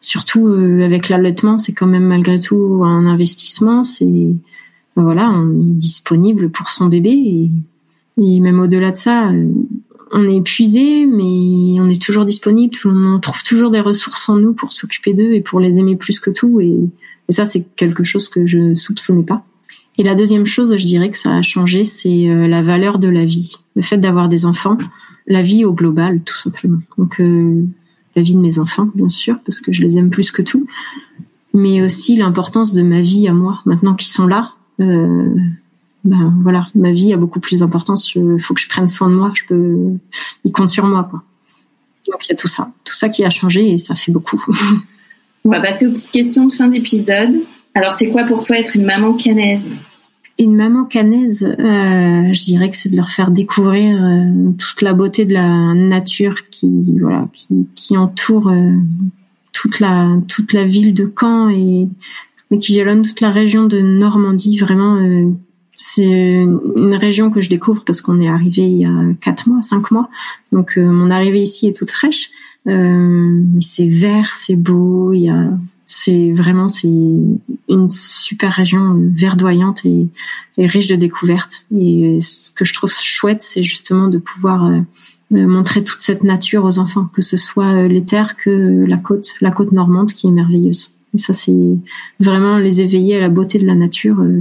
Surtout 0.00 0.46
euh, 0.46 0.84
avec 0.84 1.08
l'allaitement, 1.08 1.56
c'est 1.56 1.72
quand 1.72 1.86
même 1.86 2.04
malgré 2.04 2.38
tout 2.38 2.82
un 2.84 3.06
investissement. 3.06 3.82
C'est 3.84 4.36
voilà, 4.96 5.28
on 5.28 5.50
est 5.50 5.74
disponible 5.74 6.50
pour 6.50 6.70
son 6.70 6.86
bébé 6.86 7.10
et, 7.10 7.50
et 8.22 8.40
même 8.40 8.60
au-delà 8.60 8.92
de 8.92 8.96
ça, 8.96 9.30
euh, 9.30 9.48
on 10.12 10.28
est 10.28 10.36
épuisé, 10.36 11.06
mais 11.06 11.80
on 11.80 11.88
est 11.88 12.00
toujours 12.00 12.24
disponible. 12.24 12.74
On 12.84 13.18
trouve 13.18 13.42
toujours 13.42 13.70
des 13.70 13.80
ressources 13.80 14.28
en 14.28 14.36
nous 14.36 14.52
pour 14.52 14.72
s'occuper 14.72 15.12
d'eux 15.12 15.32
et 15.32 15.40
pour 15.40 15.58
les 15.58 15.80
aimer 15.80 15.96
plus 15.96 16.20
que 16.20 16.30
tout. 16.30 16.60
Et, 16.60 16.78
et 17.28 17.32
ça, 17.32 17.44
c'est 17.44 17.66
quelque 17.74 18.04
chose 18.04 18.28
que 18.28 18.46
je 18.46 18.76
soupçonnais 18.76 19.24
pas. 19.24 19.44
Et 19.96 20.02
la 20.02 20.14
deuxième 20.14 20.46
chose, 20.46 20.76
je 20.76 20.84
dirais 20.84 21.10
que 21.10 21.18
ça 21.18 21.34
a 21.34 21.42
changé, 21.42 21.84
c'est 21.84 22.28
euh, 22.28 22.48
la 22.48 22.62
valeur 22.62 22.98
de 22.98 23.08
la 23.08 23.24
vie, 23.24 23.56
le 23.76 23.82
fait 23.82 23.98
d'avoir 23.98 24.28
des 24.28 24.44
enfants, 24.44 24.76
la 25.26 25.40
vie 25.42 25.64
au 25.64 25.72
global, 25.72 26.20
tout 26.24 26.36
simplement. 26.36 26.80
Donc 26.98 27.20
euh, 27.20 27.64
la 28.16 28.22
vie 28.22 28.34
de 28.34 28.40
mes 28.40 28.58
enfants, 28.58 28.88
bien 28.94 29.08
sûr, 29.08 29.38
parce 29.44 29.60
que 29.60 29.72
je 29.72 29.82
les 29.82 29.96
aime 29.98 30.10
plus 30.10 30.32
que 30.32 30.42
tout, 30.42 30.66
mais 31.52 31.80
aussi 31.80 32.16
l'importance 32.16 32.72
de 32.72 32.82
ma 32.82 33.00
vie 33.00 33.28
à 33.28 33.32
moi, 33.32 33.60
maintenant 33.66 33.94
qu'ils 33.94 34.12
sont 34.12 34.26
là, 34.26 34.54
euh, 34.80 35.34
ben 36.04 36.34
voilà, 36.42 36.68
ma 36.74 36.92
vie 36.92 37.12
a 37.12 37.16
beaucoup 37.16 37.40
plus 37.40 37.60
d'importance. 37.60 38.14
Il 38.14 38.38
faut 38.38 38.54
que 38.54 38.60
je 38.60 38.68
prenne 38.68 38.88
soin 38.88 39.08
de 39.08 39.14
moi. 39.14 39.32
Je 39.34 39.42
peux, 39.46 39.76
il 40.44 40.52
compte 40.52 40.68
sur 40.68 40.86
moi, 40.86 41.04
quoi. 41.04 41.22
Donc 42.10 42.26
il 42.26 42.30
y 42.30 42.32
a 42.32 42.36
tout 42.36 42.48
ça, 42.48 42.70
tout 42.84 42.92
ça 42.92 43.08
qui 43.08 43.24
a 43.24 43.30
changé 43.30 43.72
et 43.72 43.78
ça 43.78 43.94
fait 43.94 44.12
beaucoup. 44.12 44.42
On 45.46 45.48
va 45.48 45.60
passer 45.60 45.86
aux 45.86 45.90
petites 45.90 46.10
questions 46.10 46.46
de 46.46 46.52
fin 46.52 46.68
d'épisode. 46.68 47.40
Alors 47.74 47.94
c'est 47.94 48.10
quoi 48.10 48.24
pour 48.24 48.44
toi 48.44 48.58
être 48.58 48.76
une 48.76 48.84
maman 48.84 49.14
canaise? 49.14 49.76
Une 50.38 50.54
maman 50.54 50.84
canaise, 50.84 51.44
euh, 51.44 52.32
je 52.32 52.42
dirais 52.42 52.68
que 52.68 52.76
c'est 52.76 52.90
de 52.90 52.96
leur 52.96 53.08
faire 53.08 53.30
découvrir 53.30 54.02
euh, 54.02 54.50
toute 54.58 54.82
la 54.82 54.92
beauté 54.92 55.24
de 55.24 55.32
la 55.32 55.74
nature 55.74 56.50
qui 56.50 56.98
voilà 57.00 57.28
qui, 57.32 57.66
qui 57.74 57.96
entoure 57.96 58.52
toute 59.52 59.80
la 59.80 60.18
toute 60.28 60.52
la 60.52 60.64
ville 60.64 60.92
de 60.92 61.10
Caen 61.18 61.48
et 61.48 61.88
qui 62.60 62.74
jalonne 62.74 63.02
toute 63.02 63.20
la 63.20 63.30
région 63.30 63.64
de 63.64 63.80
Normandie. 63.80 64.58
Vraiment, 64.58 64.96
euh, 64.96 65.30
c'est 65.76 66.04
une 66.04 66.94
région 66.94 67.30
que 67.30 67.40
je 67.40 67.48
découvre 67.48 67.84
parce 67.84 68.00
qu'on 68.00 68.20
est 68.20 68.28
arrivé 68.28 68.62
il 68.62 68.78
y 68.78 68.86
a 68.86 69.14
quatre 69.20 69.48
mois, 69.48 69.62
cinq 69.62 69.90
mois. 69.90 70.08
Donc 70.52 70.74
euh, 70.76 70.86
mon 70.86 71.10
arrivée 71.10 71.42
ici 71.42 71.66
est 71.66 71.76
toute 71.76 71.90
fraîche. 71.90 72.30
Euh, 72.66 73.42
mais 73.52 73.60
c'est 73.60 73.88
vert, 73.88 74.34
c'est 74.34 74.56
beau. 74.56 75.12
Il 75.12 75.24
y 75.24 75.30
a, 75.30 75.50
c'est 75.84 76.32
vraiment 76.32 76.68
c'est 76.68 76.88
une 76.88 77.90
super 77.90 78.52
région 78.52 78.96
verdoyante 79.10 79.84
et, 79.84 80.08
et, 80.56 80.66
riche 80.66 80.86
de 80.86 80.96
découvertes. 80.96 81.66
Et 81.76 82.18
ce 82.20 82.50
que 82.50 82.64
je 82.64 82.72
trouve 82.72 82.90
chouette, 82.90 83.42
c'est 83.42 83.62
justement 83.62 84.08
de 84.08 84.18
pouvoir 84.18 84.70
montrer 85.30 85.82
toute 85.82 86.00
cette 86.00 86.22
nature 86.22 86.64
aux 86.64 86.78
enfants, 86.78 87.06
que 87.12 87.20
ce 87.20 87.36
soit 87.36 87.88
les 87.88 88.04
terres 88.04 88.36
que 88.36 88.84
la 88.86 88.98
côte, 88.98 89.34
la 89.40 89.50
côte 89.50 89.72
normande 89.72 90.12
qui 90.12 90.28
est 90.28 90.30
merveilleuse. 90.30 90.93
Et 91.14 91.18
ça, 91.18 91.32
c'est 91.32 91.78
vraiment 92.20 92.58
les 92.58 92.82
éveiller 92.82 93.16
à 93.16 93.20
la 93.20 93.28
beauté 93.28 93.58
de 93.58 93.66
la 93.66 93.74
nature. 93.74 94.20
Euh, 94.20 94.40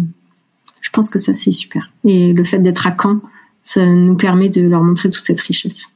je 0.82 0.90
pense 0.90 1.10
que 1.10 1.20
ça, 1.20 1.34
c'est 1.34 1.52
super. 1.52 1.92
Et 2.04 2.34
le 2.34 2.44
fait 2.44 2.60
d'être 2.60 2.88
à 2.88 2.96
Caen, 3.00 3.22
ça 3.62 3.86
nous 3.86 4.16
permet 4.16 4.50
de 4.50 4.62
leur 4.62 4.84
montrer 4.84 5.10
toute 5.10 5.24
cette 5.24 5.40
richesse. 5.40 5.90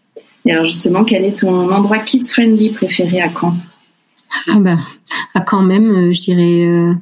Et 0.46 0.52
alors 0.52 0.66
justement, 0.66 1.04
quel 1.04 1.26
est 1.26 1.40
ton 1.40 1.72
endroit 1.72 2.00
kids-friendly 2.00 2.70
préféré 2.70 3.22
à 3.22 3.30
Caen? 3.30 3.58
Ah 4.48 4.60
ben, 4.60 4.80
À 5.34 5.44
Caen 5.50 5.64
même, 5.64 5.90
euh, 5.90 6.14
je 6.14 6.22
dirais 6.22 6.66
euh, 6.66 6.94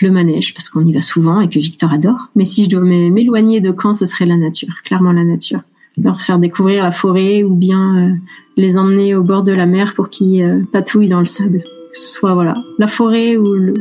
le 0.00 0.10
manège, 0.10 0.52
parce 0.52 0.68
qu'on 0.68 0.84
y 0.84 0.92
va 0.92 1.00
souvent 1.00 1.40
et 1.40 1.48
que 1.48 1.58
Victor 1.58 1.92
adore. 1.92 2.28
Mais 2.34 2.44
si 2.44 2.64
je 2.64 2.68
dois 2.68 2.80
m'éloigner 2.80 3.60
de 3.60 3.72
Caen, 3.80 3.92
ce 3.92 4.04
serait 4.04 4.26
la 4.26 4.36
nature, 4.36 4.74
clairement 4.84 5.12
la 5.12 5.24
nature. 5.24 5.60
Leur 5.96 6.20
faire 6.20 6.38
découvrir 6.38 6.82
la 6.82 6.92
forêt 6.92 7.42
ou 7.42 7.54
bien 7.54 8.18
les 8.56 8.78
emmener 8.78 9.14
au 9.14 9.22
bord 9.22 9.42
de 9.42 9.52
la 9.52 9.66
mer 9.66 9.92
pour 9.94 10.08
qu'ils 10.08 10.64
patouillent 10.72 11.08
dans 11.08 11.18
le 11.18 11.26
sable 11.26 11.64
que 11.92 11.98
ce 11.98 12.12
soit 12.12 12.34
voilà 12.34 12.54
la 12.78 12.86
forêt 12.86 13.36
ou, 13.36 13.54
le, 13.54 13.74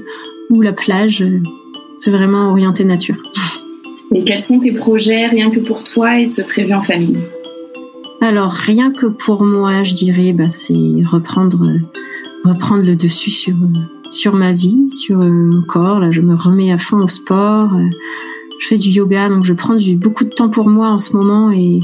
ou 0.49 0.61
la 0.61 0.73
plage. 0.73 1.21
Euh, 1.21 1.41
c'est 1.99 2.11
vraiment 2.11 2.51
orienté 2.51 2.85
nature. 2.85 3.21
Et 4.15 4.23
quels 4.23 4.43
sont 4.43 4.59
tes 4.59 4.71
projets 4.71 5.27
rien 5.27 5.51
que 5.51 5.59
pour 5.59 5.83
toi 5.83 6.19
et 6.19 6.25
ce 6.25 6.41
prévu 6.41 6.73
en 6.73 6.81
famille? 6.81 7.19
Alors 8.21 8.51
rien 8.51 8.91
que 8.91 9.05
pour 9.05 9.43
moi, 9.43 9.83
je 9.83 9.93
dirais, 9.93 10.33
bah, 10.33 10.49
c'est 10.49 11.03
reprendre 11.05 11.65
reprendre 12.45 12.85
le 12.85 12.95
dessus 12.95 13.31
sur 13.31 13.55
sur 14.11 14.33
ma 14.33 14.51
vie, 14.51 14.89
sur 14.91 15.21
euh, 15.21 15.29
mon 15.29 15.61
corps. 15.61 15.99
Là, 15.99 16.11
je 16.11 16.21
me 16.21 16.35
remets 16.35 16.71
à 16.71 16.77
fond 16.77 16.97
au 16.97 17.07
sport. 17.07 17.73
Euh, 17.75 17.89
je 18.59 18.67
fais 18.67 18.77
du 18.77 18.89
yoga, 18.89 19.29
donc 19.29 19.45
je 19.45 19.53
prends 19.53 19.75
du, 19.75 19.95
beaucoup 19.95 20.25
de 20.25 20.29
temps 20.29 20.49
pour 20.49 20.69
moi 20.69 20.89
en 20.89 20.99
ce 20.99 21.15
moment 21.15 21.51
et 21.51 21.79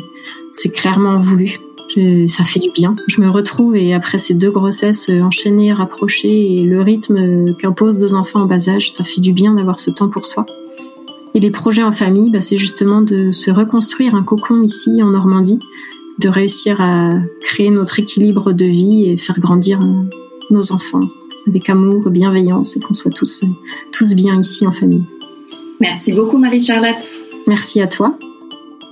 c'est 0.52 0.70
clairement 0.70 1.18
voulu 1.18 1.58
ça 2.28 2.44
fait 2.44 2.60
du 2.60 2.70
bien. 2.72 2.96
Je 3.08 3.22
me 3.22 3.30
retrouve 3.30 3.76
et 3.76 3.94
après 3.94 4.18
ces 4.18 4.34
deux 4.34 4.52
grossesses 4.52 5.10
euh, 5.10 5.22
enchaînées, 5.22 5.74
rapprochées 5.74 6.58
et 6.58 6.62
le 6.62 6.82
rythme 6.82 7.18
euh, 7.18 7.54
qu'imposent 7.54 7.98
deux 7.98 8.14
enfants 8.14 8.42
en 8.42 8.46
bas 8.46 8.70
âge, 8.70 8.92
ça 8.92 9.04
fait 9.04 9.22
du 9.22 9.34
bien 9.34 9.54
d'avoir 9.54 9.80
ce 9.80 9.92
temps 9.92 10.10
pour 10.10 10.26
soi. 10.26 10.46
Et 11.34 11.40
les 11.40 11.52
projets 11.52 11.84
en 11.84 11.92
famille, 11.92 12.30
bah, 12.30 12.42
c'est 12.42 12.58
justement 12.58 13.02
de 13.02 13.32
se 13.32 13.52
reconstruire 13.52 14.16
un 14.16 14.24
cocon 14.24 14.64
ici 14.64 15.02
en 15.04 15.12
Normandie, 15.12 15.60
de 16.20 16.30
réussir 16.30 16.80
à 16.80 17.12
créer 17.42 17.70
notre 17.70 18.00
équilibre 18.00 18.54
de 18.54 18.66
vie 18.66 19.10
et 19.10 19.18
faire 19.18 19.40
grandir 19.40 19.82
euh, 19.82 20.04
nos 20.50 20.72
enfants 20.72 21.08
avec 21.48 21.70
amour, 21.70 22.10
bienveillance 22.10 22.76
et 22.76 22.80
qu'on 22.80 22.94
soit 22.94 23.12
tous, 23.12 23.44
tous 23.92 24.16
bien 24.16 24.40
ici 24.40 24.66
en 24.66 24.72
famille. 24.72 25.04
Merci 25.80 26.14
beaucoup 26.14 26.38
Marie-Charlotte. 26.38 27.20
Merci 27.48 27.82
à 27.82 27.88
toi. 27.88 28.18